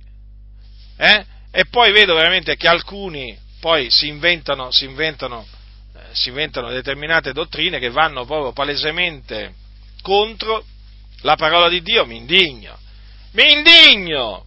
eh? 0.98 1.26
E 1.56 1.66
poi 1.66 1.92
vedo 1.92 2.16
veramente 2.16 2.56
che 2.56 2.68
alcuni 2.68 3.38
poi 3.60 3.92
si 3.92 4.08
inventano, 4.08 4.72
si 4.72 4.86
inventano, 4.86 5.46
eh, 5.96 6.00
si 6.14 6.30
inventano 6.30 6.72
determinate 6.72 7.32
dottrine 7.32 7.78
che 7.78 7.92
vanno 7.92 8.26
proprio 8.26 8.54
palesemente 8.54 9.54
contro 10.02 10.66
la 11.22 11.36
parola 11.36 11.70
di 11.70 11.84
Dio, 11.84 12.08
mi 12.08 12.18
indigno, 12.18 12.76
mi 13.34 13.54
indigno! 13.54 14.46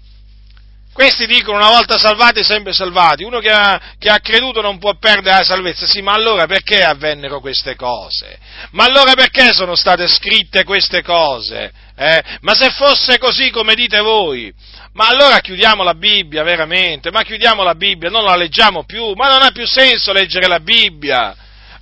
Questi 0.92 1.26
dicono 1.26 1.58
una 1.58 1.68
volta 1.68 1.98
salvati, 1.98 2.42
sempre 2.42 2.72
salvati. 2.72 3.22
Uno 3.22 3.38
che 3.38 3.50
ha, 3.50 3.78
che 3.98 4.08
ha, 4.08 4.18
creduto 4.18 4.62
non 4.62 4.78
può 4.78 4.96
perdere 4.96 5.36
la 5.36 5.44
salvezza. 5.44 5.86
Sì, 5.86 6.00
ma 6.00 6.14
allora 6.14 6.46
perché 6.46 6.82
avvennero 6.82 7.38
queste 7.38 7.76
cose? 7.76 8.38
Ma 8.70 8.84
allora 8.84 9.12
perché 9.12 9.52
sono 9.52 9.74
state 9.74 10.08
scritte 10.08 10.64
queste 10.64 11.02
cose? 11.02 11.70
Eh? 11.94 12.22
Ma 12.40 12.54
se 12.54 12.70
fosse 12.70 13.18
così 13.18 13.50
come 13.50 13.74
dite 13.74 14.00
voi, 14.00 14.50
ma 14.96 15.08
allora 15.08 15.40
chiudiamo 15.40 15.82
la 15.82 15.94
Bibbia 15.94 16.42
veramente, 16.42 17.10
ma 17.10 17.22
chiudiamo 17.22 17.62
la 17.62 17.74
Bibbia, 17.74 18.08
non 18.08 18.24
la 18.24 18.34
leggiamo 18.34 18.84
più, 18.84 19.12
ma 19.12 19.28
non 19.28 19.42
ha 19.42 19.50
più 19.50 19.66
senso 19.66 20.10
leggere 20.10 20.46
la 20.46 20.58
Bibbia. 20.58 21.36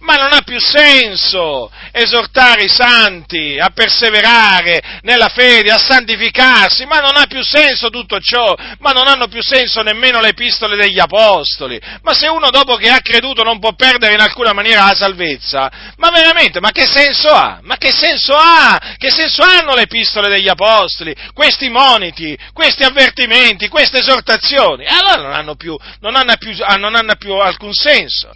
Ma 0.04 0.16
non 0.16 0.32
ha 0.34 0.42
più 0.42 0.60
senso 0.60 1.70
esortare 1.90 2.64
i 2.64 2.68
santi 2.68 3.58
a 3.58 3.70
perseverare 3.70 5.00
nella 5.00 5.28
fede, 5.28 5.72
a 5.72 5.78
santificarsi, 5.78 6.84
ma 6.84 6.98
non 7.00 7.16
ha 7.16 7.24
più 7.26 7.42
senso 7.42 7.88
tutto 7.88 8.20
ciò, 8.20 8.54
ma 8.80 8.90
non 8.90 9.08
hanno 9.08 9.28
più 9.28 9.42
senso 9.42 9.80
nemmeno 9.80 10.20
le 10.20 10.28
epistole 10.28 10.76
degli 10.76 10.98
apostoli. 10.98 11.80
Ma 12.02 12.12
se 12.12 12.28
uno 12.28 12.50
dopo 12.50 12.76
che 12.76 12.90
ha 12.90 13.00
creduto 13.00 13.42
non 13.42 13.58
può 13.58 13.72
perdere 13.72 14.12
in 14.12 14.20
alcuna 14.20 14.52
maniera 14.52 14.84
la 14.84 14.94
salvezza, 14.94 15.70
ma 15.96 16.10
veramente, 16.10 16.60
ma 16.60 16.70
che 16.70 16.86
senso 16.86 17.30
ha? 17.30 17.60
Ma 17.62 17.76
che 17.78 17.90
senso 17.90 18.34
ha? 18.34 18.96
Che 18.98 19.10
senso 19.10 19.42
hanno 19.42 19.74
le 19.74 19.82
epistole 19.82 20.28
degli 20.28 20.48
apostoli? 20.48 21.14
Questi 21.32 21.70
moniti, 21.70 22.36
questi 22.52 22.82
avvertimenti, 22.82 23.68
queste 23.68 24.00
esortazioni? 24.00 24.84
Allora 24.84 25.22
non 25.22 25.32
hanno 25.32 25.54
più, 25.54 25.78
non 26.00 26.14
hanno 26.14 26.36
più, 26.36 26.54
non 26.76 26.94
hanno 26.94 27.16
più 27.16 27.32
alcun 27.34 27.72
senso. 27.72 28.30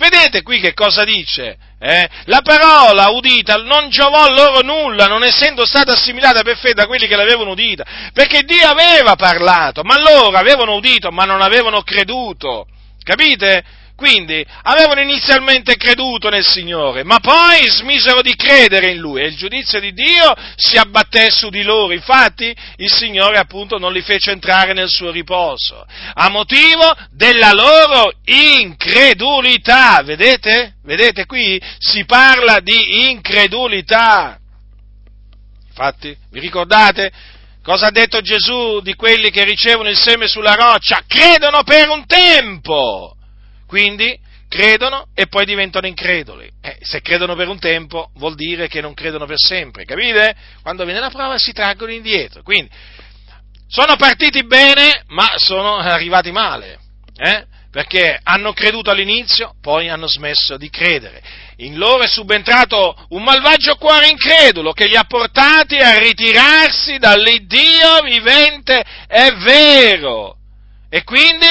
Vedete 0.00 0.40
qui 0.40 0.60
che 0.60 0.72
cosa 0.72 1.04
dice? 1.04 1.58
Eh? 1.78 2.08
La 2.24 2.40
parola 2.40 3.10
udita 3.10 3.56
non 3.56 3.90
giovò 3.90 4.28
loro 4.28 4.62
nulla, 4.62 5.04
non 5.04 5.22
essendo 5.24 5.66
stata 5.66 5.92
assimilata 5.92 6.40
per 6.42 6.56
fede 6.56 6.72
da 6.72 6.86
quelli 6.86 7.06
che 7.06 7.16
l'avevano 7.16 7.50
udita, 7.50 7.84
perché 8.14 8.44
Dio 8.44 8.66
aveva 8.66 9.14
parlato, 9.16 9.82
ma 9.82 10.00
loro 10.00 10.34
avevano 10.38 10.76
udito, 10.76 11.10
ma 11.10 11.24
non 11.24 11.42
avevano 11.42 11.82
creduto. 11.82 12.66
Capite? 13.02 13.62
Quindi 14.00 14.42
avevano 14.62 15.02
inizialmente 15.02 15.76
creduto 15.76 16.30
nel 16.30 16.46
Signore, 16.46 17.04
ma 17.04 17.18
poi 17.20 17.70
smisero 17.70 18.22
di 18.22 18.34
credere 18.34 18.92
in 18.92 18.98
Lui 18.98 19.20
e 19.20 19.26
il 19.26 19.36
giudizio 19.36 19.78
di 19.78 19.92
Dio 19.92 20.34
si 20.56 20.78
abbatté 20.78 21.30
su 21.30 21.50
di 21.50 21.62
loro. 21.62 21.92
Infatti 21.92 22.56
il 22.76 22.90
Signore 22.90 23.36
appunto 23.36 23.76
non 23.76 23.92
li 23.92 24.00
fece 24.00 24.30
entrare 24.30 24.72
nel 24.72 24.88
suo 24.88 25.10
riposo, 25.10 25.84
a 26.14 26.30
motivo 26.30 26.96
della 27.10 27.52
loro 27.52 28.10
incredulità. 28.24 30.00
Vedete? 30.02 30.76
Vedete 30.82 31.26
qui? 31.26 31.60
Si 31.76 32.06
parla 32.06 32.60
di 32.60 33.10
incredulità. 33.10 34.38
Infatti, 35.68 36.16
vi 36.30 36.40
ricordate? 36.40 37.12
Cosa 37.62 37.88
ha 37.88 37.90
detto 37.90 38.22
Gesù 38.22 38.80
di 38.80 38.94
quelli 38.94 39.28
che 39.28 39.44
ricevono 39.44 39.90
il 39.90 39.98
seme 39.98 40.26
sulla 40.26 40.54
roccia? 40.54 41.02
Credono 41.06 41.64
per 41.64 41.90
un 41.90 42.06
tempo 42.06 43.16
quindi 43.70 44.18
credono 44.48 45.06
e 45.14 45.28
poi 45.28 45.44
diventano 45.44 45.86
increduli. 45.86 46.50
Eh, 46.60 46.78
se 46.80 47.00
credono 47.02 47.36
per 47.36 47.46
un 47.46 47.60
tempo 47.60 48.10
vuol 48.16 48.34
dire 48.34 48.66
che 48.66 48.80
non 48.80 48.94
credono 48.94 49.26
per 49.26 49.38
sempre, 49.38 49.84
capite? 49.84 50.34
Quando 50.60 50.84
viene 50.84 50.98
la 50.98 51.08
prova 51.08 51.38
si 51.38 51.52
traggono 51.52 51.92
indietro. 51.92 52.42
Quindi 52.42 52.68
sono 53.68 53.94
partiti 53.94 54.44
bene, 54.44 55.04
ma 55.06 55.34
sono 55.36 55.76
arrivati 55.76 56.32
male. 56.32 56.80
Eh? 57.16 57.44
Perché 57.70 58.18
hanno 58.20 58.52
creduto 58.52 58.90
all'inizio, 58.90 59.54
poi 59.62 59.88
hanno 59.88 60.08
smesso 60.08 60.56
di 60.56 60.68
credere. 60.68 61.22
In 61.58 61.76
loro 61.76 62.02
è 62.02 62.08
subentrato 62.08 63.06
un 63.10 63.22
malvagio 63.22 63.76
cuore 63.76 64.08
incredulo 64.08 64.72
che 64.72 64.88
li 64.88 64.96
ha 64.96 65.04
portati 65.04 65.76
a 65.76 65.96
ritirarsi 65.96 66.98
dall'Iddio 66.98 68.02
vivente 68.02 68.82
e 69.06 69.30
vero. 69.36 70.38
E 70.88 71.04
quindi 71.04 71.46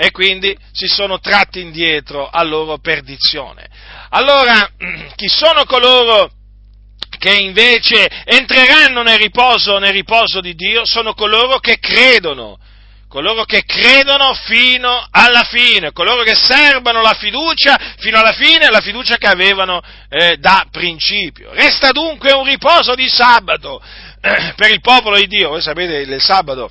e 0.00 0.12
quindi 0.12 0.56
si 0.70 0.86
sono 0.86 1.18
tratti 1.18 1.60
indietro 1.60 2.28
a 2.30 2.44
loro 2.44 2.78
perdizione. 2.78 3.68
Allora, 4.10 4.70
chi 5.16 5.26
sono 5.28 5.64
coloro 5.64 6.30
che 7.18 7.34
invece 7.34 8.08
entreranno 8.24 9.02
nel 9.02 9.18
riposo, 9.18 9.78
nel 9.78 9.90
riposo 9.90 10.40
di 10.40 10.54
Dio? 10.54 10.84
Sono 10.84 11.14
coloro 11.14 11.58
che 11.58 11.80
credono, 11.80 12.60
coloro 13.08 13.42
che 13.42 13.64
credono 13.64 14.34
fino 14.34 15.04
alla 15.10 15.42
fine, 15.42 15.90
coloro 15.90 16.22
che 16.22 16.36
serbano 16.36 17.02
la 17.02 17.14
fiducia 17.14 17.96
fino 17.98 18.20
alla 18.20 18.34
fine, 18.34 18.70
la 18.70 18.80
fiducia 18.80 19.16
che 19.16 19.26
avevano 19.26 19.82
eh, 20.08 20.36
da 20.36 20.64
principio. 20.70 21.52
Resta 21.52 21.90
dunque 21.90 22.32
un 22.32 22.44
riposo 22.44 22.94
di 22.94 23.08
sabato 23.08 23.82
eh, 24.20 24.52
per 24.54 24.70
il 24.70 24.80
popolo 24.80 25.16
di 25.16 25.26
Dio. 25.26 25.48
Voi 25.48 25.60
sapete, 25.60 25.96
il 25.96 26.22
sabato 26.22 26.70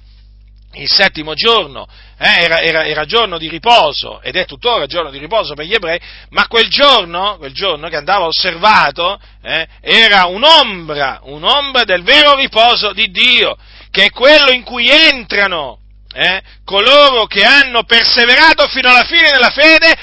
il 0.73 0.89
settimo 0.89 1.33
giorno 1.33 1.87
eh, 2.19 2.43
era, 2.43 2.61
era, 2.61 2.85
era, 2.85 3.05
giorno 3.05 3.37
di 3.37 3.47
riposo 3.47 4.21
ed 4.21 4.35
è 4.35 4.45
tuttora 4.45 4.87
giorno 4.87 5.11
di 5.11 5.19
riposo 5.19 5.53
per 5.53 5.65
gli 5.65 5.73
ebrei, 5.73 5.99
ma 6.29 6.47
quel 6.47 6.67
giorno, 6.67 7.37
quel 7.37 7.53
giorno 7.53 7.89
che 7.89 7.95
andava 7.95 8.25
osservato 8.25 9.19
eh, 9.43 9.67
era 9.81 10.25
un'ombra, 10.25 11.21
un'ombra 11.23 11.83
del 11.83 12.01
vero 12.01 12.35
riposo 12.35 12.91
di 12.91 13.11
Dio, 13.11 13.55
che 13.91 14.05
è 14.05 14.09
quello 14.09 14.51
in 14.51 14.63
cui 14.63 14.89
entrano 14.89 15.79
eh, 16.13 16.41
coloro 16.63 17.27
che 17.27 17.43
hanno 17.43 17.83
perseverato 17.83 18.67
fino 18.67 18.89
alla 18.89 19.03
fine 19.03 19.29
della 19.29 19.51
fede 19.51 19.95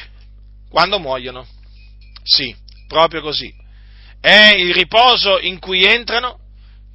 quando 0.70 1.00
muoiono. 1.00 1.44
Sì, 2.22 2.54
proprio 2.86 3.22
così. 3.22 3.52
È 4.20 4.54
il 4.56 4.72
riposo 4.72 5.40
in 5.40 5.58
cui 5.58 5.84
entrano 5.84 6.38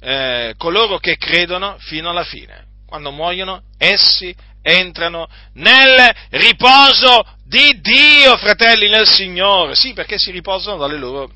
eh, 0.00 0.54
coloro 0.56 0.98
che 0.98 1.16
credono 1.18 1.76
fino 1.78 2.08
alla 2.08 2.24
fine 2.24 2.68
quando 2.90 3.12
muoiono, 3.12 3.62
essi 3.78 4.34
entrano 4.62 5.28
nel 5.54 6.14
riposo 6.30 7.24
di 7.44 7.80
Dio, 7.80 8.36
fratelli 8.36 8.88
nel 8.88 9.08
Signore. 9.08 9.74
Sì, 9.74 9.92
perché 9.92 10.18
si 10.18 10.30
riposano 10.30 10.76
dalle 10.78 10.98
loro, 10.98 11.30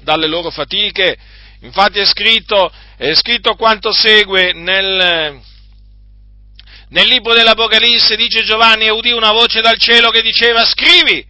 dalle 0.00 0.26
loro 0.26 0.50
fatiche. 0.50 1.16
Infatti 1.60 1.98
è 1.98 2.04
scritto, 2.04 2.70
è 2.96 3.14
scritto 3.14 3.54
quanto 3.54 3.92
segue 3.92 4.52
nel, 4.52 5.40
nel 6.88 7.06
libro 7.06 7.32
dell'Apocalisse, 7.32 8.16
dice 8.16 8.42
Giovanni, 8.42 8.84
e 8.86 8.90
udì 8.90 9.12
una 9.12 9.32
voce 9.32 9.60
dal 9.60 9.78
cielo 9.78 10.10
che 10.10 10.20
diceva, 10.20 10.64
scrivi, 10.64 11.24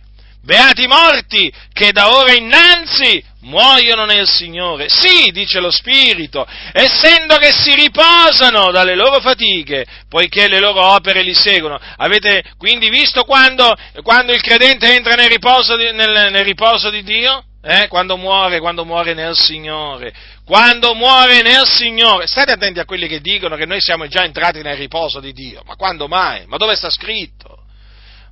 beati 0.45 0.83
i 0.83 0.87
morti 0.87 1.53
che 1.73 1.91
da 1.93 2.15
ora 2.15 2.33
innanzi 2.33 3.23
muoiono 3.41 4.05
nel 4.05 4.29
Signore. 4.29 4.89
Sì, 4.89 5.31
dice 5.31 5.61
lo 5.61 5.71
Spirito, 5.71 6.47
essendo 6.73 7.37
che 7.37 7.53
si 7.53 7.75
riposano 7.75 8.71
dalle 8.71 8.95
loro 8.95 9.21
fatiche, 9.21 9.85
poiché 10.09 10.49
le 10.49 10.61
loro 10.61 10.85
opere 10.85 11.23
li 11.23 11.35
seguono. 11.35 11.79
Avete 11.97 12.43
quindi 12.57 12.89
visto 12.91 13.25
quando, 13.25 13.75
quando 14.03 14.33
il 14.33 14.43
credente 14.43 14.95
entra 14.95 15.15
nel 15.15 15.29
riposo 15.29 15.77
di, 15.77 15.91
nel, 15.93 16.31
nel 16.31 16.45
riposo 16.45 16.91
di 16.91 17.03
Dio? 17.03 17.45
Eh? 17.67 17.89
Quando 17.89 18.19
muore, 18.19 18.61
quando 18.61 18.85
muore 18.85 19.15
nel 19.15 19.35
Signore. 19.35 20.13
Quando 20.45 20.95
muore 20.95 21.41
nel 21.41 21.67
Signore. 21.67 22.27
State 22.27 22.53
attenti 22.53 22.79
a 22.79 22.85
quelli 22.85 23.09
che 23.09 23.21
dicono 23.21 23.57
che 23.57 23.65
noi 23.65 23.81
siamo 23.81 24.07
già 24.07 24.23
entrati 24.23 24.61
nel 24.61 24.77
riposo 24.77 25.19
di 25.19 25.33
Dio. 25.33 25.63
Ma 25.65 25.75
quando 25.75 26.07
mai? 26.07 26.45
Ma 26.47 26.59
dove 26.59 26.77
sta 26.77 26.91
scritto? 26.91 27.34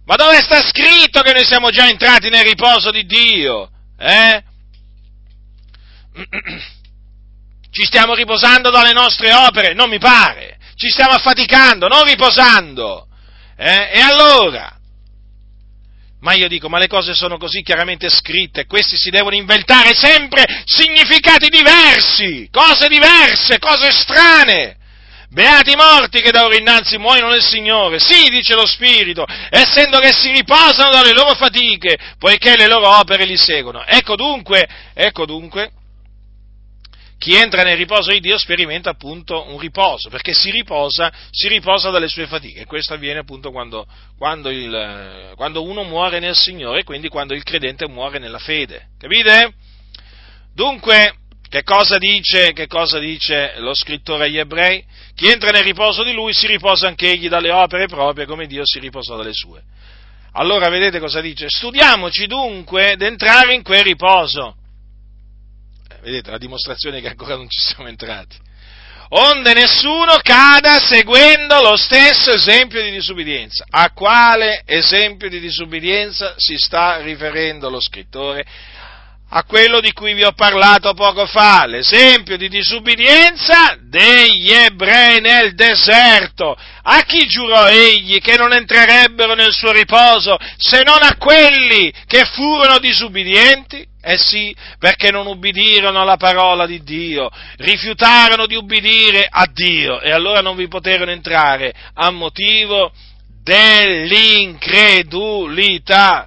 Ma 0.05 0.16
dove 0.16 0.40
sta 0.40 0.61
scritto 0.62 1.20
che 1.22 1.32
noi 1.32 1.44
siamo 1.44 1.70
già 1.70 1.88
entrati 1.88 2.28
nel 2.28 2.44
riposo 2.44 2.90
di 2.90 3.05
Dio? 3.05 3.70
Eh? 3.98 4.42
Ci 7.70 7.84
stiamo 7.84 8.14
riposando 8.14 8.70
dalle 8.70 8.92
nostre 8.92 9.32
opere? 9.32 9.74
Non 9.74 9.88
mi 9.88 9.98
pare. 9.98 10.59
Ci 10.74 10.88
stiamo 10.88 11.12
affaticando, 11.12 11.86
non 11.86 12.05
riposando. 12.05 13.07
Eh? 13.57 13.90
E 13.92 14.00
allora? 14.00 14.76
Ma 16.20 16.34
io 16.34 16.48
dico, 16.48 16.68
ma 16.68 16.78
le 16.78 16.86
cose 16.86 17.14
sono 17.14 17.36
così 17.36 17.62
chiaramente 17.62 18.09
scritte, 18.09 18.66
questi 18.66 18.96
si 18.96 19.11
devono 19.11 19.34
inventare 19.34 19.92
sempre 19.94 20.44
significati 20.64 21.48
diversi, 21.48 22.48
cose 22.53 22.88
diverse, 22.88 23.59
cose 23.59 23.90
strane. 23.90 24.76
Beati 25.32 25.72
i 25.72 25.76
morti 25.76 26.20
che 26.20 26.30
da 26.30 26.44
ora 26.44 26.58
innanzi 26.58 26.98
muoiono 26.98 27.30
nel 27.30 27.40
Signore. 27.40 27.98
Sì, 27.98 28.28
dice 28.28 28.54
lo 28.54 28.66
Spirito, 28.66 29.24
essendo 29.48 29.98
che 29.98 30.12
si 30.12 30.30
riposano 30.30 30.90
dalle 30.90 31.14
loro 31.14 31.34
fatiche, 31.34 31.96
poiché 32.18 32.54
le 32.54 32.66
loro 32.66 32.98
opere 32.98 33.24
li 33.24 33.38
seguono. 33.38 33.82
Ecco 33.86 34.14
dunque, 34.14 34.68
ecco 34.92 35.24
dunque, 35.24 35.70
chi 37.16 37.34
entra 37.34 37.62
nel 37.62 37.78
riposo 37.78 38.10
di 38.10 38.20
Dio 38.20 38.36
sperimenta 38.36 38.90
appunto 38.90 39.48
un 39.48 39.58
riposo, 39.58 40.10
perché 40.10 40.34
si 40.34 40.50
riposa, 40.50 41.10
si 41.30 41.48
riposa 41.48 41.88
dalle 41.88 42.08
sue 42.08 42.26
fatiche. 42.26 42.66
Questo 42.66 42.92
avviene 42.92 43.20
appunto 43.20 43.50
quando, 43.52 43.86
quando, 44.18 44.50
il, 44.50 45.32
quando 45.34 45.62
uno 45.62 45.82
muore 45.82 46.18
nel 46.18 46.36
Signore, 46.36 46.84
quindi 46.84 47.08
quando 47.08 47.32
il 47.32 47.42
credente 47.42 47.88
muore 47.88 48.18
nella 48.18 48.38
fede. 48.38 48.88
Capite? 48.98 49.54
Dunque, 50.54 51.14
che 51.53 51.64
cosa, 51.64 51.98
dice, 51.98 52.55
che 52.55 52.66
cosa 52.66 52.98
dice 52.98 53.57
lo 53.59 53.74
scrittore 53.74 54.24
agli 54.24 54.38
ebrei? 54.38 54.82
Chi 55.14 55.28
entra 55.28 55.50
nel 55.50 55.64
riposo 55.64 56.03
di 56.03 56.14
lui 56.14 56.32
si 56.32 56.46
riposa 56.46 56.86
anche 56.86 57.11
egli 57.11 57.28
dalle 57.28 57.50
opere 57.50 57.88
proprie 57.88 58.24
come 58.24 58.46
Dio 58.46 58.62
si 58.64 58.78
riposò 58.78 59.18
dalle 59.18 59.34
sue. 59.34 59.62
Allora 60.32 60.70
vedete 60.70 60.98
cosa 60.98 61.20
dice? 61.20 61.50
Studiamoci 61.50 62.26
dunque 62.26 62.96
d'entrare 62.96 63.53
in 63.53 63.62
quel 63.62 63.82
riposo. 63.82 64.57
Eh, 65.90 65.96
vedete 66.00 66.30
la 66.30 66.38
dimostrazione 66.38 67.03
che 67.03 67.09
ancora 67.09 67.36
non 67.36 67.50
ci 67.50 67.61
siamo 67.61 67.86
entrati. 67.86 68.38
Onde 69.11 69.53
nessuno 69.53 70.20
cada 70.22 70.80
seguendo 70.80 71.61
lo 71.61 71.76
stesso 71.76 72.32
esempio 72.32 72.82
di 72.82 72.92
disubbidienza. 72.92 73.66
A 73.68 73.90
quale 73.90 74.62
esempio 74.64 75.28
di 75.28 75.38
disubbidienza 75.38 76.32
si 76.38 76.57
sta 76.57 77.03
riferendo 77.03 77.68
lo 77.68 77.78
scrittore? 77.78 78.42
A 79.34 79.44
quello 79.44 79.80
di 79.80 79.92
cui 79.92 80.12
vi 80.12 80.24
ho 80.24 80.32
parlato 80.32 80.92
poco 80.92 81.24
fa, 81.24 81.64
l'esempio 81.66 82.36
di 82.36 82.50
disubbidienza 82.50 83.78
degli 83.80 84.52
ebrei 84.52 85.22
nel 85.22 85.54
deserto. 85.54 86.54
A 86.82 87.00
chi 87.02 87.26
giurò 87.26 87.66
egli 87.68 88.20
che 88.20 88.36
non 88.36 88.52
entrerebbero 88.52 89.32
nel 89.34 89.52
suo 89.52 89.72
riposo 89.72 90.36
se 90.58 90.82
non 90.82 91.02
a 91.02 91.16
quelli 91.16 91.90
che 92.06 92.26
furono 92.26 92.78
disubbidienti? 92.78 93.88
Eh 94.02 94.18
sì, 94.18 94.54
perché 94.78 95.10
non 95.10 95.26
ubbidirono 95.26 96.02
alla 96.02 96.18
parola 96.18 96.66
di 96.66 96.82
Dio, 96.82 97.30
rifiutarono 97.56 98.44
di 98.46 98.56
ubbidire 98.56 99.26
a 99.30 99.48
Dio 99.50 99.98
e 100.00 100.10
allora 100.10 100.40
non 100.40 100.56
vi 100.56 100.68
poterono 100.68 101.10
entrare 101.10 101.72
a 101.94 102.10
motivo 102.10 102.92
dell'incredulità. 103.42 106.26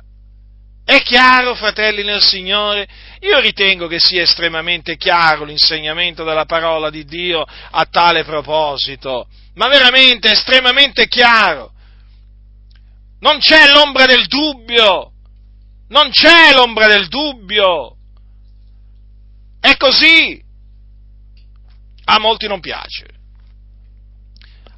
È 0.86 1.02
chiaro, 1.02 1.56
fratelli 1.56 2.04
nel 2.04 2.22
Signore? 2.22 2.88
Io 3.22 3.40
ritengo 3.40 3.88
che 3.88 3.98
sia 3.98 4.22
estremamente 4.22 4.98
chiaro 4.98 5.44
l'insegnamento 5.44 6.24
della 6.24 6.46
parola 6.46 6.92
di 6.92 7.06
Dio 7.06 7.44
a 7.44 7.86
tale 7.86 8.24
proposito, 8.24 9.28
ma 9.56 9.68
veramente 9.68 10.30
estremamente 10.30 11.08
chiaro. 11.08 11.74
Non 13.22 13.40
c'è 13.40 13.72
l'ombra 13.72 14.06
del 14.06 14.28
dubbio, 14.28 15.12
non 15.88 16.12
c'è 16.12 16.54
l'ombra 16.54 16.86
del 16.86 17.08
dubbio. 17.08 17.96
È 19.60 19.76
così. 19.78 20.40
A 22.04 22.20
molti 22.20 22.46
non 22.46 22.60
piace. 22.60 23.08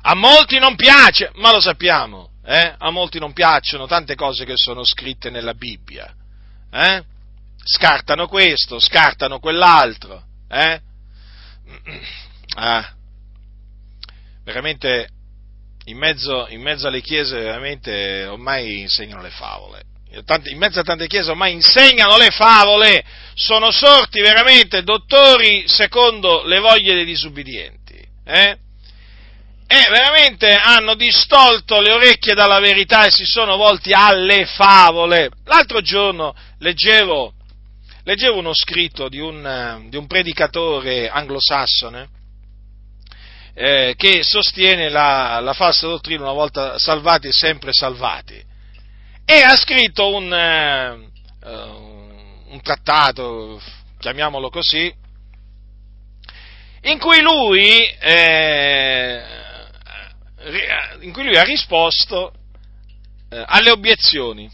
A 0.04 0.16
molti 0.16 0.58
non 0.58 0.78
piace, 0.78 1.32
ma 1.36 1.52
lo 1.52 1.60
sappiamo 1.60 2.27
eh? 2.48 2.76
a 2.78 2.90
molti 2.92 3.20
non 3.20 3.34
piacciono 3.34 3.88
tante 3.88 4.16
cose 4.16 4.46
che 4.46 4.54
sono 4.56 4.86
scritte 4.86 5.30
nella 5.30 5.54
Bibbia, 5.54 6.10
eh? 6.72 7.04
scartano 7.62 8.28
questo, 8.30 8.80
scartano 8.80 9.40
quell'altro, 9.40 10.24
eh? 10.48 10.82
ah. 12.56 12.94
veramente 14.46 15.10
in 15.86 15.98
mezzo, 15.98 16.48
in 16.48 16.62
mezzo, 16.62 16.88
alle 16.88 17.02
chiese 17.02 17.38
veramente 17.38 18.26
ormai 18.26 18.80
insegnano 18.80 19.22
le 19.22 19.30
favole. 19.30 19.84
In 20.10 20.58
mezzo 20.58 20.80
a 20.80 20.84
tante 20.84 21.08
chiese 21.08 21.32
ormai 21.32 21.52
insegnano 21.52 22.18
le 22.18 22.30
favole, 22.32 23.04
sono 23.34 23.72
sorti 23.72 24.22
veramente 24.22 24.84
dottori 24.84 25.66
secondo 25.68 26.44
le 26.46 26.60
voglie 26.60 26.94
dei 26.94 27.06
disubbidienti. 27.06 28.08
Eh? 28.24 28.58
E 29.68 29.90
veramente 29.90 30.56
hanno 30.56 30.96
distolto 30.96 31.82
le 31.82 31.92
orecchie 31.92 32.34
dalla 32.34 32.60
verità 32.60 33.06
e 33.06 33.12
si 33.12 33.26
sono 33.26 33.58
volti 33.58 33.92
alle 33.92 34.46
favole. 34.46 35.30
L'altro 35.44 35.82
giorno 35.82 36.34
leggevo, 36.60 37.34
leggevo 38.04 38.38
uno 38.38 38.54
scritto 38.54 39.10
di 39.10 39.20
un, 39.20 39.88
di 39.90 39.98
un 39.98 40.08
predicatore 40.08 41.10
anglosassone 41.10 42.08
eh, 43.54 43.94
che 43.98 44.24
sostiene 44.24 44.88
la, 44.88 45.42
la, 45.42 45.54
falsa 45.54 45.88
dottrina 45.88 46.22
una 46.22 46.32
volta 46.32 46.80
salvati 46.80 47.28
e 47.28 47.34
sempre 47.34 47.74
salvati 47.74 48.42
e 49.26 49.42
ha 49.42 49.56
scritto 49.58 50.16
un, 50.16 50.32
uh, 50.32 52.54
un 52.54 52.62
trattato, 52.62 53.62
chiamiamolo 54.00 54.50
così, 54.50 54.94
in 56.84 57.00
cui 57.00 57.20
lui 57.20 57.84
eh, 58.00 59.37
in 61.02 61.12
cui 61.12 61.24
lui 61.24 61.38
ha 61.38 61.44
risposto 61.44 62.34
eh, 63.30 63.44
alle 63.46 63.72
obiezioni, 63.72 64.50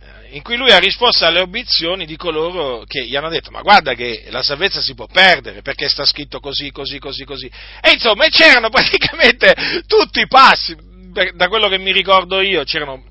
eh, 0.00 0.36
in 0.36 0.42
cui 0.42 0.56
lui 0.56 0.70
ha 0.70 0.78
risposto 0.78 1.24
alle 1.24 1.40
obiezioni 1.40 2.04
di 2.04 2.16
coloro 2.16 2.84
che 2.86 3.06
gli 3.06 3.16
hanno 3.16 3.30
detto 3.30 3.50
ma 3.50 3.62
guarda 3.62 3.94
che 3.94 4.26
la 4.28 4.42
salvezza 4.42 4.80
si 4.80 4.94
può 4.94 5.06
perdere 5.06 5.62
perché 5.62 5.88
sta 5.88 6.04
scritto 6.04 6.40
così, 6.40 6.70
così, 6.70 6.98
così, 6.98 7.24
così. 7.24 7.50
E 7.80 7.92
insomma 7.92 8.28
c'erano 8.28 8.68
praticamente 8.70 9.54
tutti 9.86 10.20
i 10.20 10.28
passi, 10.28 10.76
da 11.34 11.48
quello 11.48 11.68
che 11.68 11.78
mi 11.78 11.92
ricordo 11.92 12.40
io, 12.40 12.64
c'erano 12.64 13.04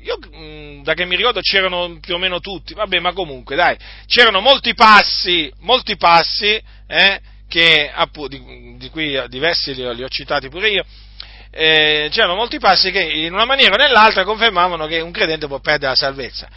io 0.00 0.18
mm, 0.34 0.82
da 0.82 0.94
che 0.94 1.04
mi 1.04 1.16
ricordo 1.16 1.40
c'erano 1.40 1.98
più 2.00 2.14
o 2.14 2.18
meno 2.18 2.40
tutti, 2.40 2.74
vabbè, 2.74 2.98
ma 3.00 3.12
comunque, 3.12 3.56
dai, 3.56 3.76
c'erano 4.06 4.40
molti 4.40 4.74
passi, 4.74 5.52
molti 5.60 5.96
passi, 5.96 6.60
eh, 6.86 7.20
che, 7.48 7.90
di, 8.28 8.88
cui 8.90 9.20
diversi 9.28 9.74
li 9.74 9.84
ho, 9.84 9.92
li 9.92 10.02
ho, 10.04 10.08
citati 10.08 10.48
pure 10.48 10.68
io, 10.68 10.84
eh, 11.50 12.08
c'erano 12.12 12.34
molti 12.34 12.58
passi 12.58 12.90
che 12.90 13.00
in 13.00 13.32
una 13.32 13.46
maniera 13.46 13.74
o 13.74 13.78
nell'altra 13.78 14.24
confermavano 14.24 14.86
che 14.86 15.00
un 15.00 15.10
credente 15.10 15.46
può 15.46 15.58
perdere 15.58 15.92
la 15.92 15.96
salvezza. 15.96 16.48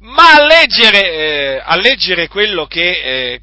Ma 0.00 0.34
a 0.36 0.46
leggere, 0.46 1.12
eh, 1.12 1.62
a 1.62 1.76
leggere 1.76 2.26
quello 2.26 2.66
che, 2.66 3.34
eh, 3.34 3.40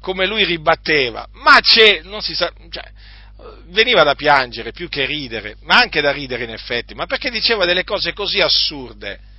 come 0.00 0.26
lui 0.26 0.44
ribatteva, 0.44 1.26
ma 1.32 1.58
c'è, 1.60 2.02
non 2.02 2.20
si 2.20 2.34
sa, 2.34 2.52
cioè, 2.68 2.84
veniva 3.68 4.02
da 4.02 4.14
piangere 4.14 4.72
più 4.72 4.90
che 4.90 5.06
ridere, 5.06 5.56
ma 5.62 5.78
anche 5.78 6.02
da 6.02 6.12
ridere 6.12 6.44
in 6.44 6.50
effetti, 6.50 6.94
ma 6.94 7.06
perché 7.06 7.30
diceva 7.30 7.64
delle 7.64 7.84
cose 7.84 8.12
così 8.12 8.40
assurde 8.40 9.32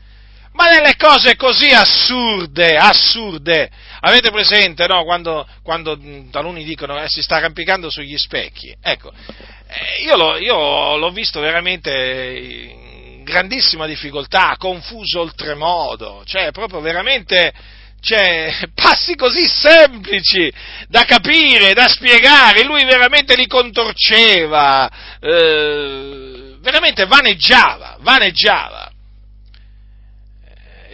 ma 0.56 0.70
delle 0.70 0.96
cose 0.96 1.36
così 1.36 1.70
assurde, 1.72 2.78
assurde. 2.78 3.70
Avete 4.00 4.32
presente, 4.32 4.88
no? 4.88 5.04
Quando, 5.04 5.46
quando 5.62 6.00
taluni 6.32 6.64
dicono 6.64 7.02
eh, 7.02 7.08
si 7.10 7.22
sta 7.22 7.36
arrampicando 7.36 7.90
sugli 7.90 8.18
specchi. 8.18 8.74
Ecco, 8.82 9.12
eh, 9.12 10.02
io, 10.04 10.16
l'ho, 10.16 10.38
io 10.38 10.96
l'ho 10.96 11.12
visto 11.12 11.42
veramente 11.42 11.92
in 11.92 13.24
grandissima 13.24 13.86
difficoltà, 13.86 14.56
confuso 14.58 15.20
oltremodo, 15.20 16.24
cioè 16.26 16.52
proprio 16.52 16.80
veramente 16.80 17.52
cioè, 18.00 18.54
passi 18.74 19.16
così 19.16 19.46
semplici 19.48 20.52
da 20.88 21.04
capire, 21.04 21.74
da 21.74 21.90
spiegare, 21.90 22.64
lui 22.64 22.86
veramente 22.86 23.36
li 23.36 23.48
contorceva, 23.48 24.90
eh, 25.20 26.56
veramente 26.62 27.06
vaneggiava, 27.08 27.98
vaneggiava 28.00 28.92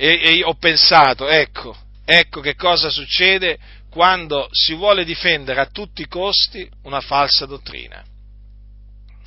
e, 0.02 0.20
e 0.24 0.44
ho 0.44 0.56
pensato, 0.56 1.28
ecco, 1.28 1.78
ecco 2.04 2.42
che 2.42 2.56
cosa 2.56 2.90
succede 2.90 3.60
quando 3.92 4.48
si 4.50 4.74
vuole 4.74 5.06
difendere 5.06 5.60
a 5.60 5.68
tutti 5.68 6.02
i 6.02 6.08
costi 6.08 6.68
una 6.84 7.02
falsa 7.02 7.46
dottrina. 7.46 8.04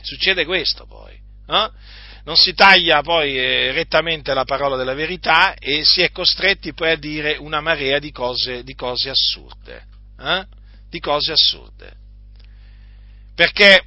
Succede 0.02 0.44
questo 0.44 0.84
poi. 0.84 1.12
Eh? 1.12 1.70
Non 2.24 2.34
si 2.34 2.54
taglia 2.54 3.02
poi 3.02 3.38
eh, 3.38 3.70
rettamente 3.70 4.34
la 4.34 4.44
parola 4.44 4.74
della 4.74 4.94
verità 4.94 5.54
e 5.54 5.84
si 5.84 6.00
è 6.00 6.10
costretti 6.10 6.72
poi 6.72 6.90
a 6.90 6.96
dire 6.96 7.36
una 7.36 7.60
marea 7.60 8.00
di 8.00 8.10
cose, 8.10 8.64
di 8.64 8.74
cose 8.74 9.10
assurde. 9.10 9.86
Eh? 10.18 10.44
Di 10.90 10.98
cose 10.98 11.30
assurde. 11.30 11.92
Perché, 13.36 13.84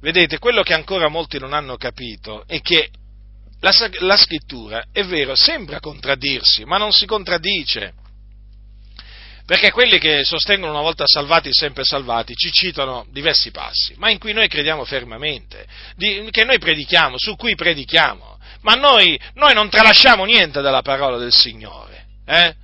vedete, 0.00 0.38
quello 0.38 0.62
che 0.62 0.72
ancora 0.72 1.08
molti 1.08 1.38
non 1.38 1.52
hanno 1.52 1.76
capito 1.76 2.46
è 2.46 2.62
che 2.62 2.88
la, 3.64 3.72
la 4.00 4.16
scrittura, 4.16 4.84
è 4.92 5.02
vero, 5.04 5.34
sembra 5.34 5.80
contraddirsi, 5.80 6.64
ma 6.64 6.76
non 6.76 6.92
si 6.92 7.06
contraddice. 7.06 7.94
Perché 9.46 9.70
quelli 9.70 9.98
che 9.98 10.22
sostengono 10.24 10.72
una 10.72 10.82
volta 10.82 11.04
salvati, 11.06 11.50
sempre 11.52 11.84
salvati, 11.84 12.34
ci 12.34 12.50
citano 12.50 13.06
diversi 13.10 13.50
passi, 13.50 13.94
ma 13.96 14.10
in 14.10 14.18
cui 14.18 14.32
noi 14.32 14.48
crediamo 14.48 14.84
fermamente, 14.84 15.66
di, 15.96 16.28
che 16.30 16.44
noi 16.44 16.58
predichiamo, 16.58 17.16
su 17.18 17.36
cui 17.36 17.54
predichiamo. 17.54 18.38
Ma 18.62 18.74
noi, 18.74 19.18
noi 19.34 19.54
non 19.54 19.68
tralasciamo 19.68 20.24
niente 20.24 20.60
dalla 20.60 20.82
parola 20.82 21.18
del 21.18 21.32
Signore. 21.32 22.06
Eh? 22.26 22.54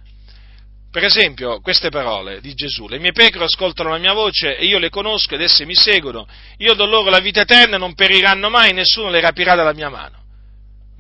Per 0.91 1.05
esempio, 1.05 1.61
queste 1.61 1.91
parole 1.91 2.41
di 2.41 2.53
Gesù, 2.55 2.89
le 2.89 2.99
mie 2.99 3.13
pecore 3.13 3.45
ascoltano 3.45 3.91
la 3.91 3.99
mia 3.99 4.13
voce 4.13 4.57
e 4.57 4.65
io 4.65 4.79
le 4.79 4.89
conosco 4.89 5.35
ed 5.35 5.43
esse 5.43 5.65
mi 5.65 5.75
seguono, 5.75 6.27
io 6.59 6.75
do 6.75 6.87
loro 6.87 7.11
la 7.11 7.21
vita 7.21 7.43
eterna 7.43 7.77
e 7.77 7.79
non 7.79 7.95
periranno 7.95 8.51
mai, 8.51 8.73
nessuno 8.73 9.11
le 9.11 9.21
rapirà 9.21 9.55
dalla 9.55 9.75
mia 9.75 9.89
mano. 9.91 10.20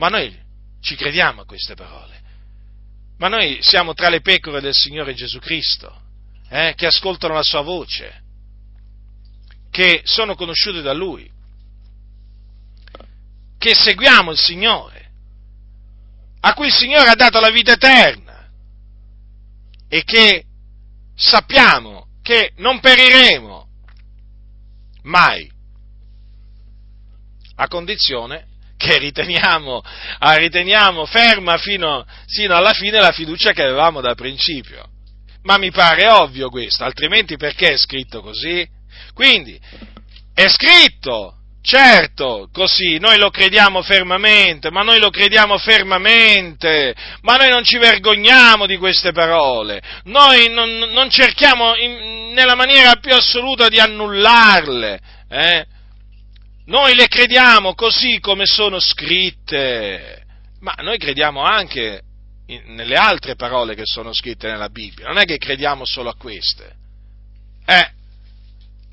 Ma 0.00 0.08
noi 0.08 0.34
ci 0.80 0.96
crediamo 0.96 1.42
a 1.42 1.44
queste 1.44 1.74
parole. 1.74 2.18
Ma 3.18 3.28
noi 3.28 3.58
siamo 3.60 3.92
tra 3.92 4.08
le 4.08 4.22
pecore 4.22 4.62
del 4.62 4.72
Signore 4.74 5.12
Gesù 5.12 5.38
Cristo. 5.38 5.94
eh, 6.52 6.74
che 6.74 6.86
ascoltano 6.86 7.34
la 7.34 7.44
sua 7.44 7.60
voce, 7.60 8.22
che 9.70 10.00
sono 10.02 10.34
conosciuti 10.34 10.82
da 10.82 10.92
Lui, 10.92 11.30
che 13.56 13.74
seguiamo 13.76 14.32
il 14.32 14.36
Signore, 14.36 15.10
a 16.40 16.54
cui 16.54 16.66
il 16.66 16.72
Signore 16.72 17.08
ha 17.08 17.14
dato 17.14 17.38
la 17.38 17.50
vita 17.50 17.74
eterna 17.74 18.50
e 19.86 20.02
che 20.02 20.44
sappiamo 21.14 22.08
che 22.20 22.52
non 22.56 22.80
periremo 22.80 23.68
mai, 25.02 25.48
a 27.54 27.68
condizione 27.68 28.49
che 28.80 28.96
riteniamo, 28.96 29.82
ah, 30.20 30.36
riteniamo 30.36 31.04
ferma 31.04 31.58
fino, 31.58 32.06
fino 32.26 32.56
alla 32.56 32.72
fine 32.72 32.98
la 32.98 33.12
fiducia 33.12 33.52
che 33.52 33.62
avevamo 33.62 34.00
dal 34.00 34.14
principio. 34.14 34.88
Ma 35.42 35.58
mi 35.58 35.70
pare 35.70 36.08
ovvio 36.08 36.48
questo, 36.48 36.84
altrimenti 36.84 37.36
perché 37.36 37.72
è 37.72 37.76
scritto 37.76 38.22
così? 38.22 38.66
Quindi, 39.12 39.60
è 40.32 40.48
scritto, 40.48 41.34
certo, 41.60 42.48
così, 42.50 42.96
noi 42.98 43.18
lo 43.18 43.28
crediamo 43.28 43.82
fermamente, 43.82 44.70
ma 44.70 44.80
noi 44.80 44.98
lo 44.98 45.10
crediamo 45.10 45.58
fermamente, 45.58 46.94
ma 47.20 47.36
noi 47.36 47.50
non 47.50 47.64
ci 47.64 47.76
vergogniamo 47.76 48.64
di 48.64 48.78
queste 48.78 49.12
parole, 49.12 49.82
noi 50.04 50.48
non, 50.48 50.70
non 50.90 51.10
cerchiamo 51.10 51.76
in, 51.76 52.32
nella 52.32 52.54
maniera 52.54 52.94
più 52.94 53.12
assoluta 53.12 53.68
di 53.68 53.78
annullarle, 53.78 55.00
eh? 55.28 55.66
Noi 56.70 56.94
le 56.94 57.08
crediamo 57.08 57.74
così 57.74 58.20
come 58.20 58.46
sono 58.46 58.78
scritte, 58.78 60.22
ma 60.60 60.72
noi 60.82 60.98
crediamo 60.98 61.42
anche 61.42 62.02
nelle 62.66 62.94
altre 62.94 63.34
parole 63.34 63.74
che 63.74 63.82
sono 63.84 64.12
scritte 64.12 64.46
nella 64.46 64.68
Bibbia, 64.68 65.08
non 65.08 65.18
è 65.18 65.24
che 65.24 65.36
crediamo 65.36 65.84
solo 65.84 66.10
a 66.10 66.14
queste. 66.14 66.76
Eh, 67.66 67.90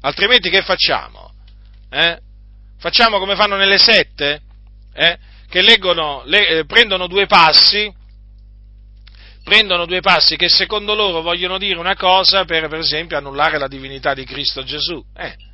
altrimenti 0.02 0.50
che 0.50 0.64
facciamo? 0.64 1.32
Eh? 1.92 2.20
Facciamo 2.80 3.20
come 3.20 3.36
fanno 3.36 3.58
nelle 3.58 3.78
sette? 3.78 4.42
Eh? 4.96 5.18
Che 5.48 5.62
leggono, 5.62 6.24
le, 6.26 6.48
eh, 6.48 6.66
prendono 6.66 7.06
due 7.06 7.28
passi, 7.28 7.94
prendono 9.44 9.86
due 9.86 10.02
passi 10.02 10.36
che 10.36 10.50
secondo 10.50 10.96
loro 10.96 11.22
vogliono 11.22 11.60
dire 11.60 11.78
una 11.78 11.96
cosa 11.96 12.44
per, 12.44 12.70
per 12.70 12.80
esempio, 12.80 13.18
annullare 13.18 13.60
la 13.60 13.68
divinità 13.68 14.16
di 14.16 14.26
Cristo 14.26 14.64
Gesù. 14.64 15.00
Eh, 15.16 15.47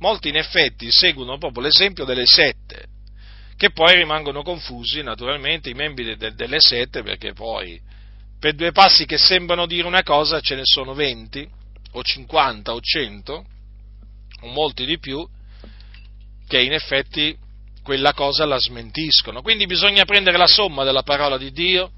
molti 0.00 0.28
in 0.28 0.36
effetti 0.36 0.90
seguono 0.90 1.38
proprio 1.38 1.62
l'esempio 1.62 2.04
delle 2.04 2.26
sette, 2.26 2.86
che 3.56 3.70
poi 3.70 3.94
rimangono 3.94 4.42
confusi 4.42 5.02
naturalmente 5.02 5.70
i 5.70 5.74
membri 5.74 6.04
de- 6.04 6.16
de- 6.16 6.34
delle 6.34 6.60
sette 6.60 7.02
perché 7.02 7.32
poi 7.32 7.80
per 8.38 8.54
due 8.54 8.72
passi 8.72 9.04
che 9.04 9.18
sembrano 9.18 9.66
dire 9.66 9.86
una 9.86 10.02
cosa 10.02 10.40
ce 10.40 10.54
ne 10.54 10.62
sono 10.64 10.94
venti 10.94 11.46
o 11.92 12.02
cinquanta 12.02 12.72
o 12.72 12.80
cento 12.80 13.44
o 14.40 14.46
molti 14.46 14.86
di 14.86 14.98
più 14.98 15.26
che 16.48 16.60
in 16.60 16.72
effetti 16.72 17.36
quella 17.82 18.14
cosa 18.14 18.46
la 18.46 18.58
smentiscono. 18.58 19.42
Quindi 19.42 19.66
bisogna 19.66 20.04
prendere 20.04 20.38
la 20.38 20.46
somma 20.46 20.84
della 20.84 21.02
parola 21.02 21.36
di 21.36 21.52
Dio, 21.52 21.92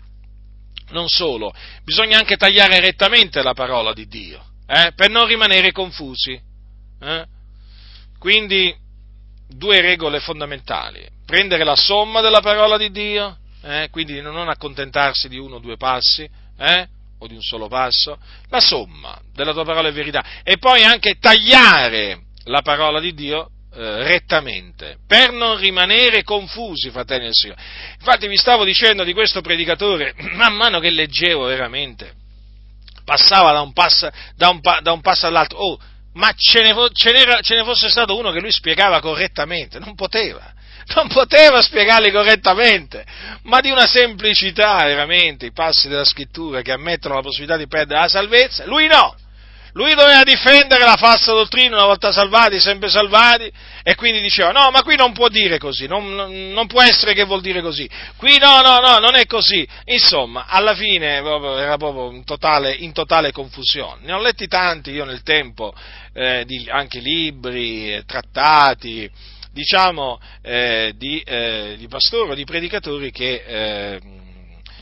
non 0.90 1.08
solo, 1.08 1.54
bisogna 1.84 2.18
anche 2.18 2.36
tagliare 2.36 2.80
rettamente 2.80 3.42
la 3.42 3.54
parola 3.54 3.92
di 3.92 4.06
Dio, 4.06 4.44
eh, 4.66 4.92
per 4.94 5.10
non 5.10 5.26
rimanere 5.26 5.70
confusi. 5.70 6.40
Eh? 7.00 7.26
Quindi 8.22 8.72
due 9.48 9.80
regole 9.80 10.20
fondamentali. 10.20 11.04
Prendere 11.26 11.64
la 11.64 11.74
somma 11.74 12.20
della 12.20 12.40
parola 12.40 12.76
di 12.76 12.92
Dio, 12.92 13.36
eh, 13.64 13.88
quindi 13.90 14.20
non 14.20 14.48
accontentarsi 14.48 15.28
di 15.28 15.38
uno 15.38 15.56
o 15.56 15.58
due 15.58 15.76
passi, 15.76 16.30
eh, 16.56 16.86
o 17.18 17.26
di 17.26 17.34
un 17.34 17.42
solo 17.42 17.66
passo, 17.66 18.16
la 18.48 18.60
somma 18.60 19.20
della 19.34 19.52
tua 19.52 19.64
parola 19.64 19.88
è 19.88 19.92
verità, 19.92 20.24
e 20.44 20.56
poi 20.58 20.84
anche 20.84 21.18
tagliare 21.18 22.26
la 22.44 22.62
parola 22.62 23.00
di 23.00 23.12
Dio 23.12 23.50
eh, 23.74 24.04
rettamente, 24.04 24.98
per 25.04 25.32
non 25.32 25.58
rimanere 25.58 26.22
confusi, 26.22 26.90
fratelli 26.90 27.24
del 27.24 27.34
Signore. 27.34 27.60
Infatti 27.98 28.28
vi 28.28 28.36
stavo 28.36 28.62
dicendo 28.62 29.02
di 29.02 29.14
questo 29.14 29.40
predicatore, 29.40 30.14
man 30.34 30.54
mano 30.54 30.78
che 30.78 30.90
leggevo 30.90 31.46
veramente, 31.46 32.14
passava 33.04 33.50
da 33.50 33.62
un 33.62 33.72
passo, 33.72 34.08
da 34.36 34.48
un, 34.48 34.60
da 34.60 34.92
un 34.92 35.00
passo 35.00 35.26
all'altro, 35.26 35.58
oh, 35.58 35.78
ma 36.14 36.32
ce 36.36 36.60
ne, 36.60 36.74
ce, 36.92 37.54
ne, 37.54 37.64
fosse 37.64 37.88
stato 37.88 38.16
uno 38.16 38.30
che 38.30 38.40
lui 38.40 38.52
spiegava 38.52 39.00
correttamente, 39.00 39.78
non 39.78 39.94
poteva, 39.94 40.52
non 40.94 41.08
poteva 41.08 41.62
spiegarli 41.62 42.10
correttamente, 42.10 43.04
ma 43.44 43.60
di 43.60 43.70
una 43.70 43.86
semplicità 43.86 44.84
veramente, 44.84 45.46
i 45.46 45.52
passi 45.52 45.88
della 45.88 46.04
scrittura 46.04 46.60
che 46.62 46.72
ammettono 46.72 47.14
la 47.14 47.22
possibilità 47.22 47.56
di 47.56 47.66
perdere 47.66 48.00
la 48.00 48.08
salvezza, 48.08 48.66
lui 48.66 48.86
no, 48.86 49.16
lui 49.72 49.94
doveva 49.94 50.22
difendere 50.22 50.84
la 50.84 50.96
falsa 50.96 51.32
dottrina 51.32 51.76
una 51.76 51.86
volta 51.86 52.12
salvati, 52.12 52.60
sempre 52.60 52.90
salvati, 52.90 53.50
e 53.82 53.94
quindi 53.94 54.20
diceva, 54.20 54.50
no, 54.50 54.70
ma 54.70 54.82
qui 54.82 54.96
non 54.96 55.12
può 55.12 55.28
dire 55.28 55.58
così, 55.58 55.86
non, 55.86 56.14
non 56.52 56.66
può 56.66 56.82
essere 56.82 57.14
che 57.14 57.24
vuol 57.24 57.40
dire 57.40 57.62
così, 57.62 57.88
qui 58.16 58.38
no, 58.38 58.60
no, 58.60 58.78
no, 58.80 58.98
non 58.98 59.14
è 59.14 59.24
così. 59.26 59.66
Insomma, 59.86 60.46
alla 60.46 60.74
fine 60.74 61.06
era 61.16 61.76
proprio 61.76 62.10
in 62.12 62.24
totale, 62.24 62.74
in 62.74 62.92
totale 62.92 63.32
confusione. 63.32 64.00
Ne 64.02 64.12
ho 64.12 64.20
letti 64.20 64.46
tanti 64.46 64.90
io 64.90 65.04
nel 65.04 65.22
tempo, 65.22 65.72
eh, 66.12 66.44
di, 66.46 66.68
anche 66.68 67.00
libri, 67.00 67.94
eh, 67.94 68.04
trattati, 68.04 69.10
diciamo, 69.52 70.20
eh, 70.42 70.92
di, 70.96 71.20
eh, 71.20 71.76
di 71.78 71.88
pastori 71.88 72.34
di 72.34 72.44
predicatori 72.44 73.10
che 73.10 73.42
eh, 73.46 74.00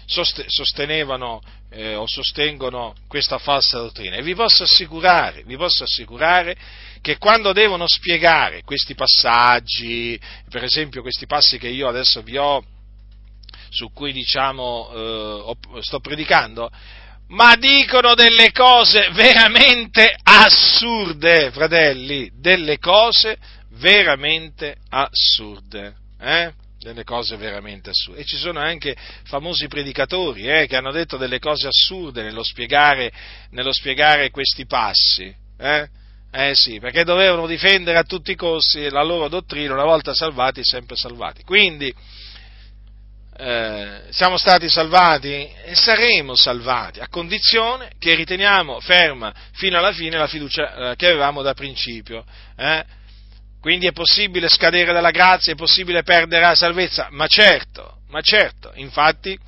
sostenevano 0.06 1.40
eh, 1.70 1.94
o 1.94 2.04
sostengono 2.06 2.94
questa 3.06 3.38
falsa 3.38 3.78
dottrina. 3.78 4.16
E 4.16 4.22
vi 4.22 4.34
posso 4.34 4.64
assicurare, 4.64 5.42
vi 5.44 5.56
posso 5.56 5.84
assicurare 5.84 6.56
che 7.00 7.16
quando 7.16 7.52
devono 7.52 7.86
spiegare 7.86 8.62
questi 8.62 8.94
passaggi, 8.94 10.20
per 10.48 10.64
esempio 10.64 11.02
questi 11.02 11.26
passi 11.26 11.58
che 11.58 11.68
io 11.68 11.88
adesso 11.88 12.22
vi 12.22 12.36
ho, 12.36 12.62
su 13.70 13.92
cui 13.92 14.12
diciamo 14.12 15.54
eh, 15.54 15.82
sto 15.82 16.00
predicando, 16.00 16.70
ma 17.28 17.54
dicono 17.54 18.14
delle 18.14 18.50
cose 18.50 19.08
veramente 19.12 20.14
assurde, 20.22 21.50
fratelli, 21.52 22.30
delle 22.34 22.78
cose 22.78 23.38
veramente 23.74 24.76
assurde. 24.88 25.94
Eh? 26.20 26.52
Delle 26.80 27.04
cose 27.04 27.36
veramente 27.36 27.90
assurde. 27.90 28.20
E 28.20 28.24
ci 28.24 28.36
sono 28.36 28.58
anche 28.58 28.96
famosi 29.24 29.68
predicatori 29.68 30.48
eh, 30.48 30.66
che 30.66 30.76
hanno 30.76 30.90
detto 30.90 31.16
delle 31.16 31.38
cose 31.38 31.68
assurde 31.68 32.22
nello 32.22 32.42
spiegare, 32.42 33.12
nello 33.50 33.72
spiegare 33.72 34.30
questi 34.30 34.66
passi. 34.66 35.32
Eh? 35.58 35.88
eh? 36.32 36.54
sì, 36.54 36.80
perché 36.80 37.04
dovevano 37.04 37.46
difendere 37.46 37.98
a 37.98 38.04
tutti 38.04 38.30
i 38.30 38.36
costi 38.36 38.88
la 38.88 39.02
loro 39.02 39.28
dottrina, 39.28 39.74
una 39.74 39.84
volta 39.84 40.14
salvati, 40.14 40.62
sempre 40.64 40.96
salvati. 40.96 41.44
Quindi 41.44 41.94
eh, 43.36 44.02
siamo 44.10 44.38
stati 44.38 44.68
salvati 44.68 45.50
e 45.64 45.74
saremo 45.74 46.34
salvati, 46.34 47.00
a 47.00 47.08
condizione 47.08 47.92
che 47.98 48.14
riteniamo 48.14 48.80
ferma 48.80 49.34
fino 49.52 49.78
alla 49.78 49.92
fine 49.92 50.16
la 50.16 50.26
fiducia 50.26 50.92
eh, 50.92 50.96
che 50.96 51.06
avevamo 51.06 51.42
da 51.42 51.52
principio. 51.52 52.24
Eh? 52.56 52.84
Quindi 53.60 53.86
è 53.86 53.92
possibile 53.92 54.48
scadere 54.48 54.92
dalla 54.92 55.10
grazia, 55.10 55.52
è 55.52 55.56
possibile 55.56 56.02
perdere 56.02 56.46
la 56.46 56.54
salvezza? 56.54 57.08
Ma 57.10 57.26
certo, 57.26 57.98
ma 58.08 58.20
certo, 58.22 58.72
infatti 58.74 59.38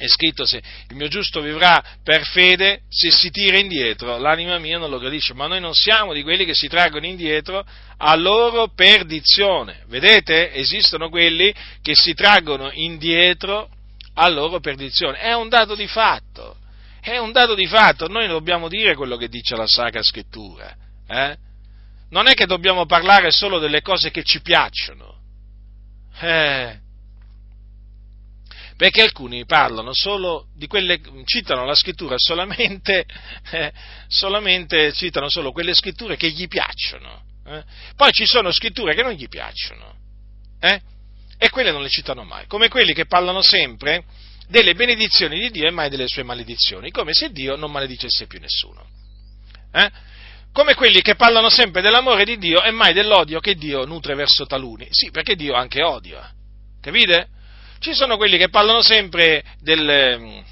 è 0.00 0.08
scritto 0.08 0.46
se 0.46 0.62
il 0.88 0.96
mio 0.96 1.08
giusto 1.08 1.42
vivrà 1.42 1.84
per 2.02 2.24
fede, 2.24 2.84
se 2.88 3.10
si 3.10 3.28
tira 3.28 3.58
indietro, 3.58 4.16
l'anima 4.16 4.58
mia 4.58 4.78
non 4.78 4.88
lo 4.88 4.98
gradisce, 4.98 5.34
ma 5.34 5.46
noi 5.46 5.60
non 5.60 5.74
siamo 5.74 6.14
di 6.14 6.22
quelli 6.22 6.46
che 6.46 6.54
si 6.54 6.68
traggono 6.68 7.04
indietro 7.04 7.62
a 7.98 8.14
loro 8.16 8.68
perdizione. 8.68 9.84
Vedete? 9.88 10.54
Esistono 10.54 11.10
quelli 11.10 11.54
che 11.82 11.94
si 11.94 12.14
traggono 12.14 12.70
indietro 12.72 13.68
a 14.14 14.26
loro 14.30 14.58
perdizione. 14.60 15.18
È 15.18 15.34
un 15.34 15.50
dato 15.50 15.74
di 15.74 15.86
fatto. 15.86 16.56
È 17.02 17.18
un 17.18 17.32
dato 17.32 17.54
di 17.54 17.66
fatto. 17.66 18.08
Noi 18.08 18.26
dobbiamo 18.26 18.68
dire 18.68 18.94
quello 18.94 19.18
che 19.18 19.28
dice 19.28 19.54
la 19.54 19.66
Sacra 19.66 20.02
Scrittura. 20.02 20.74
Eh? 21.06 21.36
Non 22.10 22.28
è 22.28 22.34
che 22.34 22.46
dobbiamo 22.46 22.86
parlare 22.86 23.30
solo 23.30 23.58
delle 23.58 23.82
cose 23.82 24.10
che 24.10 24.22
ci 24.22 24.40
piacciono. 24.40 25.18
Eh, 26.20 26.78
perché 28.76 29.02
alcuni 29.02 29.44
parlano 29.44 29.92
solo 29.92 30.46
di 30.56 30.66
quelle, 30.66 31.00
citano 31.24 31.64
la 31.64 31.74
scrittura 31.74 32.16
solamente, 32.18 33.04
eh, 33.50 33.72
solamente 34.08 34.92
citano 34.92 35.28
solo 35.28 35.52
quelle 35.52 35.74
scritture 35.74 36.16
che 36.16 36.30
gli 36.30 36.48
piacciono. 36.48 37.22
Eh. 37.46 37.62
Poi 37.94 38.10
ci 38.12 38.26
sono 38.26 38.50
scritture 38.52 38.94
che 38.94 39.02
non 39.02 39.12
gli 39.12 39.28
piacciono. 39.28 39.94
Eh, 40.60 40.80
e 41.38 41.48
quelle 41.50 41.72
non 41.72 41.82
le 41.82 41.88
citano 41.88 42.24
mai, 42.24 42.46
come 42.46 42.68
quelli 42.68 42.92
che 42.92 43.06
parlano 43.06 43.42
sempre 43.42 44.04
delle 44.48 44.74
benedizioni 44.74 45.38
di 45.38 45.50
Dio 45.50 45.66
e 45.66 45.70
mai 45.70 45.88
delle 45.88 46.08
sue 46.08 46.22
maledizioni, 46.22 46.90
come 46.90 47.12
se 47.14 47.30
Dio 47.30 47.56
non 47.56 47.70
maledicesse 47.70 48.26
più 48.26 48.40
nessuno. 48.40 48.86
Eh? 49.72 49.90
Come 50.52 50.74
quelli 50.74 51.00
che 51.00 51.14
parlano 51.14 51.48
sempre 51.48 51.80
dell'amore 51.80 52.24
di 52.24 52.36
Dio 52.38 52.62
e 52.62 52.70
mai 52.70 52.92
dell'odio 52.92 53.40
che 53.40 53.54
Dio 53.54 53.84
nutre 53.84 54.14
verso 54.14 54.46
taluni. 54.46 54.88
Sì, 54.90 55.10
perché 55.10 55.36
Dio 55.36 55.54
anche 55.54 55.82
odia. 55.82 56.30
Capite? 56.80 57.28
Ci 57.78 57.94
sono 57.94 58.16
quelli 58.16 58.36
che 58.36 58.50
parlano 58.50 58.82
sempre 58.82 59.42
del, 59.60 60.42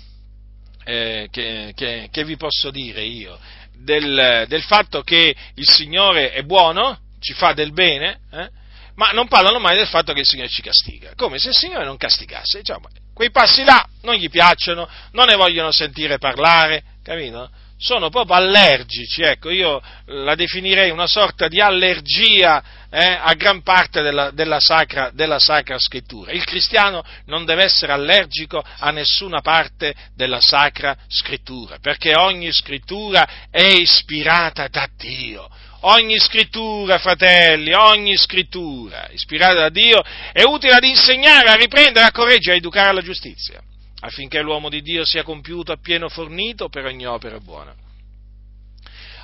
eh, 0.85 1.29
che, 1.31 1.73
che, 1.75 2.09
che, 2.11 2.25
vi 2.25 2.37
posso 2.37 2.71
dire 2.71 3.03
io? 3.03 3.39
Del, 3.75 4.47
del, 4.49 4.63
fatto 4.63 5.03
che 5.03 5.35
il 5.55 5.69
Signore 5.69 6.33
è 6.33 6.43
buono, 6.43 6.99
ci 7.21 7.35
fa 7.35 7.53
del 7.53 7.73
bene, 7.73 8.21
eh? 8.33 8.49
ma 8.95 9.11
non 9.11 9.29
parlano 9.29 9.59
mai 9.59 9.77
del 9.77 9.87
fatto 9.87 10.15
che 10.15 10.21
il 10.21 10.27
Signore 10.27 10.49
ci 10.49 10.63
castiga, 10.63 11.13
come 11.15 11.39
se 11.39 11.51
il 11.51 11.55
Signore 11.55 11.85
non 11.85 11.99
castigasse. 11.99 12.59
Diciamo, 12.59 12.89
quei 13.13 13.31
passi 13.31 13.65
là 13.65 13.87
non 14.03 14.15
gli 14.15 14.31
piacciono, 14.31 14.89
non 15.13 15.27
ne 15.27 15.37
vogliono 15.37 15.71
sentire 15.71 16.19
parlare, 16.19 16.83
capito? 17.03 17.51
Sono 17.79 18.11
proprio 18.11 18.37
allergici, 18.37 19.23
ecco, 19.23 19.51
io 19.51 19.81
la 20.07 20.35
definirei 20.35 20.91
una 20.91 21.07
sorta 21.07 21.47
di 21.47 21.61
allergia 21.61 22.63
eh, 22.91 23.19
a 23.21 23.33
gran 23.35 23.63
parte 23.63 24.03
della, 24.03 24.31
della, 24.31 24.59
sacra, 24.59 25.11
della 25.13 25.39
Sacra 25.39 25.79
Scrittura. 25.79 26.33
Il 26.33 26.45
cristiano 26.45 27.05
non 27.27 27.45
deve 27.45 27.63
essere 27.63 27.93
allergico 27.93 28.63
a 28.79 28.91
nessuna 28.91 29.41
parte 29.41 29.95
della 30.17 30.41
Sacra 30.41 30.97
Scrittura, 31.07 31.79
perché 31.81 32.17
ogni 32.17 32.53
Scrittura 32.53 33.49
è 33.51 33.63
ispirata 33.63 34.67
da 34.69 34.89
Dio 34.97 35.49
Ogni 35.83 36.19
scrittura, 36.19 36.99
fratelli, 36.99 37.73
ogni 37.73 38.17
scrittura 38.17 39.09
ispirata 39.13 39.61
da 39.61 39.69
Dio 39.69 40.03
è 40.33 40.43
utile 40.43 40.75
ad 40.75 40.83
insegnare, 40.83 41.51
a 41.51 41.55
riprendere, 41.55 42.05
a 42.05 42.11
correggere, 42.11 42.55
a 42.55 42.59
educare 42.59 42.89
alla 42.89 43.01
giustizia, 43.01 43.61
affinché 44.01 44.41
l'uomo 44.41 44.69
di 44.69 44.83
Dio 44.83 45.05
sia 45.05 45.23
compiuto 45.23 45.73
appieno 45.73 46.09
fornito 46.09 46.69
per 46.69 46.85
ogni 46.85 47.07
opera 47.07 47.41
buona. 47.41 47.75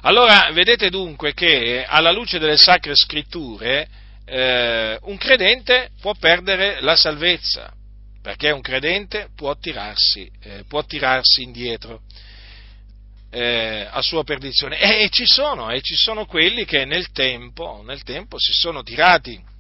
Allora, 0.03 0.51
vedete 0.53 0.91
dunque 0.91 1.33
che 1.33 1.85
alla 1.87 2.13
luce 2.13 2.39
delle 2.39 2.57
sacre 2.59 2.95
scritture 2.95 3.89
eh, 4.27 4.99
un 5.03 5.17
credente 5.17 5.91
può 6.01 6.15
perdere 6.15 6.81
la 6.81 6.97
salvezza, 6.97 7.73
perché 8.21 8.51
un 8.51 8.61
credente 8.61 9.29
può 9.35 9.57
tirarsi, 9.57 10.31
eh, 10.43 10.65
può 10.69 10.85
tirarsi 10.85 11.43
indietro 11.43 12.03
eh, 13.31 13.87
a 13.91 14.03
sua 14.03 14.25
perdizione. 14.25 14.79
E, 14.79 15.05
e, 15.05 15.09
ci 15.11 15.25
sono, 15.27 15.71
e 15.71 15.81
ci 15.81 15.97
sono 15.97 16.27
quelli 16.27 16.65
che 16.65 16.85
nel 16.85 17.11
tempo, 17.11 17.83
nel 17.85 18.03
tempo 18.03 18.39
si 18.39 18.53
sono 18.53 18.83
tirati 18.83 19.53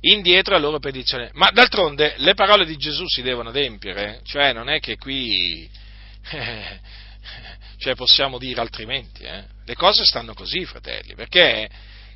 indietro 0.00 0.54
a 0.54 0.58
loro 0.58 0.78
perdizione. 0.78 1.30
Ma 1.34 1.50
d'altronde 1.50 2.14
le 2.18 2.34
parole 2.34 2.64
di 2.64 2.76
Gesù 2.76 3.04
si 3.06 3.22
devono 3.22 3.50
adempiere, 3.50 4.20
cioè 4.24 4.52
non 4.52 4.68
è 4.68 4.80
che 4.80 4.96
qui 4.96 5.68
eh, 6.30 6.80
cioè 7.78 7.94
possiamo 7.94 8.38
dire 8.38 8.60
altrimenti. 8.60 9.22
Eh. 9.22 9.44
Le 9.64 9.74
cose 9.74 10.04
stanno 10.04 10.34
così, 10.34 10.64
fratelli, 10.64 11.14
perché 11.14 11.68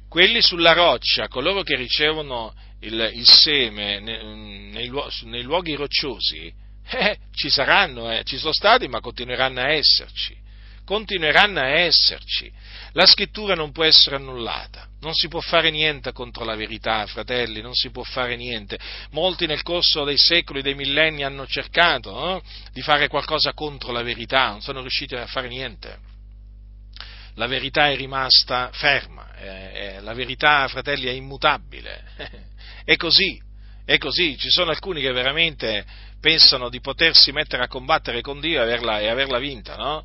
quelli 0.09 0.43
sulla 0.43 0.73
roccia, 0.73 1.29
coloro 1.29 1.63
che 1.63 1.77
ricevono 1.77 2.55
il, 2.81 3.11
il 3.15 3.27
seme 3.27 4.01
nei, 4.01 4.71
nei, 4.71 4.91
nei 5.23 5.43
luoghi 5.43 5.75
rocciosi, 5.75 6.53
eh, 6.91 7.17
ci 7.35 7.49
saranno, 7.49 8.11
eh, 8.11 8.25
ci 8.25 8.37
sono 8.39 8.53
stati, 8.53 8.89
ma 8.89 9.01
continueranno 9.01 9.61
a 9.61 9.71
esserci. 9.71 10.37
Continueranno 10.85 11.61
a 11.61 11.69
esserci. 11.69 12.53
La 12.93 13.07
scrittura 13.07 13.55
non 13.55 13.73
può 13.73 13.85
essere 13.85 14.17
annullata, 14.17 14.87
non 15.01 15.15
si 15.15 15.29
può 15.29 15.41
fare 15.41 15.71
niente 15.71 16.13
contro 16.13 16.45
la 16.45 16.55
verità, 16.55 17.07
fratelli, 17.07 17.63
non 17.63 17.75
si 17.75 17.91
può 17.91 18.03
fare 18.03 18.37
niente. 18.37 18.79
Molti 19.13 19.47
nel 19.47 19.63
corso 19.63 20.05
dei 20.05 20.19
secoli, 20.19 20.61
dei 20.61 20.75
millenni 20.75 21.23
hanno 21.23 21.47
cercato 21.47 22.37
eh, 22.37 22.43
di 22.73 22.83
fare 22.83 23.09
qualcosa 23.09 23.55
contro 23.55 23.93
la 23.93 24.03
verità, 24.03 24.51
non 24.51 24.61
sono 24.61 24.81
riusciti 24.81 25.15
a 25.15 25.27
fare 25.27 25.49
niente. 25.49 26.11
La 27.37 27.47
verità 27.47 27.89
è 27.89 27.97
rimasta 27.97 28.69
ferma, 28.75 29.35
eh, 29.37 29.73
eh 29.75 30.01
la 30.01 30.13
verità, 30.13 30.69
fratelli, 30.69 31.07
è 31.07 31.13
immutabile. 31.13 32.05
è 32.85 32.97
così, 32.97 33.41
è 33.87 33.97
così, 33.97 34.37
ci 34.37 34.51
sono 34.51 34.71
alcuni 34.71 35.01
che 35.01 35.13
veramente 35.13 35.85
pensano 36.21 36.69
di 36.69 36.81
potersi 36.81 37.33
mettere 37.33 37.65
a 37.65 37.69
combattere 37.69 38.21
con 38.21 38.39
Dio 38.39 38.61
e 38.61 38.65
averla, 38.65 39.01
e 39.01 39.09
averla 39.09 39.39
vinta, 39.39 39.77
no? 39.77 40.05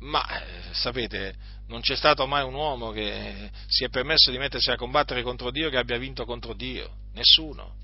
Ma 0.00 0.22
eh, 0.42 0.44
sapete, 0.72 1.34
non 1.72 1.80
c'è 1.80 1.96
stato 1.96 2.26
mai 2.26 2.44
un 2.44 2.54
uomo 2.54 2.90
che 2.90 3.50
si 3.66 3.84
è 3.84 3.88
permesso 3.88 4.30
di 4.30 4.38
mettersi 4.38 4.70
a 4.70 4.76
combattere 4.76 5.22
contro 5.22 5.50
Dio 5.50 5.70
che 5.70 5.78
abbia 5.78 5.98
vinto 5.98 6.24
contro 6.24 6.52
Dio, 6.54 6.90
nessuno. 7.14 7.80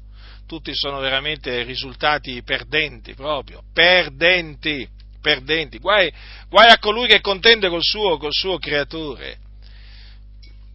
Tutti 0.47 0.75
sono 0.75 1.01
veramente 1.01 1.63
risultati 1.63 2.43
perdenti 2.43 3.15
proprio, 3.15 3.63
perdenti, 3.73 4.89
perdenti. 5.21 5.79
Guai, 5.79 6.13
guai 6.49 6.71
a 6.71 6.79
colui 6.79 7.09
che 7.09 7.21
contende 7.21 7.69
col 7.69 7.83
suo, 7.83 8.17
col 8.19 8.33
suo 8.33 8.59
creatore. 8.59 9.39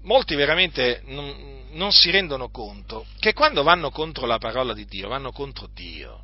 Molti 0.02 0.36
veramente 0.36 1.02
non, 1.06 1.68
non 1.72 1.92
si 1.92 2.12
rendono 2.12 2.50
conto 2.50 3.06
che 3.20 3.34
quando 3.34 3.64
vanno 3.64 3.90
contro 3.90 4.26
la 4.26 4.38
parola 4.38 4.74
di 4.74 4.86
Dio, 4.86 5.08
vanno 5.08 5.32
contro 5.32 5.70
Dio 5.74 6.24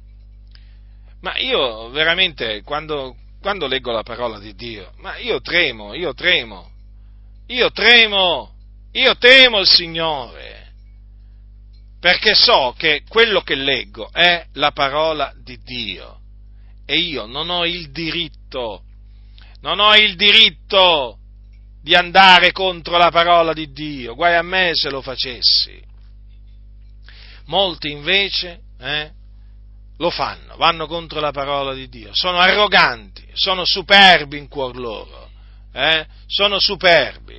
ma 1.22 1.38
io 1.38 1.90
veramente, 1.90 2.62
quando, 2.64 3.16
quando 3.42 3.68
leggo 3.68 3.92
la 3.92 4.04
parola 4.04 4.40
di 4.40 4.56
Dio, 4.56 4.94
ma 4.98 5.18
io 5.18 5.42
tremo, 5.42 5.94
io 5.94 6.14
tremo, 6.14 6.72
io 7.50 7.72
tremo, 7.72 8.54
io 8.92 9.18
temo 9.18 9.60
il 9.60 9.68
Signore, 9.68 10.72
perché 12.00 12.34
so 12.34 12.74
che 12.78 13.04
quello 13.08 13.42
che 13.42 13.56
leggo 13.56 14.10
è 14.12 14.46
la 14.54 14.72
parola 14.72 15.34
di 15.36 15.58
Dio 15.64 16.20
e 16.86 16.98
io 16.98 17.26
non 17.26 17.50
ho 17.50 17.66
il 17.66 17.92
diritto, 17.92 18.84
non 19.62 19.80
ho 19.80 19.96
il 19.96 20.16
diritto 20.16 21.18
di 21.82 21.96
andare 21.96 22.52
contro 22.52 22.98
la 22.98 23.10
parola 23.10 23.52
di 23.54 23.72
Dio, 23.72 24.14
guai 24.14 24.36
a 24.36 24.44
me 24.44 24.72
se 24.74 24.90
lo 24.90 25.02
facessi. 25.02 25.82
Molti 27.46 27.90
invece 27.90 28.62
eh, 28.80 29.12
lo 29.98 30.10
fanno, 30.12 30.56
vanno 30.56 30.86
contro 30.86 31.20
la 31.20 31.32
parola 31.32 31.74
di 31.74 31.90
Dio, 31.90 32.12
sono 32.14 32.38
arroganti, 32.38 33.28
sono 33.34 33.66
superbi 33.66 34.38
in 34.38 34.48
cuor 34.48 34.78
loro, 34.78 35.29
eh? 35.74 36.06
sono 36.28 36.60
superbi. 36.60 37.38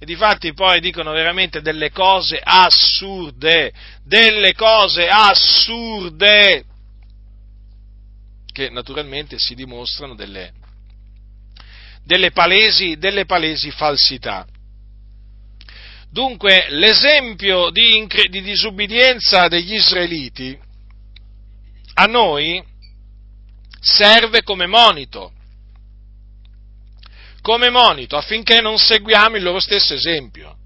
E 0.00 0.06
difatti 0.06 0.52
poi 0.54 0.80
dicono 0.80 1.12
veramente 1.12 1.60
delle 1.60 1.90
cose 1.90 2.40
assurde, 2.42 3.72
delle 4.04 4.54
cose 4.54 5.08
assurde, 5.08 6.64
che 8.52 8.70
naturalmente 8.70 9.38
si 9.38 9.54
dimostrano 9.54 10.14
delle, 10.14 10.52
delle, 12.04 12.30
palesi, 12.30 12.96
delle 12.96 13.24
palesi 13.24 13.70
falsità. 13.72 14.46
Dunque, 16.10 16.66
l'esempio 16.70 17.70
di, 17.70 18.06
di 18.30 18.40
disubbidienza 18.40 19.48
degli 19.48 19.74
israeliti 19.74 20.58
a 21.94 22.06
noi 22.06 22.64
serve 23.80 24.42
come 24.42 24.66
monito, 24.66 25.32
come 27.48 27.70
monito 27.70 28.18
affinché 28.18 28.60
non 28.60 28.76
seguiamo 28.76 29.36
il 29.36 29.42
loro 29.42 29.58
stesso 29.58 29.94
esempio. 29.94 30.58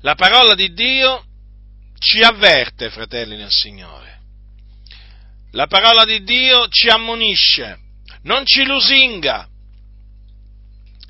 La 0.00 0.14
parola 0.14 0.54
di 0.54 0.72
Dio 0.72 1.22
ci 1.98 2.22
avverte, 2.22 2.88
fratelli 2.88 3.36
nel 3.36 3.50
Signore. 3.50 4.20
La 5.50 5.66
parola 5.66 6.06
di 6.06 6.22
Dio 6.22 6.66
ci 6.68 6.88
ammonisce, 6.88 7.78
non 8.22 8.46
ci 8.46 8.64
lusinga. 8.64 9.46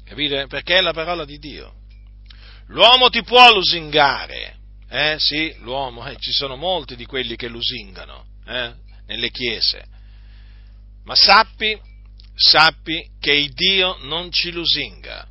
Capite? 0.05 0.49
Perché 0.49 0.79
è 0.79 0.81
la 0.81 0.93
parola 0.93 1.25
di 1.25 1.39
Dio. 1.39 1.75
L'uomo 2.67 3.09
ti 3.09 3.23
può 3.23 3.55
lusingare, 3.55 4.57
eh 4.91 5.15
sì, 5.21 5.55
l'uomo, 5.61 6.05
eh, 6.09 6.17
ci 6.19 6.33
sono 6.33 6.57
molti 6.57 6.97
di 6.97 7.07
quelli 7.07 7.37
che 7.37 7.47
lusingano 7.47 8.25
eh, 8.49 8.73
nelle 9.07 9.31
chiese. 9.31 9.85
Ma 11.05 11.15
sappi, 11.15 11.91
sappi 12.43 13.09
che 13.21 13.33
il 13.33 13.53
Dio 13.53 13.97
non 14.03 14.31
ci 14.31 14.51
lusinga. 14.51 15.27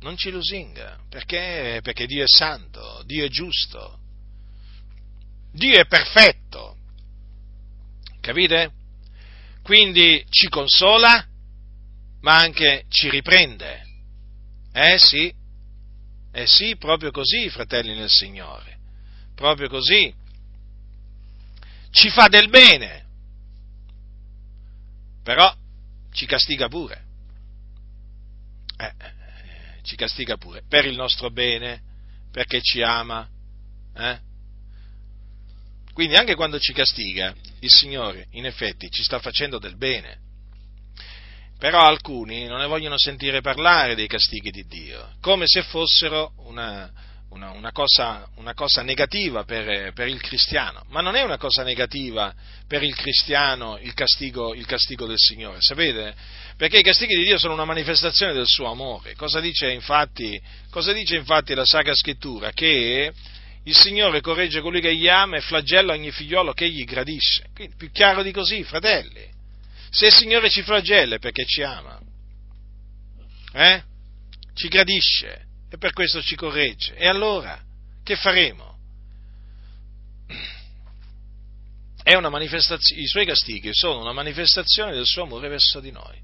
Non 0.00 0.16
ci 0.16 0.30
lusinga. 0.30 0.98
Perché? 1.08 1.80
Perché 1.82 2.06
Dio 2.06 2.24
è 2.24 2.28
santo, 2.28 3.02
Dio 3.06 3.24
è 3.24 3.28
giusto. 3.28 3.98
Dio 5.52 5.78
è 5.78 5.86
perfetto. 5.86 6.76
Capite? 8.20 8.72
Quindi 9.62 10.24
ci 10.28 10.48
consola, 10.48 11.26
ma 12.20 12.36
anche 12.36 12.84
ci 12.88 13.08
riprende. 13.08 13.82
Eh 14.72 14.98
sì, 14.98 15.32
eh 16.32 16.46
sì, 16.46 16.76
proprio 16.76 17.10
così, 17.10 17.48
fratelli 17.48 17.94
nel 17.94 18.10
Signore 18.10 18.74
proprio 19.34 19.68
così, 19.68 20.14
ci 21.90 22.08
fa 22.10 22.28
del 22.28 22.48
bene, 22.48 23.04
però 25.22 25.52
ci 26.14 26.26
castiga 26.26 26.68
pure. 26.68 27.02
Eh, 28.78 28.92
ci 29.82 29.96
castiga 29.96 30.36
pure 30.36 30.62
per 30.66 30.86
il 30.86 30.96
nostro 30.96 31.30
bene, 31.30 31.82
perché 32.30 32.62
ci 32.62 32.82
ama. 32.82 33.28
Eh? 33.94 34.18
Quindi 35.92 36.16
anche 36.16 36.34
quando 36.34 36.58
ci 36.58 36.72
castiga, 36.72 37.34
il 37.60 37.70
Signore 37.70 38.28
in 38.30 38.46
effetti 38.46 38.88
ci 38.90 39.02
sta 39.02 39.18
facendo 39.18 39.58
del 39.58 39.76
bene. 39.76 40.22
Però 41.58 41.80
alcuni 41.80 42.46
non 42.46 42.58
ne 42.58 42.66
vogliono 42.66 42.98
sentire 42.98 43.40
parlare 43.40 43.94
dei 43.94 44.06
castighi 44.06 44.50
di 44.50 44.64
Dio, 44.66 45.14
come 45.20 45.46
se 45.46 45.62
fossero 45.62 46.32
una, 46.38 46.90
una, 47.34 47.50
una, 47.50 47.72
cosa, 47.72 48.28
una 48.36 48.54
cosa, 48.54 48.82
negativa 48.82 49.44
per, 49.44 49.92
per, 49.92 50.06
il 50.06 50.20
cristiano, 50.20 50.84
ma 50.90 51.00
non 51.00 51.16
è 51.16 51.22
una 51.22 51.36
cosa 51.36 51.64
negativa 51.64 52.32
per 52.66 52.82
il 52.82 52.94
cristiano 52.94 53.76
il 53.80 53.92
castigo, 53.92 54.54
il 54.54 54.64
castigo, 54.66 55.06
del 55.06 55.18
Signore, 55.18 55.60
sapete? 55.60 56.14
Perché 56.56 56.78
i 56.78 56.82
castighi 56.82 57.16
di 57.16 57.24
Dio 57.24 57.38
sono 57.38 57.52
una 57.52 57.64
manifestazione 57.64 58.32
del 58.32 58.46
suo 58.46 58.70
amore. 58.70 59.14
Cosa 59.16 59.40
dice 59.40 59.70
infatti, 59.70 60.40
cosa 60.70 60.92
dice 60.92 61.16
infatti 61.16 61.54
la 61.54 61.64
Sacra 61.64 61.94
Scrittura? 61.94 62.52
Che 62.52 63.12
il 63.64 63.76
Signore 63.76 64.20
corregge 64.20 64.60
colui 64.60 64.80
che 64.80 64.94
gli 64.94 65.08
ama 65.08 65.36
e 65.36 65.40
flagella 65.40 65.92
ogni 65.92 66.12
figliolo 66.12 66.52
che 66.52 66.68
gli 66.68 66.84
gradisce. 66.84 67.48
Quindi, 67.52 67.74
più 67.76 67.90
chiaro 67.90 68.22
di 68.22 68.30
così, 68.30 68.62
fratelli. 68.62 69.28
Se 69.90 70.06
il 70.06 70.12
Signore 70.12 70.48
ci 70.50 70.62
flagella 70.62 71.16
è 71.16 71.18
perché 71.18 71.44
ci 71.44 71.62
ama. 71.62 71.98
Eh? 73.52 73.82
Ci 74.54 74.68
gradisce 74.68 75.44
e 75.74 75.78
per 75.78 75.92
questo 75.92 76.22
ci 76.22 76.36
corregge. 76.36 76.94
E 76.94 77.08
allora, 77.08 77.60
che 78.04 78.14
faremo? 78.14 78.72
I 82.04 83.06
suoi 83.06 83.26
castighi 83.26 83.70
sono 83.72 84.00
una 84.00 84.12
manifestazione 84.12 84.92
del 84.92 85.06
suo 85.06 85.22
amore 85.22 85.48
verso 85.48 85.80
di 85.80 85.90
noi. 85.90 86.16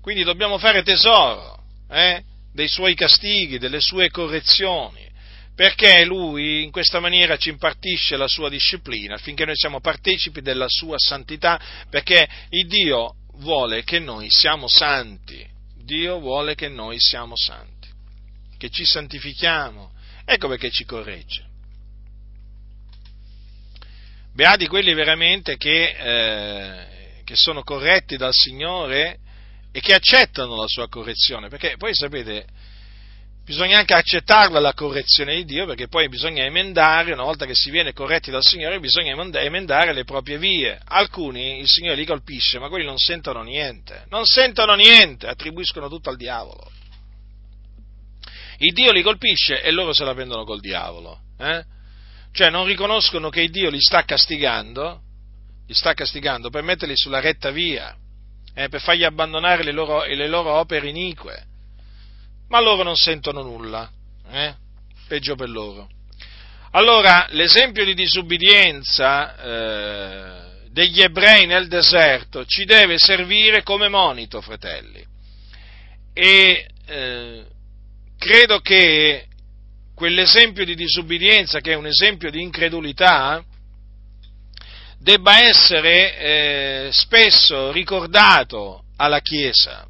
Quindi 0.00 0.22
dobbiamo 0.22 0.56
fare 0.58 0.84
tesoro 0.84 1.64
eh, 1.90 2.22
dei 2.52 2.68
suoi 2.68 2.94
castighi, 2.94 3.58
delle 3.58 3.80
sue 3.80 4.08
correzioni, 4.10 5.10
perché 5.56 6.04
lui 6.04 6.62
in 6.62 6.70
questa 6.70 7.00
maniera 7.00 7.36
ci 7.36 7.48
impartisce 7.48 8.16
la 8.16 8.28
sua 8.28 8.48
disciplina 8.48 9.14
affinché 9.14 9.44
noi 9.44 9.56
siamo 9.56 9.80
partecipi 9.80 10.42
della 10.42 10.68
sua 10.68 10.96
santità, 10.98 11.60
perché 11.90 12.28
Dio 12.68 13.14
vuole 13.38 13.82
che 13.82 13.98
noi 13.98 14.28
siamo 14.30 14.68
santi, 14.68 15.44
Dio 15.82 16.20
vuole 16.20 16.54
che 16.54 16.68
noi 16.68 17.00
siamo 17.00 17.34
santi 17.36 17.75
che 18.56 18.70
ci 18.70 18.84
santifichiamo. 18.84 19.92
Ecco 20.24 20.48
perché 20.48 20.70
ci 20.70 20.84
corregge. 20.84 21.44
Beati 24.34 24.66
quelli 24.66 24.92
veramente 24.92 25.56
che, 25.56 25.96
eh, 25.98 27.22
che 27.24 27.36
sono 27.36 27.62
corretti 27.62 28.16
dal 28.16 28.34
Signore 28.34 29.18
e 29.72 29.80
che 29.80 29.94
accettano 29.94 30.56
la 30.56 30.66
sua 30.66 30.88
correzione, 30.88 31.48
perché 31.48 31.76
poi 31.78 31.94
sapete, 31.94 32.46
bisogna 33.46 33.78
anche 33.78 33.94
accettarla 33.94 34.58
la 34.58 34.74
correzione 34.74 35.36
di 35.36 35.44
Dio, 35.44 35.64
perché 35.64 35.88
poi 35.88 36.08
bisogna 36.08 36.44
emendare, 36.44 37.12
una 37.12 37.22
volta 37.22 37.46
che 37.46 37.54
si 37.54 37.70
viene 37.70 37.92
corretti 37.92 38.30
dal 38.30 38.42
Signore, 38.42 38.80
bisogna 38.80 39.14
emendare 39.40 39.94
le 39.94 40.04
proprie 40.04 40.36
vie. 40.36 40.78
Alcuni 40.84 41.60
il 41.60 41.68
Signore 41.68 41.96
li 41.96 42.04
colpisce, 42.04 42.58
ma 42.58 42.68
quelli 42.68 42.84
non 42.84 42.98
sentono 42.98 43.42
niente, 43.42 44.04
non 44.10 44.26
sentono 44.26 44.74
niente, 44.74 45.28
attribuiscono 45.28 45.88
tutto 45.88 46.10
al 46.10 46.16
diavolo. 46.16 46.70
Il 48.58 48.72
Dio 48.72 48.92
li 48.92 49.02
colpisce 49.02 49.62
e 49.62 49.70
loro 49.70 49.92
se 49.92 50.04
la 50.04 50.14
prendono 50.14 50.44
col 50.44 50.60
diavolo. 50.60 51.20
Eh? 51.38 51.64
Cioè 52.32 52.50
non 52.50 52.66
riconoscono 52.66 53.28
che 53.28 53.42
il 53.42 53.50
Dio 53.50 53.70
li 53.70 53.80
sta 53.80 54.04
castigando, 54.04 55.00
li 55.66 55.74
sta 55.74 55.94
castigando 55.94 56.50
per 56.50 56.62
metterli 56.62 56.96
sulla 56.96 57.20
retta 57.20 57.50
via, 57.50 57.94
eh, 58.54 58.68
per 58.68 58.80
fargli 58.80 59.04
abbandonare 59.04 59.62
le 59.62 59.72
loro, 59.72 60.04
le 60.04 60.28
loro, 60.28 60.52
opere 60.52 60.88
inique. 60.88 61.44
Ma 62.48 62.60
loro 62.60 62.82
non 62.82 62.96
sentono 62.96 63.42
nulla, 63.42 63.90
eh? 64.30 64.54
peggio 65.08 65.34
per 65.34 65.48
loro. 65.48 65.88
Allora, 66.72 67.26
l'esempio 67.30 67.84
di 67.84 67.94
disubbidienza 67.94 69.36
eh, 69.38 70.68
degli 70.70 71.00
ebrei 71.00 71.46
nel 71.46 71.68
deserto 71.68 72.44
ci 72.44 72.64
deve 72.64 72.98
servire 72.98 73.62
come 73.62 73.88
monito, 73.88 74.42
fratelli. 74.42 75.02
E 76.12 76.68
eh, 76.86 77.44
credo 78.18 78.60
che 78.60 79.26
quell'esempio 79.94 80.64
di 80.64 80.74
disubbidienza, 80.74 81.60
che 81.60 81.72
è 81.72 81.76
un 81.76 81.86
esempio 81.86 82.30
di 82.30 82.42
incredulità, 82.42 83.42
debba 84.98 85.42
essere 85.42 86.18
eh, 86.18 86.88
spesso 86.92 87.72
ricordato 87.72 88.84
alla 88.96 89.20
Chiesa, 89.20 89.86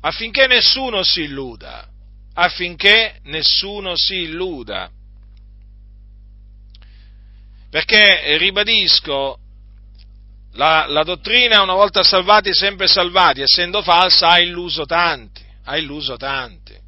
affinché 0.00 0.46
nessuno 0.46 1.02
si 1.02 1.22
illuda, 1.22 1.88
affinché 2.34 3.20
nessuno 3.24 3.92
si 3.96 4.22
illuda. 4.22 4.90
Perché, 7.70 8.36
ribadisco, 8.38 9.38
la, 10.52 10.86
la, 10.88 11.02
dottrina 11.04 11.62
una 11.62 11.74
volta 11.74 12.02
salvati, 12.02 12.54
sempre 12.54 12.86
salvati, 12.86 13.42
essendo 13.42 13.82
falsa, 13.82 14.28
ha 14.28 14.40
illuso 14.40 14.84
tanti, 14.84 15.44
ha 15.64 15.76
illuso 15.76 16.16
tanti 16.16 16.86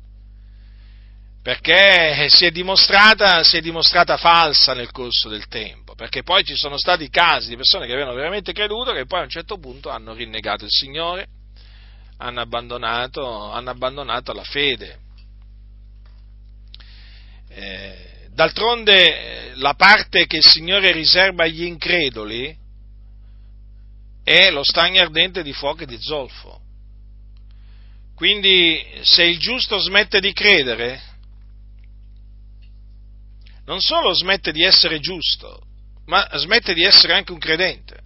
perché 1.43 2.29
si 2.29 2.45
è, 2.45 2.51
dimostrata, 2.51 3.43
si 3.43 3.57
è 3.57 3.61
dimostrata 3.63 4.19
falsa 4.19 4.75
nel 4.75 4.91
corso 4.91 5.29
del 5.31 5.47
tempo, 5.49 5.95
perché 5.95 6.23
poi 6.23 6.45
ci 6.45 6.55
sono 6.55 6.77
stati 6.77 7.09
casi 7.09 7.49
di 7.49 7.57
persone 7.57 7.87
che 7.87 7.93
avevano 7.93 8.15
veramente 8.15 8.53
creduto 8.53 8.93
che 8.93 9.07
poi 9.07 9.21
a 9.21 9.25
un 9.25 9.31
certo 9.31 9.59
punto 9.59 9.89
hanno 9.89 10.13
rinnegato 10.13 10.65
il 10.65 10.71
Signore, 10.71 11.27
hanno 12.19 12.41
abbandonato, 12.41 13.51
hanno 13.51 13.71
abbandonato 13.71 14.35
la 14.35 14.45
fede. 14.45 14.99
Eh, 17.49 18.29
d'altronde 18.33 19.53
la 19.55 19.75
parte 19.75 20.27
che 20.27 20.37
il 20.37 20.45
Signore 20.45 20.93
riserva 20.93 21.45
agli 21.45 21.65
increduli 21.65 22.55
è 24.23 24.51
lo 24.51 24.63
stagno 24.63 25.01
ardente 25.01 25.43
di 25.43 25.55
fuoco 25.55 25.85
e 25.85 25.87
di 25.87 25.99
zolfo. 25.99 26.61
Quindi 28.15 28.85
se 29.01 29.25
il 29.25 29.39
giusto 29.39 29.79
smette 29.79 30.21
di 30.21 30.35
credere, 30.35 31.10
non 33.71 33.81
solo 33.81 34.13
smette 34.13 34.51
di 34.51 34.65
essere 34.65 34.99
giusto, 34.99 35.61
ma 36.07 36.29
smette 36.33 36.75
di 36.75 36.83
essere 36.83 37.13
anche 37.13 37.31
un 37.31 37.39
credente. 37.39 38.01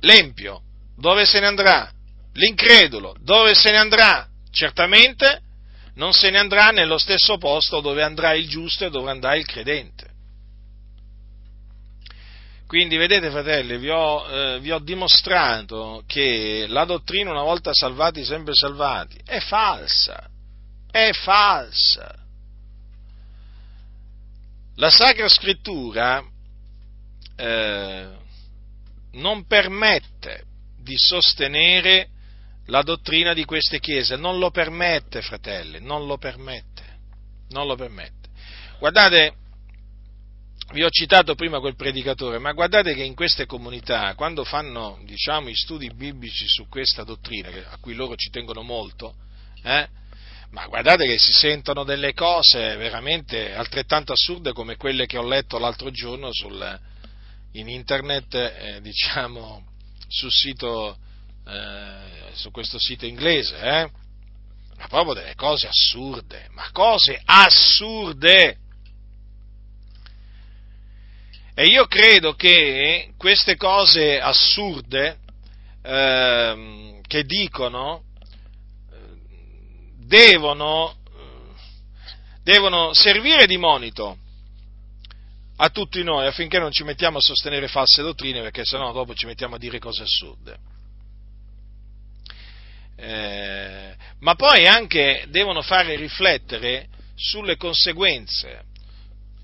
L'empio, 0.00 0.62
dove 0.96 1.26
se 1.26 1.40
ne 1.40 1.46
andrà? 1.46 1.92
L'incredulo, 2.32 3.16
dove 3.20 3.54
se 3.54 3.70
ne 3.70 3.76
andrà? 3.76 4.26
Certamente 4.50 5.42
non 5.96 6.14
se 6.14 6.30
ne 6.30 6.38
andrà 6.38 6.70
nello 6.70 6.96
stesso 6.96 7.36
posto 7.36 7.82
dove 7.82 8.02
andrà 8.02 8.32
il 8.32 8.48
giusto 8.48 8.86
e 8.86 8.90
dove 8.90 9.10
andrà 9.10 9.34
il 9.34 9.44
credente. 9.44 10.12
Quindi 12.66 12.96
vedete 12.96 13.28
fratelli, 13.28 13.76
vi 13.76 13.90
ho, 13.90 14.26
eh, 14.26 14.60
vi 14.60 14.72
ho, 14.72 14.78
dimostrato 14.78 16.02
che 16.06 16.64
la 16.66 16.86
dottrina 16.86 17.30
una 17.30 17.42
volta 17.42 17.74
salvati, 17.74 18.24
sempre 18.24 18.54
salvati, 18.54 19.20
è 19.22 19.38
falsa, 19.40 20.30
è 20.90 21.12
falsa. 21.12 22.22
La 24.76 24.90
Sacra 24.90 25.28
Scrittura 25.28 26.24
eh, 27.36 28.08
non 29.12 29.46
permette 29.46 30.44
di 30.82 30.96
sostenere 30.96 32.08
la 32.66 32.82
dottrina 32.82 33.34
di 33.34 33.44
queste 33.44 33.78
chiese, 33.78 34.16
non 34.16 34.38
lo 34.38 34.50
permette, 34.50 35.22
fratelli, 35.22 35.80
non 35.80 36.06
lo 36.06 36.18
permette, 36.18 36.82
non 37.50 37.66
lo 37.66 37.76
permette. 37.76 38.28
Guardate, 38.78 39.34
vi 40.72 40.82
ho 40.82 40.90
citato 40.90 41.36
prima 41.36 41.60
quel 41.60 41.76
predicatore, 41.76 42.38
ma 42.38 42.52
guardate 42.52 42.94
che 42.94 43.04
in 43.04 43.14
queste 43.14 43.46
comunità, 43.46 44.14
quando 44.14 44.44
fanno, 44.44 44.98
diciamo, 45.04 45.50
i 45.50 45.54
studi 45.54 45.88
biblici 45.94 46.48
su 46.48 46.66
questa 46.68 47.04
dottrina, 47.04 47.48
a 47.70 47.78
cui 47.78 47.94
loro 47.94 48.16
ci 48.16 48.30
tengono 48.30 48.62
molto, 48.62 49.14
eh, 49.62 49.88
ma 50.54 50.66
guardate 50.66 51.04
che 51.04 51.18
si 51.18 51.32
sentono 51.32 51.82
delle 51.82 52.14
cose 52.14 52.76
veramente 52.76 53.56
altrettanto 53.56 54.12
assurde 54.12 54.52
come 54.52 54.76
quelle 54.76 55.04
che 55.04 55.18
ho 55.18 55.26
letto 55.26 55.58
l'altro 55.58 55.90
giorno 55.90 56.32
sul, 56.32 56.80
in 57.54 57.68
internet, 57.68 58.34
eh, 58.34 58.80
diciamo, 58.80 59.64
sul 60.06 60.30
sito, 60.30 60.96
eh, 61.44 62.32
su 62.34 62.52
questo 62.52 62.78
sito 62.78 63.04
inglese, 63.04 63.56
eh? 63.58 63.90
ma 64.76 64.86
proprio 64.86 65.14
delle 65.14 65.34
cose 65.34 65.66
assurde, 65.66 66.46
ma 66.52 66.70
cose 66.70 67.20
assurde! 67.24 68.58
E 71.56 71.64
io 71.64 71.86
credo 71.86 72.34
che 72.34 73.12
queste 73.16 73.56
cose 73.56 74.20
assurde 74.20 75.18
eh, 75.82 77.00
che 77.08 77.24
dicono 77.24 78.04
devono, 80.06 80.96
devono 82.42 82.92
servire 82.92 83.46
di 83.46 83.56
monito 83.56 84.18
a 85.56 85.68
tutti 85.70 86.02
noi 86.02 86.26
affinché 86.26 86.58
non 86.58 86.72
ci 86.72 86.82
mettiamo 86.82 87.18
a 87.18 87.22
sostenere 87.22 87.68
false 87.68 88.02
dottrine 88.02 88.42
perché 88.42 88.64
sennò 88.64 88.92
dopo 88.92 89.14
ci 89.14 89.26
mettiamo 89.26 89.54
a 89.54 89.58
dire 89.58 89.78
cose 89.78 90.02
assurde. 90.02 90.72
Eh, 92.96 93.94
ma 94.20 94.34
poi 94.34 94.66
anche 94.66 95.26
devono 95.28 95.62
fare 95.62 95.96
riflettere 95.96 96.88
sulle 97.14 97.56
conseguenze, 97.56 98.64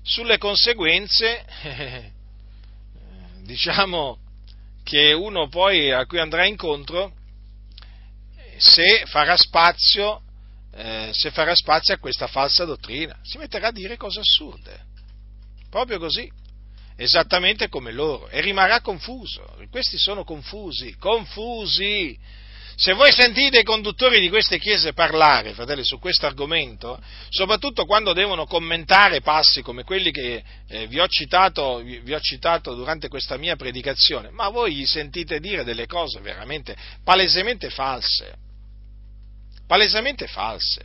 sulle 0.03 0.37
conseguenze 0.37 1.45
eh, 1.63 2.11
diciamo 3.43 4.17
che 4.83 5.13
uno 5.13 5.47
poi 5.47 5.91
a 5.91 6.05
cui 6.05 6.19
andrà 6.19 6.45
incontro 6.45 7.13
se 8.57 9.03
farà 9.05 9.35
spazio 9.37 10.21
eh, 10.73 11.09
se 11.11 11.31
farà 11.31 11.53
spazio 11.55 11.93
a 11.93 11.97
questa 11.97 12.27
falsa 12.27 12.65
dottrina, 12.65 13.17
si 13.23 13.37
metterà 13.37 13.67
a 13.67 13.71
dire 13.71 13.97
cose 13.97 14.21
assurde, 14.21 14.85
proprio 15.69 15.99
così, 15.99 16.29
esattamente 16.95 17.67
come 17.67 17.91
loro, 17.91 18.29
e 18.29 18.41
rimarrà 18.41 18.81
confuso. 18.81 19.57
Questi 19.69 19.97
sono 19.97 20.23
confusi, 20.23 20.95
confusi. 20.97 22.17
Se 22.75 22.93
voi 22.93 23.11
sentite 23.11 23.59
i 23.59 23.63
conduttori 23.63 24.19
di 24.19 24.29
queste 24.29 24.57
chiese 24.57 24.93
parlare, 24.93 25.53
fratelli, 25.53 25.83
su 25.83 25.99
questo 25.99 26.25
argomento, 26.25 26.99
soprattutto 27.29 27.85
quando 27.85 28.13
devono 28.13 28.45
commentare 28.45 29.21
passi 29.21 29.61
come 29.61 29.83
quelli 29.83 30.11
che 30.11 30.43
eh, 30.67 30.87
vi, 30.87 30.99
ho 30.99 31.07
citato, 31.07 31.79
vi, 31.79 32.13
ho 32.13 32.19
citato, 32.19 32.73
durante 32.73 33.07
questa 33.07 33.37
mia 33.37 33.55
predicazione, 33.55 34.31
ma 34.31 34.49
voi 34.49 34.73
gli 34.73 34.85
sentite 34.85 35.39
dire 35.39 35.63
delle 35.63 35.85
cose 35.85 36.21
veramente 36.21 36.75
palesemente 37.03 37.69
false, 37.69 38.33
palesemente 39.71 40.27
false. 40.27 40.81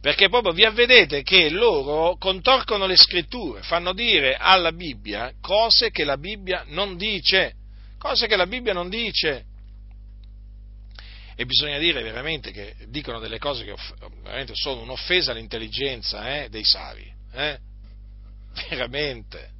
Perché 0.00 0.28
proprio 0.28 0.52
vi 0.52 0.64
avvedete 0.64 1.24
che 1.24 1.50
loro 1.50 2.16
contorcono 2.16 2.86
le 2.86 2.96
scritture, 2.96 3.60
fanno 3.62 3.92
dire 3.92 4.36
alla 4.36 4.70
Bibbia 4.70 5.32
cose 5.40 5.90
che 5.90 6.04
la 6.04 6.16
Bibbia 6.16 6.62
non 6.68 6.96
dice, 6.96 7.54
cose 7.98 8.28
che 8.28 8.36
la 8.36 8.46
Bibbia 8.46 8.72
non 8.72 8.88
dice 8.88 9.46
e 11.34 11.44
bisogna 11.44 11.78
dire 11.78 12.02
veramente 12.02 12.52
che 12.52 12.76
dicono 12.86 13.18
delle 13.18 13.40
cose 13.40 13.64
che 13.64 13.74
veramente 14.22 14.54
sono 14.54 14.82
un'offesa 14.82 15.32
all'intelligenza 15.32 16.36
eh, 16.36 16.48
dei 16.50 16.64
savi, 16.64 17.12
eh? 17.32 17.58
veramente, 18.70 19.50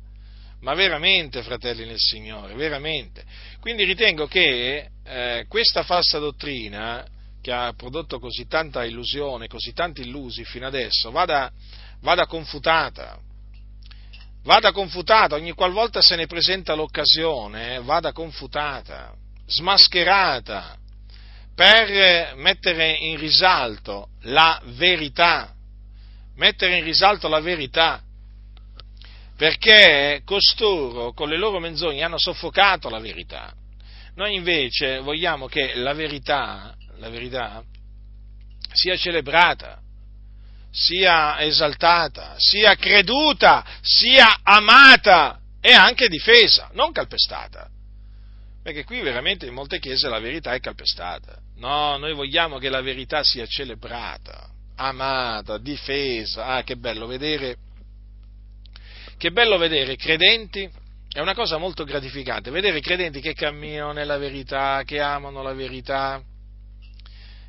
ma 0.60 0.74
veramente, 0.74 1.42
fratelli 1.42 1.86
nel 1.86 1.98
Signore, 1.98 2.54
veramente. 2.54 3.24
Quindi 3.60 3.84
ritengo 3.84 4.26
che 4.26 4.90
eh, 5.04 5.44
questa 5.48 5.82
falsa 5.82 6.18
dottrina, 6.18 7.06
che 7.40 7.52
ha 7.52 7.72
prodotto 7.74 8.18
così 8.18 8.46
tanta 8.46 8.84
illusione, 8.84 9.48
così 9.48 9.72
tanti 9.72 10.02
illusi 10.02 10.44
fino 10.44 10.66
adesso, 10.66 11.10
vada, 11.10 11.50
vada 12.00 12.26
confutata, 12.26 13.18
vada 14.42 14.72
confutata, 14.72 15.36
ogni 15.36 15.52
qualvolta 15.52 16.02
se 16.02 16.16
ne 16.16 16.26
presenta 16.26 16.74
l'occasione, 16.74 17.76
eh, 17.76 17.80
vada 17.80 18.12
confutata, 18.12 19.14
smascherata, 19.46 20.76
per 21.54 22.36
mettere 22.36 22.92
in 22.92 23.18
risalto 23.18 24.08
la 24.22 24.60
verità, 24.76 25.54
mettere 26.36 26.78
in 26.78 26.84
risalto 26.84 27.28
la 27.28 27.40
verità, 27.40 28.02
perché 29.40 30.20
costoro 30.26 31.14
con 31.14 31.30
le 31.30 31.38
loro 31.38 31.60
menzogne 31.60 32.02
hanno 32.02 32.18
soffocato 32.18 32.90
la 32.90 32.98
verità. 32.98 33.50
Noi 34.16 34.34
invece 34.34 34.98
vogliamo 34.98 35.46
che 35.46 35.72
la 35.76 35.94
verità, 35.94 36.76
la 36.98 37.08
verità 37.08 37.64
sia 38.70 38.98
celebrata, 38.98 39.80
sia 40.70 41.40
esaltata, 41.40 42.34
sia 42.36 42.74
creduta, 42.74 43.64
sia 43.80 44.40
amata 44.42 45.40
e 45.62 45.72
anche 45.72 46.08
difesa, 46.08 46.68
non 46.74 46.92
calpestata. 46.92 47.66
Perché 48.62 48.84
qui 48.84 49.00
veramente 49.00 49.46
in 49.46 49.54
molte 49.54 49.78
chiese 49.78 50.10
la 50.10 50.20
verità 50.20 50.52
è 50.52 50.60
calpestata. 50.60 51.38
No, 51.56 51.96
noi 51.96 52.12
vogliamo 52.12 52.58
che 52.58 52.68
la 52.68 52.82
verità 52.82 53.24
sia 53.24 53.46
celebrata, 53.46 54.50
amata, 54.76 55.56
difesa. 55.56 56.44
Ah, 56.44 56.62
che 56.62 56.76
bello 56.76 57.06
vedere, 57.06 57.56
che 59.20 59.32
bello 59.32 59.58
vedere 59.58 59.96
credenti, 59.96 60.66
è 61.12 61.20
una 61.20 61.34
cosa 61.34 61.58
molto 61.58 61.84
gratificante, 61.84 62.50
vedere 62.50 62.80
credenti 62.80 63.20
che 63.20 63.34
camminano 63.34 63.92
nella 63.92 64.16
verità, 64.16 64.80
che 64.86 64.98
amano 64.98 65.42
la 65.42 65.52
verità, 65.52 66.22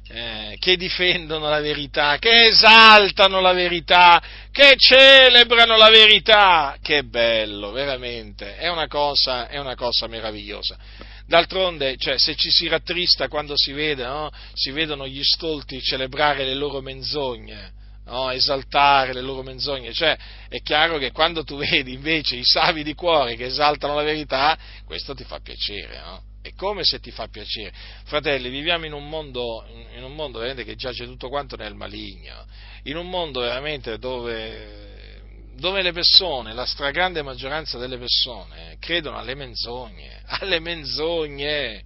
eh, 0.10 0.58
che 0.60 0.76
difendono 0.76 1.48
la 1.48 1.62
verità, 1.62 2.18
che 2.20 2.48
esaltano 2.48 3.40
la 3.40 3.54
verità, 3.54 4.22
che 4.52 4.74
celebrano 4.76 5.78
la 5.78 5.90
verità. 5.90 6.76
Che 6.82 7.06
bello, 7.06 7.72
veramente, 7.72 8.58
è 8.58 8.68
una 8.68 8.88
cosa, 8.88 9.48
è 9.48 9.58
una 9.58 9.76
cosa 9.76 10.08
meravigliosa. 10.08 10.78
D'altronde, 11.26 11.96
cioè, 11.96 12.20
se 12.20 12.36
ci 12.36 12.52
si 12.52 12.68
rattrista 12.68 13.30
quando 13.30 13.54
si, 13.56 13.72
vede, 13.72 14.04
no? 14.04 14.30
si 14.52 14.72
vedono 14.72 15.08
gli 15.08 15.24
stolti 15.24 15.82
celebrare 15.82 16.44
le 16.44 16.56
loro 16.56 16.82
menzogne, 16.82 17.80
no? 18.06 18.32
esaltare 18.32 19.14
le 19.14 19.22
loro 19.22 19.44
menzogne, 19.44 19.94
cioè, 19.94 20.18
è 20.48 20.62
chiaro 20.62 20.98
che 20.98 21.12
quando 21.12 21.44
tu 21.44 21.58
vedi 21.60 21.94
invece 21.94 22.36
i 22.36 22.44
savi 22.44 22.84
di 22.84 22.94
cuore 22.94 23.36
che 23.36 23.46
esaltano 23.46 23.96
la 23.96 24.04
verità, 24.04 24.58
questo 24.86 25.14
ti 25.14 25.24
fa 25.24 25.40
piacere, 25.40 26.00
no? 26.00 26.24
È 26.42 26.54
come 26.56 26.84
se 26.84 27.00
ti 27.00 27.12
fa 27.12 27.28
piacere. 27.28 27.72
Fratelli, 28.06 28.50
viviamo 28.50 28.88
in 28.88 28.94
un 28.94 29.08
mondo, 29.08 29.64
in 29.96 30.04
un 30.04 30.16
mondo 30.16 30.40
veramente 30.40 30.66
che 30.68 30.76
giace 30.76 31.06
tutto 31.06 31.30
quanto 31.30 31.56
nel 31.56 31.76
maligno, 31.76 32.46
in 32.84 32.98
un 32.98 33.08
mondo 33.08 33.42
veramente 33.42 34.00
dove, 34.00 35.20
dove 35.56 35.84
le 35.84 35.92
persone, 35.92 36.54
la 36.54 36.66
stragrande 36.66 37.22
maggioranza 37.22 37.78
delle 37.78 38.00
persone, 38.00 38.78
credono 38.80 39.20
alle 39.20 39.36
menzogne 39.36 40.12
alle 40.40 40.60
menzogne. 40.60 41.84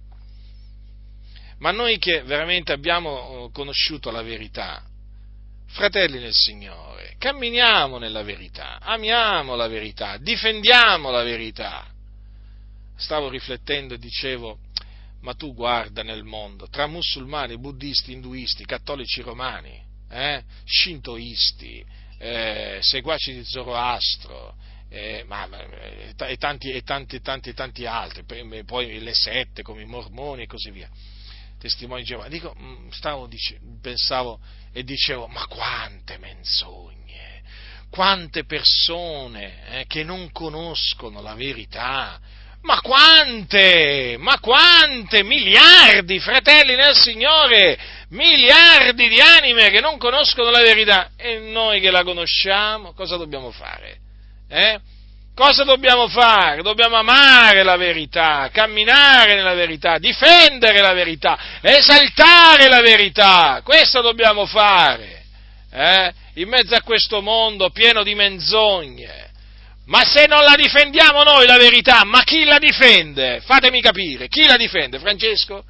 Ma 1.58 1.70
noi 1.70 1.98
che 1.98 2.22
veramente 2.22 2.72
abbiamo 2.72 3.50
conosciuto 3.52 4.10
la 4.10 4.22
verità, 4.22 4.82
fratelli 5.66 6.18
nel 6.18 6.32
Signore, 6.32 7.14
camminiamo 7.18 7.98
nella 7.98 8.22
verità, 8.22 8.78
amiamo 8.80 9.54
la 9.54 9.68
verità, 9.68 10.16
difendiamo 10.18 11.10
la 11.10 11.22
verità. 11.22 11.86
Stavo 12.96 13.28
riflettendo 13.28 13.94
e 13.94 13.98
dicevo, 13.98 14.58
ma 15.20 15.34
tu 15.34 15.54
guarda 15.54 16.02
nel 16.02 16.24
mondo, 16.24 16.68
tra 16.68 16.86
musulmani, 16.86 17.58
buddisti, 17.58 18.12
induisti, 18.12 18.64
cattolici 18.64 19.20
romani, 19.22 19.78
eh, 20.08 20.42
shintoisti, 20.64 21.84
eh, 22.18 22.78
seguaci 22.80 23.32
di 23.34 23.44
Zoroastro, 23.44 24.54
eh, 24.88 25.24
ma, 25.26 25.48
e, 25.48 26.36
tanti, 26.36 26.70
e 26.70 26.82
tanti, 26.82 27.20
tanti, 27.20 27.52
tanti 27.52 27.86
altri, 27.86 28.24
poi 28.64 29.00
le 29.00 29.14
sette 29.14 29.62
come 29.62 29.82
i 29.82 29.86
mormoni 29.86 30.42
e 30.42 30.46
così 30.46 30.70
via, 30.70 30.88
testimoni 31.58 32.02
di 32.02 32.06
Geova. 32.06 32.28
Dico, 32.28 32.54
mm, 32.58 32.88
stavo, 32.90 33.26
dice, 33.26 33.58
pensavo 33.80 34.40
e 34.76 34.84
dicevo, 34.84 35.26
ma 35.26 35.46
quante 35.46 36.18
menzogne, 36.18 37.40
quante 37.88 38.44
persone 38.44 39.54
eh, 39.70 39.84
che 39.86 40.04
non 40.04 40.30
conoscono 40.32 41.22
la 41.22 41.34
verità, 41.34 42.20
ma 42.60 42.82
quante, 42.82 44.16
ma 44.18 44.38
quante 44.38 45.22
miliardi, 45.22 46.20
fratelli 46.20 46.74
nel 46.74 46.94
Signore, 46.94 47.78
miliardi 48.10 49.08
di 49.08 49.18
anime 49.18 49.70
che 49.70 49.80
non 49.80 49.96
conoscono 49.96 50.50
la 50.50 50.60
verità 50.60 51.12
e 51.16 51.38
noi 51.38 51.80
che 51.80 51.90
la 51.90 52.04
conosciamo, 52.04 52.92
cosa 52.92 53.16
dobbiamo 53.16 53.50
fare? 53.50 53.96
Eh? 54.46 54.78
Cosa 55.36 55.64
dobbiamo 55.64 56.08
fare? 56.08 56.62
Dobbiamo 56.62 56.96
amare 56.96 57.62
la 57.62 57.76
verità, 57.76 58.48
camminare 58.50 59.34
nella 59.34 59.52
verità, 59.52 59.98
difendere 59.98 60.80
la 60.80 60.94
verità, 60.94 61.38
esaltare 61.60 62.68
la 62.68 62.80
verità. 62.80 63.60
Questo 63.62 64.00
dobbiamo 64.00 64.46
fare. 64.46 65.24
Eh? 65.70 66.12
In 66.36 66.48
mezzo 66.48 66.74
a 66.74 66.80
questo 66.80 67.20
mondo 67.20 67.68
pieno 67.68 68.02
di 68.02 68.14
menzogne. 68.14 69.30
Ma 69.88 70.04
se 70.04 70.24
non 70.26 70.42
la 70.42 70.54
difendiamo 70.56 71.22
noi 71.22 71.44
la 71.44 71.58
verità, 71.58 72.02
ma 72.04 72.22
chi 72.22 72.44
la 72.44 72.56
difende? 72.56 73.42
Fatemi 73.44 73.82
capire, 73.82 74.28
chi 74.28 74.46
la 74.46 74.56
difende? 74.56 74.98
Francesco? 74.98 75.62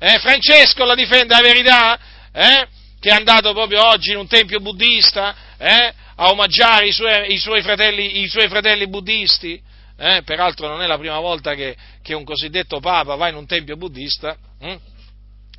Eh, 0.00 0.18
Francesco 0.18 0.84
la 0.84 0.96
difende 0.96 1.32
la 1.32 1.42
verità? 1.42 1.98
Eh? 2.32 2.66
Che 2.98 3.08
è 3.08 3.12
andato 3.12 3.52
proprio 3.52 3.86
oggi 3.86 4.10
in 4.10 4.16
un 4.16 4.26
tempio 4.26 4.58
buddista? 4.58 5.32
Eh? 5.58 5.94
A 6.22 6.30
omaggiare 6.30 6.86
i 6.86 6.92
suoi, 6.92 7.32
i 7.32 7.38
suoi, 7.38 7.62
fratelli, 7.62 8.20
i 8.20 8.28
suoi 8.28 8.48
fratelli, 8.48 8.88
buddisti? 8.88 9.60
Eh? 9.98 10.22
Peraltro 10.24 10.68
non 10.68 10.80
è 10.80 10.86
la 10.86 10.96
prima 10.96 11.18
volta 11.18 11.54
che, 11.54 11.76
che, 12.00 12.14
un 12.14 12.24
cosiddetto 12.24 12.78
papa 12.78 13.16
va 13.16 13.28
in 13.28 13.34
un 13.34 13.46
tempio 13.46 13.76
buddista. 13.76 14.36
Hm? 14.60 14.76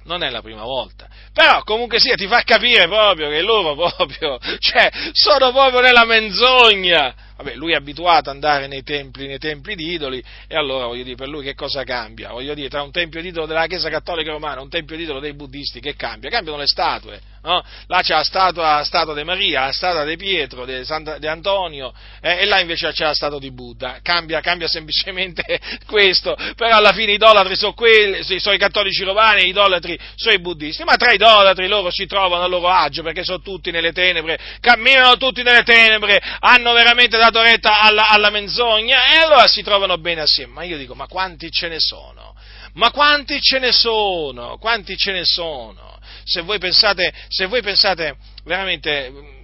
Non 0.06 0.24
è 0.24 0.30
la 0.30 0.42
prima 0.42 0.64
volta. 0.64 1.08
Però 1.34 1.64
comunque 1.64 2.00
sia, 2.00 2.16
ti 2.16 2.28
fa 2.28 2.42
capire 2.44 2.88
proprio 2.88 3.30
che 3.30 3.42
loro 3.42 3.76
proprio, 3.76 4.38
cioè, 4.60 4.90
sono 5.12 5.52
proprio 5.52 5.82
nella 5.82 6.06
menzogna. 6.06 7.14
Vabbè, 7.38 7.56
lui 7.56 7.74
è 7.74 7.76
abituato 7.76 8.30
ad 8.30 8.36
andare 8.36 8.68
nei 8.68 8.84
templi, 8.84 9.28
nei 9.28 9.40
templi 9.40 9.76
di 9.76 9.92
idoli, 9.92 10.24
e 10.48 10.56
allora 10.56 10.86
voglio 10.86 11.04
dire, 11.04 11.16
per 11.16 11.28
lui 11.28 11.44
che 11.44 11.56
cosa 11.56 11.84
cambia? 11.84 12.32
Voglio 12.32 12.54
dire, 12.54 12.70
tra 12.70 12.82
un 12.84 12.92
tempio 12.92 13.22
di 13.22 13.30
idolo 13.30 13.46
della 13.46 13.66
Chiesa 13.68 13.90
Cattolica 13.90 14.32
Romana 14.32 14.60
e 14.60 14.64
un 14.64 14.70
tempio 14.70 14.96
di 14.96 15.04
idolo 15.04 15.20
dei 15.20 15.34
buddisti, 15.34 15.80
che 15.80 15.96
cambia? 15.96 16.30
Cambiano 16.30 16.60
le 16.60 16.68
statue, 16.68 17.20
no? 17.44 17.64
Là 17.88 18.02
c'è 18.02 18.14
la 18.14 18.24
statua, 18.24 18.84
statua 18.84 19.14
di 19.14 19.24
Maria, 19.24 19.66
la 19.66 19.72
statua 19.72 20.04
di 20.06 20.16
Pietro, 20.16 20.66
di, 20.66 20.84
Santa, 20.84 21.18
di 21.18 21.28
Antonio, 21.28 21.94
eh, 22.22 22.40
e 22.40 22.46
là 22.46 22.60
invece 22.60 22.92
c'è 22.92 23.06
la 23.06 23.14
statua 23.14 23.40
di 23.40 23.52
Buddha. 23.52 24.00
Cambia, 24.02 24.40
cambia 24.42 24.68
semplicemente 24.68 25.60
questo, 25.86 26.36
però 26.56 26.78
alla 26.78 26.94
fine 26.94 27.14
idolatri 27.14 27.56
sono 27.56 27.74
quelli, 27.74 28.24
sono 28.40 28.56
i 28.56 28.60
cattolici 28.60 29.04
romani, 29.04 29.48
idolatri 29.48 30.00
sono 30.16 30.34
i 30.34 30.40
buddisti, 30.40 30.84
ma 30.84 30.96
tra 30.96 31.12
i 31.12 31.16
idolatri 31.16 31.68
loro 31.68 31.92
si 31.92 32.06
trovano 32.06 32.44
a 32.44 32.48
loro 32.48 32.70
agio, 32.70 33.04
perché 33.04 33.24
sono 33.24 33.42
tutti 33.42 33.72
nelle 33.72 33.92
tenebre, 33.92 34.40
camminano 34.60 35.18
tutti 35.18 35.44
nelle 35.44 35.64
tenebre, 35.64 36.22
hanno 36.40 36.74
veramente 36.74 37.18
dato 37.18 37.42
retta 37.42 37.82
alla, 37.82 38.08
alla, 38.10 38.30
menzogna 38.30 39.14
e 39.14 39.18
allora 39.18 39.48
si 39.48 39.62
trovano 39.62 39.98
bene 39.98 40.22
assieme. 40.22 40.54
Ma 40.54 40.64
io 40.64 40.78
dico, 40.78 40.96
ma 40.96 41.08
quanti 41.08 41.52
ce 41.52 41.68
ne 41.68 41.80
sono? 41.80 42.36
Ma 42.76 42.90
quanti 42.92 43.40
ce 43.40 43.60
ne 43.60 43.72
sono? 43.72 44.58
Quanti 44.58 44.98
ce 44.98 45.12
ne 45.12 45.26
sono? 45.26 45.93
Se 46.24 46.42
voi 46.42 46.60
pensate, 46.60 47.14
se 47.28 47.46
voi 47.46 47.62
pensate 47.62 48.16
veramente 48.44 49.42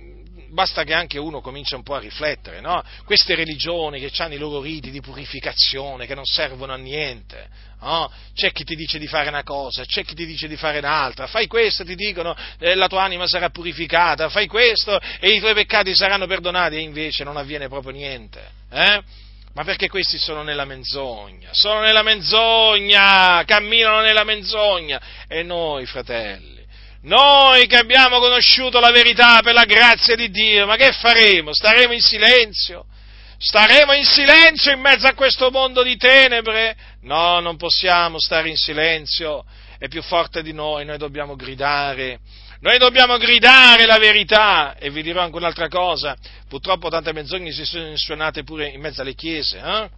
basta 0.52 0.84
che 0.84 0.94
anche 0.94 1.20
uno 1.20 1.42
comincia 1.42 1.76
un 1.76 1.84
po' 1.84 1.96
a 1.96 2.00
riflettere, 2.00 2.60
no? 2.60 2.84
Queste 3.06 3.36
religioni 3.36 4.00
che 4.00 4.12
hanno 4.22 4.34
i 4.34 4.38
loro 4.38 4.62
riti 4.62 4.92
di 4.92 5.02
purificazione, 5.02 6.06
che 6.06 6.16
non 6.16 6.26
servono 6.26 6.74
a 6.74 6.78
niente, 6.78 7.48
no? 7.82 8.12
C'è 8.34 8.52
chi 8.52 8.64
ti 8.64 8.76
dice 8.76 9.00
di 9.00 9.08
fare 9.08 9.30
una 9.30 9.44
cosa, 9.44 9.86
c'è 9.86 10.04
chi 10.04 10.16
ti 10.16 10.26
dice 10.26 10.48
di 10.48 10.56
fare 10.56 10.80
un'altra, 10.80 11.28
fai 11.28 11.48
questo, 11.48 11.84
ti 11.86 11.96
dicono, 11.96 12.36
eh, 12.60 12.76
la 12.76 12.88
tua 12.88 13.04
anima 13.04 13.28
sarà 13.28 13.50
purificata, 13.50 14.30
fai 14.30 14.48
questo 14.48 15.00
e 15.20 15.30
i 15.30 15.40
tuoi 15.40 15.54
peccati 15.54 15.96
saranno 15.96 16.28
perdonati, 16.28 16.76
e 16.76 16.80
invece 16.80 17.24
non 17.24 17.38
avviene 17.38 17.68
proprio 17.68 17.92
niente, 17.92 18.42
eh? 18.72 19.02
Ma 19.52 19.64
perché 19.64 19.90
questi 19.90 20.18
sono 20.20 20.44
nella 20.44 20.64
menzogna? 20.64 21.50
Sono 21.52 21.82
nella 21.82 22.04
menzogna, 22.04 23.44
camminano 23.46 24.00
nella 24.02 24.24
menzogna. 24.24 25.02
E 25.28 25.42
noi, 25.42 25.88
fratelli, 25.88 26.59
noi 27.02 27.68
che 27.68 27.78
abbiamo 27.78 28.20
conosciuto 28.20 28.80
la 28.80 28.92
verità 28.92 29.42
per 29.42 29.54
la 29.54 29.66
grazia 29.66 30.16
di 30.16 30.30
Dio, 30.30 30.66
ma 30.66 30.76
che 30.76 30.92
faremo? 30.92 31.54
Staremo 31.54 31.94
in 31.94 32.02
silenzio? 32.02 32.86
Staremo 33.38 33.94
in 33.94 34.04
silenzio 34.04 34.74
in 34.74 34.82
mezzo 34.82 35.08
a 35.08 35.14
questo 35.14 35.50
mondo 35.50 35.82
di 35.82 35.96
tenebre? 35.96 36.76
No, 37.04 37.40
non 37.40 37.56
possiamo 37.56 38.20
stare 38.20 38.50
in 38.50 38.58
silenzio, 38.58 39.46
è 39.78 39.88
più 39.88 40.02
forte 40.02 40.44
di 40.44 40.52
noi, 40.52 40.84
noi 40.84 40.98
dobbiamo 40.98 41.38
gridare, 41.38 42.20
noi 42.60 42.78
dobbiamo 42.78 43.18
gridare 43.18 43.86
la 43.86 43.98
verità. 43.98 44.76
E 44.78 44.90
vi 44.90 45.02
dirò 45.02 45.22
anche 45.22 45.38
un'altra 45.38 45.70
cosa, 45.70 46.18
purtroppo 46.50 46.90
tante 46.90 47.14
menzogne 47.14 47.54
si 47.54 47.64
sono 47.64 47.96
suonate 47.96 48.44
pure 48.44 48.68
in 48.68 48.82
mezzo 48.82 49.02
alle 49.02 49.16
chiese, 49.16 49.58
eh? 49.58 49.90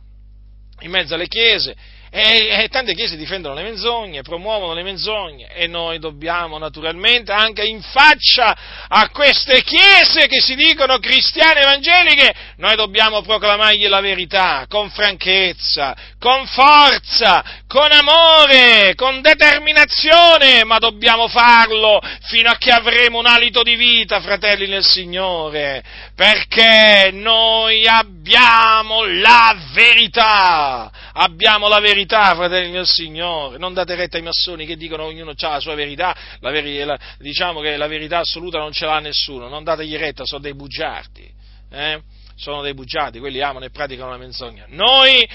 in 0.81 0.91
mezzo 0.91 1.15
alle 1.15 1.27
chiese, 1.27 1.75
e, 2.13 2.63
e, 2.63 2.67
tante 2.67 2.93
chiese 2.93 3.15
difendono 3.15 3.55
le 3.55 3.63
menzogne, 3.63 4.21
promuovono 4.21 4.73
le 4.73 4.83
menzogne 4.83 5.47
e 5.53 5.67
noi 5.67 5.97
dobbiamo 5.97 6.57
naturalmente 6.57 7.31
anche 7.31 7.63
in 7.63 7.81
faccia 7.81 8.85
a 8.89 9.09
queste 9.11 9.63
chiese 9.63 10.27
che 10.27 10.41
si 10.41 10.55
dicono 10.55 10.99
cristiane 10.99 11.61
evangeliche, 11.61 12.33
noi 12.57 12.75
dobbiamo 12.75 13.21
proclamargli 13.21 13.87
la 13.87 14.01
verità 14.01 14.65
con 14.67 14.89
franchezza, 14.89 15.95
con 16.19 16.45
forza, 16.47 17.61
con 17.65 17.89
amore, 17.89 18.93
con 18.95 19.21
determinazione, 19.21 20.65
ma 20.65 20.79
dobbiamo 20.79 21.29
farlo 21.29 22.01
fino 22.23 22.49
a 22.49 22.57
che 22.57 22.71
avremo 22.71 23.19
un 23.19 23.25
alito 23.25 23.63
di 23.63 23.75
vita, 23.75 24.19
fratelli 24.19 24.67
nel 24.67 24.83
Signore, 24.83 25.81
perché 26.21 27.09
noi 27.11 27.87
abbiamo 27.87 29.05
la 29.05 29.57
verità, 29.73 30.91
abbiamo 31.13 31.67
la 31.67 31.79
verità 31.79 32.35
fratelli 32.35 32.69
del 32.69 32.85
Signore, 32.85 33.57
non 33.57 33.73
date 33.73 33.95
retta 33.95 34.17
ai 34.17 34.23
massoni 34.23 34.67
che 34.67 34.77
dicono 34.77 35.05
ognuno 35.05 35.31
ha 35.35 35.49
la 35.49 35.59
sua 35.59 35.73
verità, 35.73 36.15
la 36.39 36.51
veri, 36.51 36.77
la, 36.83 36.95
diciamo 37.17 37.59
che 37.61 37.75
la 37.75 37.87
verità 37.87 38.19
assoluta 38.19 38.59
non 38.59 38.71
ce 38.71 38.85
l'ha 38.85 38.99
nessuno, 38.99 39.47
non 39.47 39.63
dategli 39.63 39.97
retta, 39.97 40.23
sono 40.23 40.41
dei 40.41 40.53
bugiardi, 40.53 41.27
eh? 41.71 41.99
sono 42.35 42.61
dei 42.61 42.75
bugiardi, 42.75 43.17
quelli 43.17 43.41
amano 43.41 43.65
e 43.65 43.71
praticano 43.71 44.11
la 44.11 44.17
menzogna. 44.17 44.65
Noi 44.67 45.27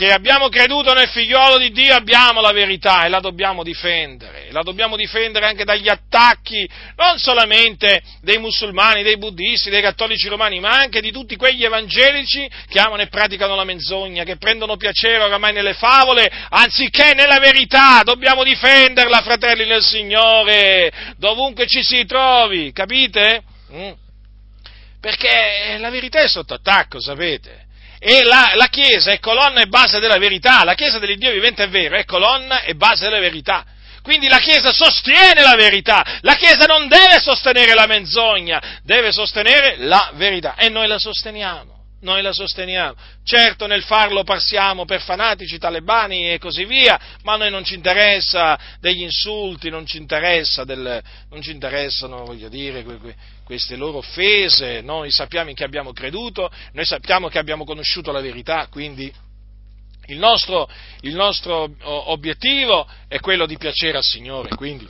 che 0.00 0.12
abbiamo 0.12 0.48
creduto 0.48 0.94
nel 0.94 1.08
figliolo 1.08 1.58
di 1.58 1.72
Dio 1.72 1.94
abbiamo 1.94 2.40
la 2.40 2.52
verità 2.52 3.04
e 3.04 3.10
la 3.10 3.20
dobbiamo 3.20 3.62
difendere, 3.62 4.46
la 4.50 4.62
dobbiamo 4.62 4.96
difendere 4.96 5.44
anche 5.44 5.64
dagli 5.64 5.90
attacchi 5.90 6.66
non 6.96 7.18
solamente 7.18 8.00
dei 8.22 8.38
musulmani, 8.38 9.02
dei 9.02 9.18
buddisti, 9.18 9.68
dei 9.68 9.82
cattolici 9.82 10.26
romani, 10.28 10.58
ma 10.58 10.70
anche 10.70 11.02
di 11.02 11.12
tutti 11.12 11.36
quegli 11.36 11.64
evangelici 11.64 12.48
che 12.66 12.80
amano 12.80 13.02
e 13.02 13.08
praticano 13.08 13.54
la 13.54 13.64
menzogna, 13.64 14.24
che 14.24 14.38
prendono 14.38 14.78
piacere 14.78 15.22
oramai 15.22 15.52
nelle 15.52 15.74
favole 15.74 16.32
anziché 16.48 17.12
nella 17.12 17.38
verità, 17.38 18.00
dobbiamo 18.02 18.42
difenderla, 18.42 19.20
fratelli 19.20 19.66
nel 19.66 19.82
Signore, 19.82 20.90
dovunque 21.18 21.66
ci 21.66 21.82
si 21.82 22.06
trovi, 22.06 22.72
capite? 22.72 23.42
Mm. 23.70 23.90
Perché 24.98 25.76
la 25.78 25.90
verità 25.90 26.20
è 26.20 26.28
sotto 26.28 26.54
attacco, 26.54 27.02
sapete? 27.02 27.68
E 28.02 28.24
la, 28.24 28.52
la, 28.54 28.68
Chiesa 28.68 29.12
è 29.12 29.18
colonna 29.18 29.60
e 29.60 29.66
base 29.66 30.00
della 30.00 30.16
verità, 30.16 30.64
la 30.64 30.72
Chiesa 30.72 30.98
dell'Iddio 30.98 31.32
vivente 31.32 31.64
è 31.64 31.68
vero, 31.68 31.96
è 31.96 32.06
colonna 32.06 32.62
e 32.62 32.74
base 32.74 33.04
della 33.04 33.20
verità. 33.20 33.64
Quindi 34.00 34.26
la 34.26 34.38
Chiesa 34.38 34.72
sostiene 34.72 35.42
la 35.42 35.54
verità, 35.54 36.02
la 36.22 36.34
Chiesa 36.34 36.64
non 36.64 36.88
deve 36.88 37.20
sostenere 37.20 37.74
la 37.74 37.86
menzogna, 37.86 38.80
deve 38.82 39.12
sostenere 39.12 39.76
la 39.78 40.12
verità 40.14 40.54
e 40.56 40.70
noi 40.70 40.86
la 40.86 40.98
sosteniamo 40.98 41.78
noi 42.00 42.22
la 42.22 42.32
sosteniamo. 42.32 42.94
Certo 43.24 43.66
nel 43.66 43.82
farlo 43.82 44.24
passiamo 44.24 44.84
per 44.84 45.02
fanatici, 45.02 45.58
talebani 45.58 46.32
e 46.32 46.38
così 46.38 46.64
via, 46.64 46.98
ma 47.22 47.34
a 47.34 47.36
noi 47.36 47.50
non 47.50 47.64
ci 47.64 47.74
interessa 47.74 48.58
degli 48.80 49.02
insulti, 49.02 49.68
non 49.68 49.86
ci, 49.86 49.98
interessa 49.98 50.64
del, 50.64 51.02
non 51.30 51.42
ci 51.42 51.50
interessano, 51.50 52.24
voglio 52.24 52.48
dire, 52.48 52.82
queste 53.50 53.74
loro 53.74 53.98
offese, 53.98 54.80
noi 54.80 55.10
sappiamo 55.10 55.50
in 55.50 55.56
che 55.56 55.64
abbiamo 55.64 55.92
creduto, 55.92 56.48
noi 56.72 56.84
sappiamo 56.84 57.26
che 57.26 57.40
abbiamo 57.40 57.64
conosciuto 57.64 58.12
la 58.12 58.20
verità, 58.20 58.68
quindi 58.68 59.12
il 60.06 60.18
nostro, 60.18 60.68
il 61.00 61.16
nostro 61.16 61.68
obiettivo 61.82 62.86
è 63.08 63.18
quello 63.18 63.46
di 63.46 63.56
piacere 63.56 63.96
al 63.96 64.04
Signore, 64.04 64.54
quindi 64.54 64.88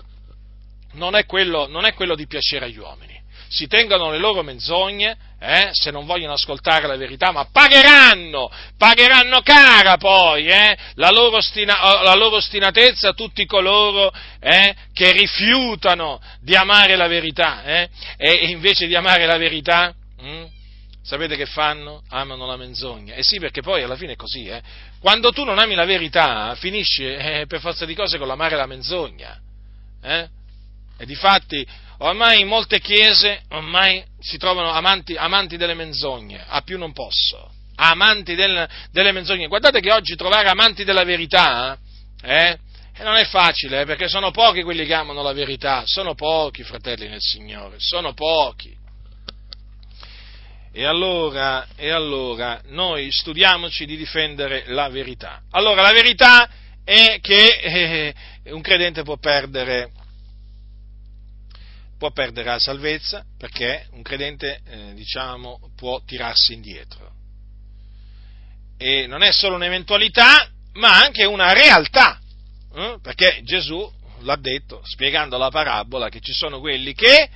non 0.92 1.14
è 1.14 1.24
quello, 1.24 1.68
non 1.68 1.86
è 1.86 1.94
quello 1.94 2.14
di 2.14 2.26
piacere 2.26 2.66
agli 2.66 2.76
uomini 2.76 3.09
si 3.50 3.66
tengano 3.66 4.12
le 4.12 4.18
loro 4.18 4.44
menzogne, 4.44 5.16
eh, 5.40 5.70
se 5.72 5.90
non 5.90 6.06
vogliono 6.06 6.34
ascoltare 6.34 6.86
la 6.86 6.96
verità, 6.96 7.32
ma 7.32 7.48
pagheranno, 7.50 8.48
pagheranno 8.78 9.40
cara 9.42 9.96
poi 9.96 10.46
eh, 10.46 10.78
la, 10.94 11.10
loro 11.10 11.38
ostina, 11.38 12.02
la, 12.04 12.14
loro 12.14 12.36
ostinatezza 12.36 13.08
a 13.08 13.12
tutti 13.12 13.46
coloro 13.46 14.12
eh, 14.38 14.74
che 14.92 15.10
rifiutano 15.10 16.20
di 16.40 16.54
amare 16.54 16.94
la 16.94 17.08
verità 17.08 17.64
eh, 17.64 17.90
e 18.16 18.50
invece 18.50 18.86
di 18.86 18.94
amare 18.94 19.26
la 19.26 19.36
verità. 19.36 19.92
Hm, 20.20 20.46
sapete 21.02 21.34
che 21.34 21.46
fanno? 21.46 22.04
Amano 22.08 22.46
la 22.46 22.56
menzogna. 22.56 23.14
E 23.14 23.24
sì, 23.24 23.40
perché 23.40 23.62
poi 23.62 23.82
alla 23.82 23.96
fine 23.96 24.12
è 24.12 24.16
così, 24.16 24.46
eh. 24.46 24.62
Quando 25.00 25.32
tu 25.32 25.42
non 25.42 25.58
ami 25.58 25.74
la 25.74 25.86
verità, 25.86 26.54
finisci 26.54 27.04
eh, 27.04 27.46
per 27.48 27.58
forza 27.58 27.84
di 27.84 27.96
cose 27.96 28.16
con 28.16 28.28
l'amare 28.28 28.54
la 28.54 28.66
menzogna. 28.66 29.36
Eh? 30.02 30.28
E 30.98 31.06
difatti 31.06 31.66
ormai 32.00 32.40
in 32.40 32.48
molte 32.48 32.80
chiese 32.80 33.42
ormai 33.50 34.04
si 34.20 34.36
trovano 34.36 34.70
amanti, 34.70 35.16
amanti 35.16 35.56
delle 35.56 35.74
menzogne, 35.74 36.44
a 36.46 36.60
più 36.62 36.78
non 36.78 36.92
posso, 36.92 37.50
amanti 37.76 38.34
del, 38.34 38.68
delle 38.90 39.12
menzogne. 39.12 39.48
Guardate 39.48 39.80
che 39.80 39.92
oggi 39.92 40.16
trovare 40.16 40.48
amanti 40.48 40.84
della 40.84 41.04
verità, 41.04 41.76
eh, 42.22 42.58
eh 42.94 43.02
non 43.02 43.16
è 43.16 43.24
facile, 43.24 43.82
eh, 43.82 43.84
perché 43.86 44.08
sono 44.08 44.30
pochi 44.30 44.62
quelli 44.62 44.86
che 44.86 44.94
amano 44.94 45.22
la 45.22 45.32
verità, 45.32 45.82
sono 45.86 46.14
pochi 46.14 46.62
fratelli 46.62 47.08
nel 47.08 47.20
Signore, 47.20 47.76
sono 47.78 48.12
pochi. 48.14 48.76
E 50.72 50.84
allora, 50.84 51.66
e 51.74 51.90
allora 51.90 52.60
noi 52.66 53.10
studiamoci 53.10 53.86
di 53.86 53.96
difendere 53.96 54.64
la 54.68 54.88
verità. 54.88 55.42
Allora 55.50 55.82
la 55.82 55.92
verità 55.92 56.48
è 56.84 57.18
che 57.20 57.58
eh, 57.60 58.14
un 58.44 58.60
credente 58.60 59.02
può 59.02 59.16
perdere 59.16 59.90
può 62.00 62.12
perdere 62.12 62.48
la 62.48 62.58
salvezza 62.58 63.22
perché 63.36 63.86
un 63.90 64.00
credente, 64.00 64.60
eh, 64.66 64.94
diciamo, 64.94 65.70
può 65.76 66.00
tirarsi 66.02 66.54
indietro. 66.54 67.12
E 68.78 69.06
non 69.06 69.22
è 69.22 69.30
solo 69.30 69.56
un'eventualità, 69.56 70.48
ma 70.72 70.98
anche 70.98 71.26
una 71.26 71.52
realtà, 71.52 72.18
eh? 72.74 72.96
perché 73.02 73.42
Gesù 73.44 73.86
l'ha 74.20 74.36
detto 74.36 74.80
spiegando 74.82 75.36
la 75.36 75.50
parabola 75.50 76.08
che 76.08 76.20
ci 76.20 76.32
sono 76.32 76.58
quelli 76.58 76.94
che 76.94 77.28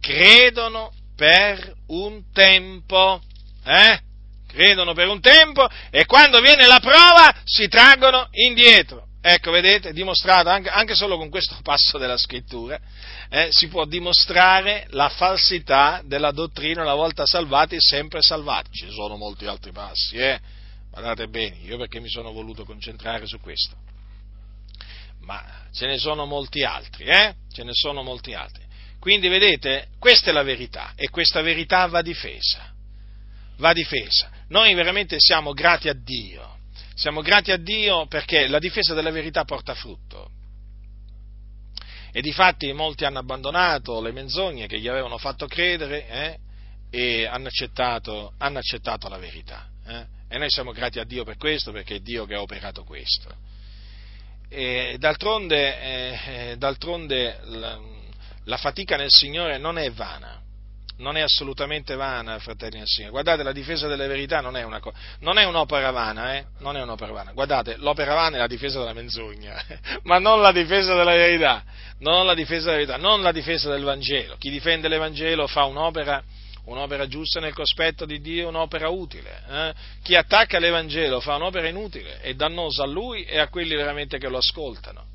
credono 0.00 0.92
per 1.14 1.74
un 1.86 2.32
tempo, 2.32 3.22
eh? 3.64 4.00
credono 4.48 4.94
per 4.94 5.06
un 5.06 5.20
tempo 5.20 5.68
e 5.90 6.06
quando 6.06 6.40
viene 6.40 6.66
la 6.66 6.80
prova 6.80 7.32
si 7.44 7.68
traggono 7.68 8.26
indietro. 8.32 9.06
Ecco, 9.30 9.50
vedete, 9.50 9.92
dimostrato 9.92 10.48
anche, 10.48 10.70
anche 10.70 10.94
solo 10.94 11.18
con 11.18 11.28
questo 11.28 11.58
passo 11.62 11.98
della 11.98 12.16
scrittura, 12.16 12.80
eh, 13.28 13.48
si 13.50 13.68
può 13.68 13.84
dimostrare 13.84 14.86
la 14.92 15.10
falsità 15.10 16.00
della 16.02 16.30
dottrina 16.30 16.80
una 16.80 16.94
volta 16.94 17.26
salvati 17.26 17.76
sempre 17.78 18.22
salvati. 18.22 18.70
Ci 18.72 18.90
sono 18.90 19.18
molti 19.18 19.44
altri 19.44 19.70
passi, 19.70 20.16
eh? 20.16 20.40
guardate 20.90 21.28
bene, 21.28 21.56
io 21.58 21.76
perché 21.76 22.00
mi 22.00 22.08
sono 22.08 22.32
voluto 22.32 22.64
concentrare 22.64 23.26
su 23.26 23.38
questo. 23.38 23.76
Ma 25.20 25.44
ce 25.72 25.84
ne 25.84 25.98
sono 25.98 26.24
molti 26.24 26.64
altri, 26.64 27.04
eh? 27.04 27.34
Ce 27.52 27.64
ne 27.64 27.72
sono 27.74 28.02
molti 28.02 28.32
altri. 28.32 28.64
Quindi 28.98 29.28
vedete, 29.28 29.88
questa 29.98 30.30
è 30.30 30.32
la 30.32 30.42
verità 30.42 30.92
e 30.96 31.10
questa 31.10 31.42
verità 31.42 31.86
va 31.86 32.00
difesa. 32.00 32.72
Va 33.58 33.74
difesa. 33.74 34.30
Noi 34.48 34.72
veramente 34.72 35.16
siamo 35.18 35.52
grati 35.52 35.90
a 35.90 35.94
Dio. 35.94 36.47
Siamo 36.98 37.22
grati 37.22 37.52
a 37.52 37.56
Dio 37.56 38.08
perché 38.08 38.48
la 38.48 38.58
difesa 38.58 38.92
della 38.92 39.12
verità 39.12 39.44
porta 39.44 39.72
frutto. 39.72 40.30
E 42.10 42.20
difatti 42.20 42.72
molti 42.72 43.04
hanno 43.04 43.20
abbandonato 43.20 44.00
le 44.00 44.10
menzogne 44.10 44.66
che 44.66 44.80
gli 44.80 44.88
avevano 44.88 45.16
fatto 45.16 45.46
credere 45.46 46.08
eh, 46.08 46.38
e 46.90 47.24
hanno 47.24 47.46
accettato, 47.46 48.32
hanno 48.38 48.58
accettato 48.58 49.08
la 49.08 49.16
verità. 49.16 49.68
Eh. 49.86 50.06
E 50.28 50.38
noi 50.38 50.50
siamo 50.50 50.72
grati 50.72 50.98
a 50.98 51.04
Dio 51.04 51.22
per 51.22 51.36
questo, 51.36 51.70
perché 51.70 51.94
è 51.94 52.00
Dio 52.00 52.26
che 52.26 52.34
ha 52.34 52.40
operato 52.40 52.82
questo. 52.82 53.32
e 54.48 54.96
d'altronde, 54.98 56.50
eh, 56.50 56.56
d'altronde 56.56 57.38
la, 57.44 57.78
la 58.42 58.56
fatica 58.56 58.96
nel 58.96 59.10
Signore 59.10 59.56
non 59.56 59.78
è 59.78 59.88
vana, 59.92 60.42
non 60.98 61.16
è 61.16 61.20
assolutamente 61.20 61.94
vana, 61.94 62.38
fratelli 62.38 62.78
del 62.78 62.86
Signore. 62.86 63.12
Guardate, 63.12 63.42
la 63.42 63.52
difesa 63.52 63.86
delle 63.86 64.06
verità 64.06 64.40
non 64.40 64.56
è, 64.56 64.62
una, 64.62 64.80
non 65.20 65.38
è 65.38 65.44
un'opera 65.44 65.90
vana, 65.90 66.36
eh? 66.36 66.46
Non 66.58 66.76
è 66.76 66.82
un'opera 66.82 67.12
vana. 67.12 67.32
Guardate, 67.32 67.76
l'opera 67.76 68.14
vana 68.14 68.36
è 68.36 68.38
la 68.38 68.46
difesa 68.46 68.78
della 68.80 68.92
menzogna, 68.92 69.62
ma 70.04 70.18
non 70.18 70.40
la 70.40 70.52
difesa 70.52 70.94
della 70.94 71.14
verità, 71.14 71.64
non 71.98 72.26
la 72.26 72.34
difesa 72.34 72.66
della 72.66 72.76
verità, 72.76 72.96
non 72.96 73.22
la 73.22 73.32
difesa 73.32 73.70
del 73.70 73.82
Vangelo. 73.82 74.36
Chi 74.38 74.50
difende 74.50 74.88
l'Evangelo 74.88 75.46
fa 75.46 75.64
un'opera, 75.64 76.22
un'opera 76.64 77.06
giusta 77.06 77.38
nel 77.40 77.54
cospetto 77.54 78.04
di 78.04 78.20
Dio, 78.20 78.48
un'opera 78.48 78.88
utile. 78.88 79.42
Eh? 79.48 79.74
Chi 80.02 80.16
attacca 80.16 80.58
l'Evangelo 80.58 81.20
fa 81.20 81.36
un'opera 81.36 81.68
inutile 81.68 82.20
e 82.22 82.34
dannosa 82.34 82.82
a 82.82 82.86
lui 82.86 83.24
e 83.24 83.38
a 83.38 83.48
quelli 83.48 83.74
veramente 83.76 84.18
che 84.18 84.28
lo 84.28 84.38
ascoltano. 84.38 85.07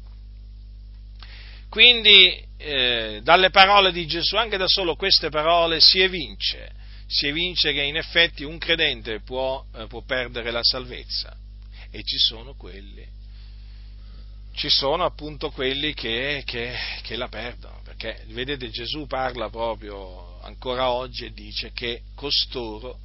Quindi 1.73 2.39
eh, 2.57 3.21
dalle 3.23 3.49
parole 3.49 3.91
di 3.91 4.05
Gesù, 4.05 4.35
anche 4.35 4.57
da 4.57 4.67
solo 4.67 4.95
queste 4.95 5.29
parole, 5.29 5.79
si 5.81 6.01
evince, 6.01 6.71
si 7.07 7.25
evince 7.25 7.73
che 7.73 7.81
in 7.81 7.97
effetti 7.97 8.43
un 8.43 8.59
credente 8.59 9.21
può, 9.21 9.65
eh, 9.77 9.87
può 9.87 10.03
perdere 10.03 10.51
la 10.51 10.61
salvezza. 10.61 11.35
E 11.89 12.03
ci 12.03 12.19
sono 12.19 12.53
quelli, 12.53 13.03
ci 14.53 14.69
sono 14.69 15.03
appunto 15.03 15.49
quelli 15.49 15.95
che, 15.95 16.43
che, 16.45 16.75
che 17.01 17.15
la 17.15 17.27
perdono, 17.27 17.81
perché 17.83 18.21
vedete 18.27 18.69
Gesù 18.69 19.07
parla 19.07 19.49
proprio 19.49 20.41
ancora 20.41 20.91
oggi 20.91 21.25
e 21.25 21.33
dice 21.33 21.71
che 21.73 22.03
costoro 22.13 22.99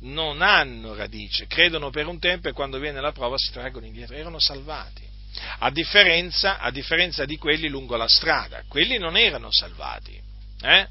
non 0.00 0.40
hanno 0.40 0.94
radice, 0.94 1.46
credono 1.46 1.90
per 1.90 2.06
un 2.06 2.18
tempo 2.18 2.48
e 2.48 2.52
quando 2.52 2.78
viene 2.78 3.02
la 3.02 3.12
prova 3.12 3.36
si 3.36 3.52
traggono 3.52 3.84
indietro, 3.84 4.16
erano 4.16 4.38
salvati 4.38 5.09
a 5.58 5.70
differenza, 5.70 6.58
a 6.58 6.70
differenza 6.70 7.24
di 7.24 7.36
quelli 7.36 7.68
lungo 7.68 7.96
la 7.96 8.08
strada. 8.08 8.62
Quelli 8.68 8.98
non 8.98 9.16
erano 9.16 9.50
salvati. 9.50 10.18
Eh? 10.62 10.86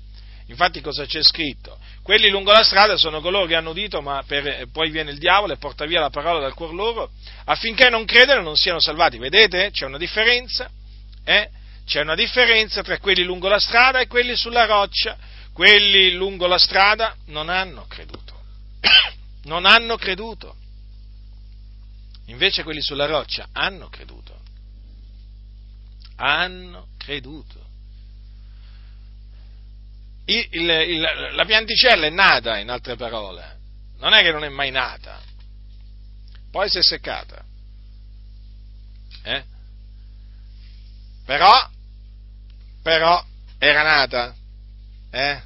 Infatti 0.48 0.82
cosa 0.82 1.06
c'è 1.06 1.22
scritto? 1.22 1.78
Quelli 2.02 2.30
lungo 2.30 2.52
la 2.52 2.64
strada 2.64 2.98
sono 2.98 3.22
coloro 3.22 3.46
che 3.46 3.56
hanno 3.56 3.70
udito, 3.70 4.02
ma 4.02 4.24
per, 4.26 4.68
poi 4.72 4.90
viene 4.90 5.12
il 5.12 5.20
diavolo 5.20 5.54
e 5.54 5.58
porta 5.58 5.86
via 5.86 6.00
la 6.00 6.10
parola 6.10 6.40
dal 6.40 6.56
cuor 6.56 6.74
loro, 6.74 7.12
affinché 7.46 7.90
non 7.90 8.06
credano 8.06 8.42
non 8.42 8.56
siano 8.56 8.80
salvati. 8.80 9.20
Vedete? 9.20 9.70
C'è 9.72 9.86
una 9.86 9.98
differenza. 9.98 10.70
Eh? 11.24 11.50
C'è 11.86 12.02
una 12.02 12.16
differenza 12.16 12.82
tra 12.82 12.98
quelli 12.98 13.24
lungo 13.24 13.48
la 13.48 13.60
strada 13.60 14.00
e 14.00 14.08
quelli 14.08 14.36
sulla 14.36 14.66
roccia. 14.66 15.18
Quelli 15.54 16.14
lungo 16.14 16.48
la 16.48 16.58
strada 16.58 17.16
non 17.28 17.50
hanno 17.50 17.86
creduto. 17.88 18.34
non 19.44 19.66
hanno 19.66 19.98
creduto. 19.98 20.56
Invece 22.30 22.64
quelli 22.64 22.82
sulla 22.82 23.06
roccia 23.06 23.50
hanno 23.52 23.90
creduto. 23.90 24.38
Hanno 26.18 26.90
creduto. 26.98 27.68
Il, 30.26 30.48
il, 30.52 30.70
il, 30.70 31.02
la 31.34 31.46
pianticella 31.46 32.06
è 32.06 32.12
nata, 32.12 32.58
in 32.58 32.70
altre 32.70 32.96
parole. 32.96 33.58
Non 33.98 34.14
è 34.14 34.22
che 34.22 34.32
non 34.32 34.44
è 34.44 34.50
mai 34.50 34.70
nata. 34.70 35.20
Poi 36.52 36.70
si 36.70 36.78
è 36.78 36.84
seccata. 36.84 37.44
Eh? 39.24 39.44
Però, 41.26 41.70
però, 42.84 43.26
era 43.58 43.82
nata. 43.82 44.36
Eh? 45.12 45.42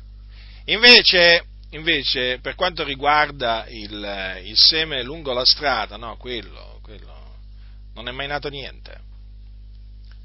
Invece, 0.65 1.45
invece, 1.71 2.39
per 2.39 2.55
quanto 2.55 2.83
riguarda 2.83 3.65
il, 3.69 4.41
il, 4.43 4.57
seme 4.57 5.01
lungo 5.01 5.31
la 5.33 5.45
strada, 5.45 5.95
no, 5.97 6.17
quello, 6.17 6.72
non 7.93 8.07
è 8.07 8.11
mai 8.11 8.27
nato 8.27 8.49
niente. 8.49 8.99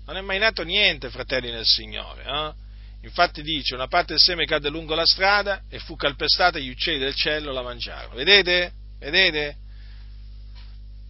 Non 0.06 0.16
è 0.16 0.20
mai 0.20 0.38
nato 0.38 0.62
niente, 0.62 1.10
fratelli 1.10 1.50
nel 1.50 1.66
Signore. 1.66 2.24
Eh? 2.24 3.06
Infatti 3.06 3.42
dice, 3.42 3.74
una 3.74 3.86
parte 3.86 4.12
del 4.14 4.20
seme 4.20 4.46
cadde 4.46 4.70
lungo 4.70 4.94
la 4.94 5.04
strada 5.04 5.62
e 5.68 5.78
fu 5.78 5.94
calpestata 5.96 6.58
e 6.58 6.62
gli 6.62 6.70
uccelli 6.70 6.98
del 6.98 7.14
cielo 7.14 7.52
la 7.52 7.62
mangiarono. 7.62 8.14
Vedete? 8.14 8.72
Vedete? 8.98 9.56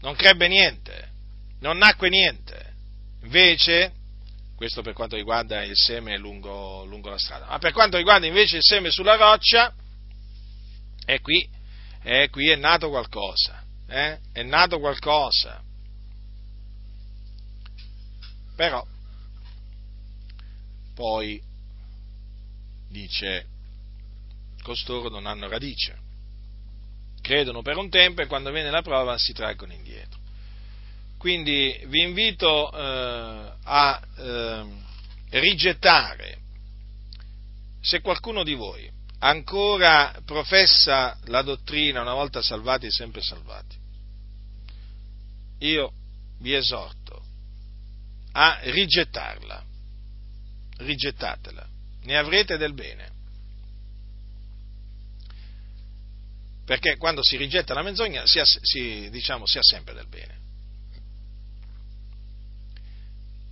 Non 0.00 0.14
crebbe 0.14 0.48
niente, 0.48 1.08
non 1.60 1.78
nacque 1.78 2.08
niente. 2.08 2.74
Invece, 3.22 3.92
questo 4.56 4.82
per 4.82 4.92
quanto 4.92 5.16
riguarda 5.16 5.62
il 5.62 5.76
seme 5.76 6.16
lungo, 6.18 6.84
lungo 6.84 7.10
la 7.10 7.18
strada, 7.18 7.46
ma 7.46 7.58
per 7.58 7.72
quanto 7.72 7.96
riguarda 7.96 8.26
invece 8.26 8.56
il 8.56 8.62
seme 8.64 8.90
sulla 8.90 9.16
roccia, 9.16 9.72
è 11.04 11.20
qui, 11.20 11.48
è 12.02 12.28
qui 12.30 12.50
è 12.50 12.56
nato 12.56 12.90
qualcosa 12.90 13.66
eh? 13.88 14.18
è 14.32 14.42
nato 14.42 14.78
qualcosa. 14.78 15.62
Però 18.58 18.84
poi 20.92 21.40
dice, 22.88 23.46
costoro 24.64 25.08
non 25.08 25.26
hanno 25.26 25.48
radice, 25.48 25.96
credono 27.20 27.62
per 27.62 27.76
un 27.76 27.88
tempo 27.88 28.20
e 28.20 28.26
quando 28.26 28.50
viene 28.50 28.72
la 28.72 28.82
prova 28.82 29.16
si 29.16 29.32
traggono 29.32 29.72
indietro. 29.72 30.18
Quindi 31.18 31.84
vi 31.86 32.02
invito 32.02 32.72
eh, 32.72 33.52
a 33.62 34.02
eh, 34.16 34.66
rigettare, 35.38 36.38
se 37.80 38.00
qualcuno 38.00 38.42
di 38.42 38.54
voi 38.54 38.90
ancora 39.20 40.20
professa 40.24 41.16
la 41.26 41.42
dottrina 41.42 42.00
una 42.00 42.14
volta 42.14 42.42
salvati, 42.42 42.90
sempre 42.90 43.22
salvati, 43.22 43.76
io 45.58 45.92
vi 46.38 46.54
esorto 46.54 46.97
a 48.40 48.60
rigettarla, 48.62 49.64
rigettatela, 50.78 51.68
ne 52.02 52.16
avrete 52.16 52.56
del 52.56 52.72
bene. 52.72 53.16
Perché 56.64 56.96
quando 56.96 57.24
si 57.24 57.36
rigetta 57.36 57.74
la 57.74 57.82
menzogna 57.82 58.26
si 58.26 58.38
ha, 58.38 58.44
si, 58.44 59.08
diciamo, 59.10 59.44
si 59.44 59.58
ha 59.58 59.62
sempre 59.62 59.94
del 59.94 60.06
bene. 60.06 60.36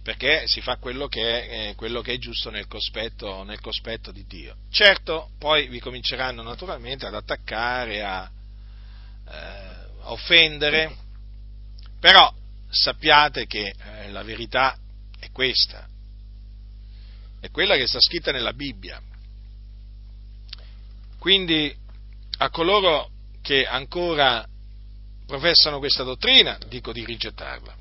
perché 0.06 0.46
si 0.46 0.60
fa 0.60 0.76
quello 0.76 1.08
che 1.08 1.20
è, 1.20 1.70
eh, 1.70 1.74
quello 1.74 2.00
che 2.00 2.12
è 2.12 2.18
giusto 2.18 2.48
nel 2.48 2.68
cospetto, 2.68 3.42
nel 3.42 3.58
cospetto, 3.58 4.12
di 4.12 4.24
Dio. 4.24 4.54
Certo, 4.70 5.30
poi 5.36 5.66
vi 5.66 5.80
cominceranno 5.80 6.44
naturalmente 6.44 7.06
ad 7.06 7.14
attaccare, 7.14 8.04
a, 8.04 8.30
eh, 9.28 9.34
a 9.34 10.12
offendere, 10.12 10.96
però 11.98 12.32
sappiate 12.68 13.46
che 13.46 13.74
eh, 13.76 14.10
la 14.10 14.22
verità 14.22 14.76
è 15.18 15.30
questa, 15.30 15.88
è 17.40 17.50
quella 17.50 17.76
che 17.76 17.86
sta 17.86 18.00
scritta 18.00 18.32
nella 18.32 18.52
Bibbia. 18.52 19.00
Quindi 21.18 21.74
a 22.38 22.50
coloro 22.50 23.10
che 23.42 23.66
ancora 23.66 24.46
professano 25.26 25.78
questa 25.78 26.02
dottrina 26.02 26.58
dico 26.68 26.92
di 26.92 27.04
rigettarla. 27.04 27.76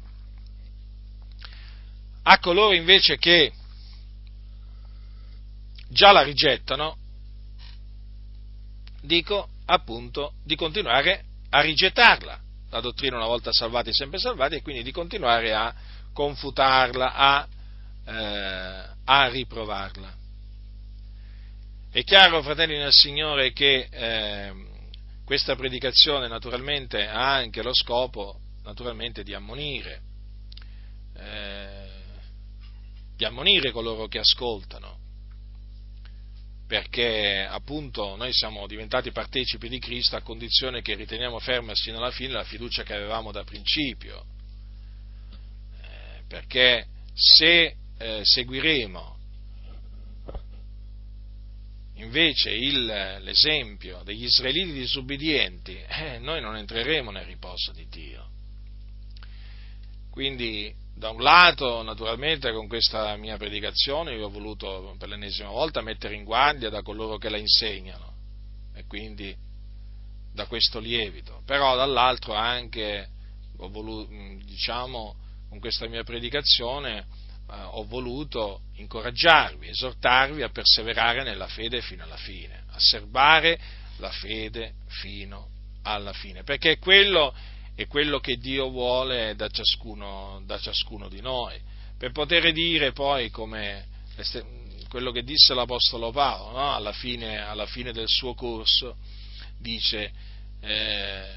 A 2.23 2.39
coloro 2.39 2.73
invece 2.73 3.17
che 3.17 3.53
già 5.89 6.11
la 6.11 6.23
rigettano, 6.23 6.97
dico 9.01 9.49
appunto 9.65 10.33
di 10.43 10.55
continuare 10.55 11.25
a 11.49 11.61
rigettarla 11.61 12.41
la 12.69 12.79
dottrina 12.79 13.15
una 13.17 13.27
volta 13.27 13.51
salvati 13.51 13.93
sempre 13.93 14.19
salvati 14.19 14.55
e 14.55 14.61
quindi 14.61 14.83
di 14.83 14.91
continuare 14.91 15.53
a 15.53 15.73
confutarla, 16.13 17.13
a, 17.13 17.47
eh, 18.05 18.83
a 19.03 19.27
riprovarla. 19.27 20.13
È 21.91 22.03
chiaro, 22.03 22.41
fratelli 22.41 22.77
nel 22.77 22.91
Signore, 22.91 23.53
che 23.53 23.87
eh, 23.89 24.53
questa 25.23 25.55
predicazione 25.55 26.27
naturalmente 26.27 27.07
ha 27.07 27.35
anche 27.35 27.61
lo 27.61 27.73
scopo 27.73 28.39
naturalmente 28.63 29.23
di 29.23 29.33
ammonire, 29.33 30.01
eh, 31.17 31.87
di 33.15 33.23
ammonire 33.23 33.71
coloro 33.71 34.07
che 34.07 34.19
ascoltano, 34.19 34.97
perché 36.67 37.45
appunto 37.47 38.15
noi 38.15 38.33
siamo 38.33 38.65
diventati 38.65 39.11
partecipi 39.11 39.69
di 39.69 39.79
Cristo 39.79 40.15
a 40.15 40.21
condizione 40.21 40.81
che 40.81 40.95
riteniamo 40.95 41.39
ferma 41.39 41.75
sino 41.75 41.97
alla 41.97 42.11
fine 42.11 42.33
la 42.33 42.43
fiducia 42.43 42.83
che 42.83 42.93
avevamo 42.93 43.31
da 43.31 43.43
principio, 43.43 44.25
eh, 45.81 46.23
perché 46.27 46.87
se 47.13 47.75
eh, 47.97 48.21
seguiremo 48.23 49.13
invece 51.95 52.51
il, 52.51 52.85
l'esempio 53.21 54.01
degli 54.03 54.23
israeliti 54.23 54.73
disubbidienti, 54.73 55.77
eh, 55.77 56.17
noi 56.19 56.41
non 56.41 56.57
entreremo 56.57 57.11
nel 57.11 57.25
riposo 57.25 57.71
di 57.71 57.87
Dio. 57.87 58.29
Quindi 60.09 60.73
da 60.95 61.09
un 61.09 61.21
lato, 61.21 61.83
naturalmente, 61.83 62.53
con 62.53 62.67
questa 62.67 63.17
mia 63.17 63.35
predicazione 63.35 64.15
io 64.15 64.27
ho 64.27 64.29
voluto 64.29 64.95
per 64.97 65.09
l'ennesima 65.09 65.49
volta 65.49 65.81
mettere 65.81 66.15
in 66.15 66.23
guardia 66.23 66.69
da 66.69 66.81
coloro 66.81 67.17
che 67.17 67.27
la 67.29 67.37
insegnano 67.37 68.13
e 68.73 68.85
quindi 68.87 69.35
da 70.33 70.45
questo 70.47 70.79
lievito, 70.79 71.41
però 71.45 71.75
dall'altro 71.75 72.33
anche 72.33 73.09
ho 73.57 73.69
voluto, 73.69 74.09
diciamo, 74.45 75.15
con 75.49 75.59
questa 75.59 75.87
mia 75.87 76.03
predicazione 76.03 76.97
eh, 76.97 77.53
ho 77.53 77.85
voluto 77.85 78.61
incoraggiarvi, 78.75 79.67
esortarvi 79.67 80.43
a 80.43 80.49
perseverare 80.49 81.23
nella 81.23 81.47
fede 81.47 81.81
fino 81.81 82.03
alla 82.03 82.17
fine, 82.17 82.63
a 82.71 82.79
serbare 82.79 83.59
la 83.97 84.11
fede 84.11 84.75
fino 84.87 85.49
alla 85.83 86.13
fine, 86.13 86.43
perché 86.43 86.77
quello 86.77 87.33
è 87.75 87.87
quello 87.87 88.19
che 88.19 88.37
Dio 88.37 88.69
vuole 88.69 89.35
da 89.35 89.49
ciascuno, 89.49 90.41
da 90.45 90.57
ciascuno 90.57 91.09
di 91.09 91.21
noi, 91.21 91.59
per 91.97 92.11
poter 92.11 92.51
dire 92.53 92.93
poi 92.93 93.29
come 93.29 93.85
quello 94.87 95.11
che 95.11 95.23
disse 95.23 95.53
l'Apostolo 95.53 96.11
Paolo 96.11 96.57
no? 96.57 96.73
alla, 96.73 96.93
fine, 96.93 97.39
alla, 97.39 97.65
fine, 97.65 97.91
del 97.91 98.07
suo 98.07 98.33
corso, 98.33 98.95
dice 99.59 100.11
eh, 100.61 101.27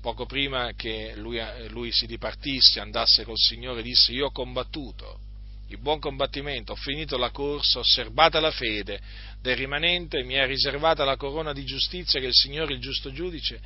poco 0.00 0.24
prima 0.24 0.72
che 0.74 1.12
lui, 1.16 1.38
lui 1.68 1.92
si 1.92 2.06
dipartisse, 2.06 2.80
andasse 2.80 3.24
col 3.24 3.36
Signore, 3.36 3.82
disse 3.82 4.12
io 4.12 4.26
ho 4.26 4.32
combattuto 4.32 5.20
il 5.68 5.78
buon 5.78 5.98
combattimento, 5.98 6.72
ho 6.72 6.76
finito 6.76 7.16
la 7.16 7.30
corsa, 7.30 7.78
ho 7.78 7.84
serbata 7.84 8.38
la 8.38 8.50
fede 8.50 9.00
del 9.40 9.56
rimanente, 9.56 10.22
mi 10.22 10.34
è 10.34 10.46
riservata 10.46 11.04
la 11.04 11.16
corona 11.16 11.52
di 11.52 11.64
giustizia 11.64 12.20
che 12.20 12.26
il 12.26 12.34
Signore, 12.34 12.74
il 12.74 12.80
giusto 12.80 13.12
giudice, 13.12 13.60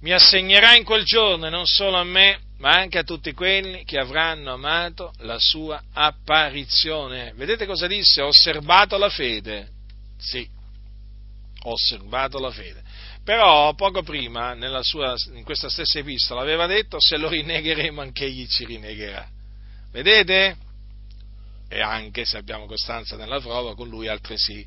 mi 0.00 0.12
assegnerà 0.12 0.76
in 0.76 0.84
quel 0.84 1.04
giorno 1.04 1.48
non 1.48 1.66
solo 1.66 1.96
a 1.96 2.04
me, 2.04 2.40
ma 2.58 2.70
anche 2.70 2.98
a 2.98 3.04
tutti 3.04 3.32
quelli 3.32 3.84
che 3.84 3.98
avranno 3.98 4.52
amato 4.52 5.12
la 5.18 5.38
sua 5.38 5.82
apparizione. 5.92 7.32
Vedete 7.34 7.66
cosa 7.66 7.86
disse? 7.86 8.20
Ho 8.20 8.28
osservato 8.28 8.96
la 8.96 9.08
fede. 9.08 9.68
Sì, 10.18 10.48
ho 11.62 11.72
osservato 11.72 12.38
la 12.38 12.50
fede. 12.50 12.82
Però 13.24 13.74
poco 13.74 14.02
prima, 14.02 14.56
sua, 14.82 15.14
in 15.34 15.44
questa 15.44 15.68
stessa 15.68 15.98
epistola, 15.98 16.40
aveva 16.40 16.66
detto 16.66 16.96
se 17.00 17.16
lo 17.16 17.28
rinnegheremo 17.28 18.00
anche 18.00 18.24
egli 18.24 18.46
ci 18.46 18.64
rinnegherà. 18.64 19.28
Vedete? 19.90 20.56
E 21.68 21.80
anche 21.82 22.24
se 22.24 22.38
abbiamo 22.38 22.66
costanza 22.66 23.16
nella 23.16 23.40
prova, 23.40 23.74
con 23.74 23.88
lui 23.88 24.08
altresì, 24.08 24.66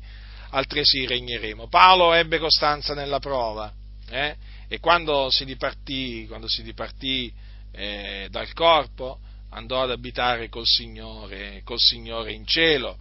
altresì 0.50 1.06
regneremo. 1.06 1.68
Paolo 1.68 2.12
ebbe 2.12 2.38
costanza 2.38 2.94
nella 2.94 3.18
prova. 3.18 3.72
Eh? 4.08 4.36
E 4.72 4.80
quando 4.80 5.28
si 5.30 5.44
dipartì, 5.44 6.24
quando 6.26 6.48
si 6.48 6.62
dipartì 6.62 7.30
eh, 7.72 8.28
dal 8.30 8.54
corpo 8.54 9.18
andò 9.50 9.82
ad 9.82 9.90
abitare 9.90 10.48
col 10.48 10.64
Signore, 10.64 11.60
col 11.62 11.78
Signore 11.78 12.32
in 12.32 12.46
cielo, 12.46 12.96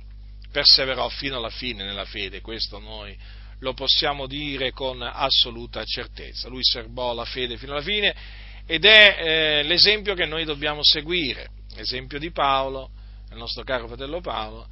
perseverò 0.51 1.07
fino 1.07 1.37
alla 1.37 1.49
fine 1.49 1.85
nella 1.85 2.03
fede, 2.03 2.41
questo 2.41 2.77
noi 2.77 3.17
lo 3.59 3.73
possiamo 3.73 4.27
dire 4.27 4.71
con 4.73 5.01
assoluta 5.01 5.81
certezza. 5.85 6.49
Lui 6.49 6.61
serbò 6.61 7.13
la 7.13 7.23
fede 7.23 7.55
fino 7.55 7.71
alla 7.71 7.81
fine 7.81 8.13
ed 8.65 8.83
è 8.83 9.15
eh, 9.17 9.63
l'esempio 9.63 10.13
che 10.13 10.25
noi 10.25 10.43
dobbiamo 10.43 10.81
seguire, 10.83 11.51
l'esempio 11.75 12.19
di 12.19 12.31
Paolo, 12.31 12.89
il 13.29 13.37
nostro 13.37 13.63
caro 13.63 13.87
fratello 13.87 14.19
Paolo, 14.19 14.67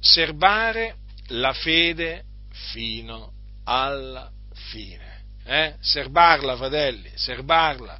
serbare 0.00 0.96
la 1.28 1.54
fede 1.54 2.24
fino 2.50 3.32
alla 3.64 4.30
fine 4.52 5.05
eh? 5.46 5.76
serbarla, 5.80 6.56
fratelli, 6.56 7.10
serbarla 7.14 7.98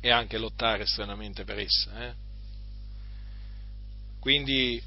e 0.00 0.10
anche 0.10 0.38
lottare 0.38 0.86
stranamente 0.86 1.44
per 1.44 1.58
essa. 1.58 2.06
Eh? 2.06 2.14
Quindi, 4.20 4.80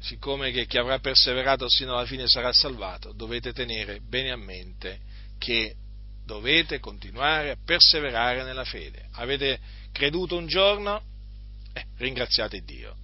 siccome 0.00 0.50
che 0.50 0.66
chi 0.66 0.78
avrà 0.78 0.98
perseverato 0.98 1.68
sino 1.68 1.94
alla 1.94 2.06
fine 2.06 2.26
sarà 2.26 2.52
salvato, 2.52 3.12
dovete 3.12 3.52
tenere 3.52 4.00
bene 4.00 4.32
a 4.32 4.36
mente 4.36 5.00
che 5.38 5.76
dovete 6.24 6.80
continuare 6.80 7.50
a 7.50 7.56
perseverare 7.62 8.42
nella 8.42 8.64
fede. 8.64 9.08
Avete 9.12 9.60
creduto 9.92 10.36
un 10.36 10.46
giorno? 10.46 11.02
Eh, 11.72 11.84
ringraziate 11.98 12.62
Dio. 12.62 12.96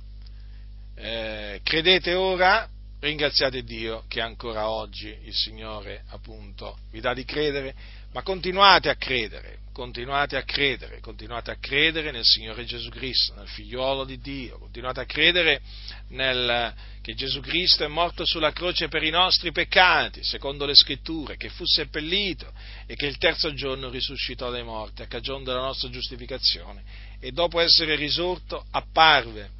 Eh, 0.94 1.60
credete 1.62 2.14
ora? 2.14 2.68
Ringraziate 3.00 3.62
Dio 3.62 4.04
che 4.08 4.20
ancora 4.20 4.68
oggi 4.68 5.16
il 5.24 5.34
Signore 5.34 6.04
appunto 6.08 6.78
vi 6.90 7.00
dà 7.00 7.14
di 7.14 7.24
credere, 7.24 7.74
ma 8.12 8.22
continuate 8.22 8.90
a 8.90 8.96
credere, 8.96 9.60
continuate 9.72 10.36
a 10.36 10.42
credere, 10.42 11.00
continuate 11.00 11.50
a 11.50 11.56
credere 11.56 12.10
nel 12.10 12.24
Signore 12.24 12.64
Gesù 12.64 12.90
Cristo, 12.90 13.34
nel 13.34 13.48
figliuolo 13.48 14.04
di 14.04 14.18
Dio, 14.18 14.58
continuate 14.58 15.00
a 15.00 15.06
credere 15.06 15.62
nel, 16.08 16.74
che 17.00 17.14
Gesù 17.14 17.40
Cristo 17.40 17.84
è 17.84 17.88
morto 17.88 18.26
sulla 18.26 18.52
croce 18.52 18.88
per 18.88 19.02
i 19.02 19.10
nostri 19.10 19.50
peccati, 19.50 20.22
secondo 20.22 20.66
le 20.66 20.74
scritture, 20.74 21.38
che 21.38 21.48
fu 21.48 21.64
seppellito 21.64 22.52
e 22.86 22.96
che 22.96 23.06
il 23.06 23.16
terzo 23.16 23.54
giorno 23.54 23.88
risuscitò 23.88 24.50
dai 24.50 24.64
morti 24.64 25.00
a 25.00 25.06
cagione 25.06 25.44
della 25.44 25.60
nostra 25.60 25.88
giustificazione 25.88 26.82
e 27.18 27.32
dopo 27.32 27.60
essere 27.60 27.94
risorto 27.94 28.66
apparve, 28.72 29.50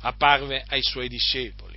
apparve 0.00 0.62
ai 0.66 0.82
suoi 0.82 1.08
discepoli 1.08 1.71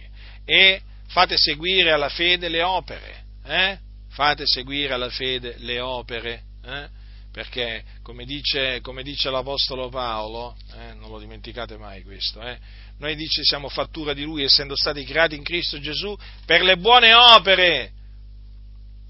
e 0.45 0.81
fate 1.07 1.37
seguire 1.37 1.91
alla 1.91 2.09
fede 2.09 2.47
le 2.49 2.61
opere, 2.61 3.23
eh? 3.45 3.77
fate 4.09 4.43
seguire 4.45 4.93
alla 4.93 5.09
fede 5.09 5.55
le 5.59 5.79
opere, 5.79 6.43
eh? 6.63 6.87
perché 7.31 7.83
come 8.01 8.23
dice, 8.25 8.79
come 8.81 9.03
dice, 9.03 9.29
l'Apostolo 9.29 9.89
Paolo, 9.89 10.55
eh, 10.73 10.93
non 10.93 11.09
lo 11.09 11.19
dimenticate 11.19 11.77
mai 11.77 12.03
questo, 12.03 12.41
eh? 12.41 12.57
noi 12.99 13.15
dice 13.15 13.43
siamo 13.43 13.67
fattura 13.67 14.13
di 14.13 14.23
Lui 14.23 14.43
essendo 14.43 14.75
stati 14.75 15.03
creati 15.03 15.35
in 15.35 15.43
Cristo 15.43 15.79
Gesù 15.79 16.17
per 16.45 16.61
le 16.61 16.77
buone 16.77 17.13
opere, 17.13 17.91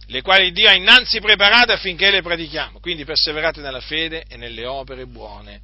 le 0.07 0.21
quali 0.21 0.51
Dio 0.51 0.69
ha 0.69 0.73
innanzi 0.73 1.19
preparate 1.19 1.73
affinché 1.73 2.09
le 2.11 2.21
pratichiamo, 2.21 2.79
quindi 2.79 3.05
perseverate 3.05 3.61
nella 3.61 3.81
fede 3.81 4.25
e 4.27 4.37
nelle 4.37 4.65
opere 4.65 5.05
buone 5.05 5.61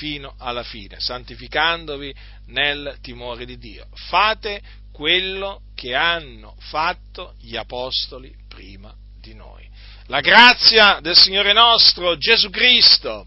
fino 0.00 0.34
alla 0.38 0.62
fine, 0.62 1.00
santificandovi 1.00 2.14
nel 2.46 2.98
timore 3.02 3.44
di 3.44 3.58
Dio. 3.58 3.86
Fate 4.08 4.62
quello 4.92 5.62
che 5.74 5.94
hanno 5.94 6.54
fatto 6.58 7.34
gli 7.40 7.56
apostoli 7.56 8.34
prima 8.48 8.94
di 9.20 9.34
noi. 9.34 9.68
La 10.06 10.20
grazia 10.20 10.98
del 11.00 11.16
Signore 11.16 11.52
nostro 11.52 12.16
Gesù 12.16 12.50
Cristo 12.50 13.26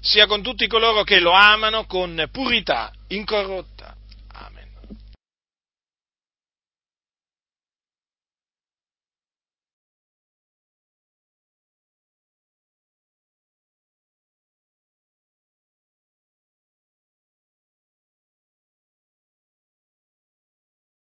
sia 0.00 0.26
con 0.26 0.42
tutti 0.42 0.66
coloro 0.66 1.02
che 1.02 1.20
lo 1.20 1.32
amano 1.32 1.86
con 1.86 2.28
purità 2.30 2.92
incorrotta 3.08 3.93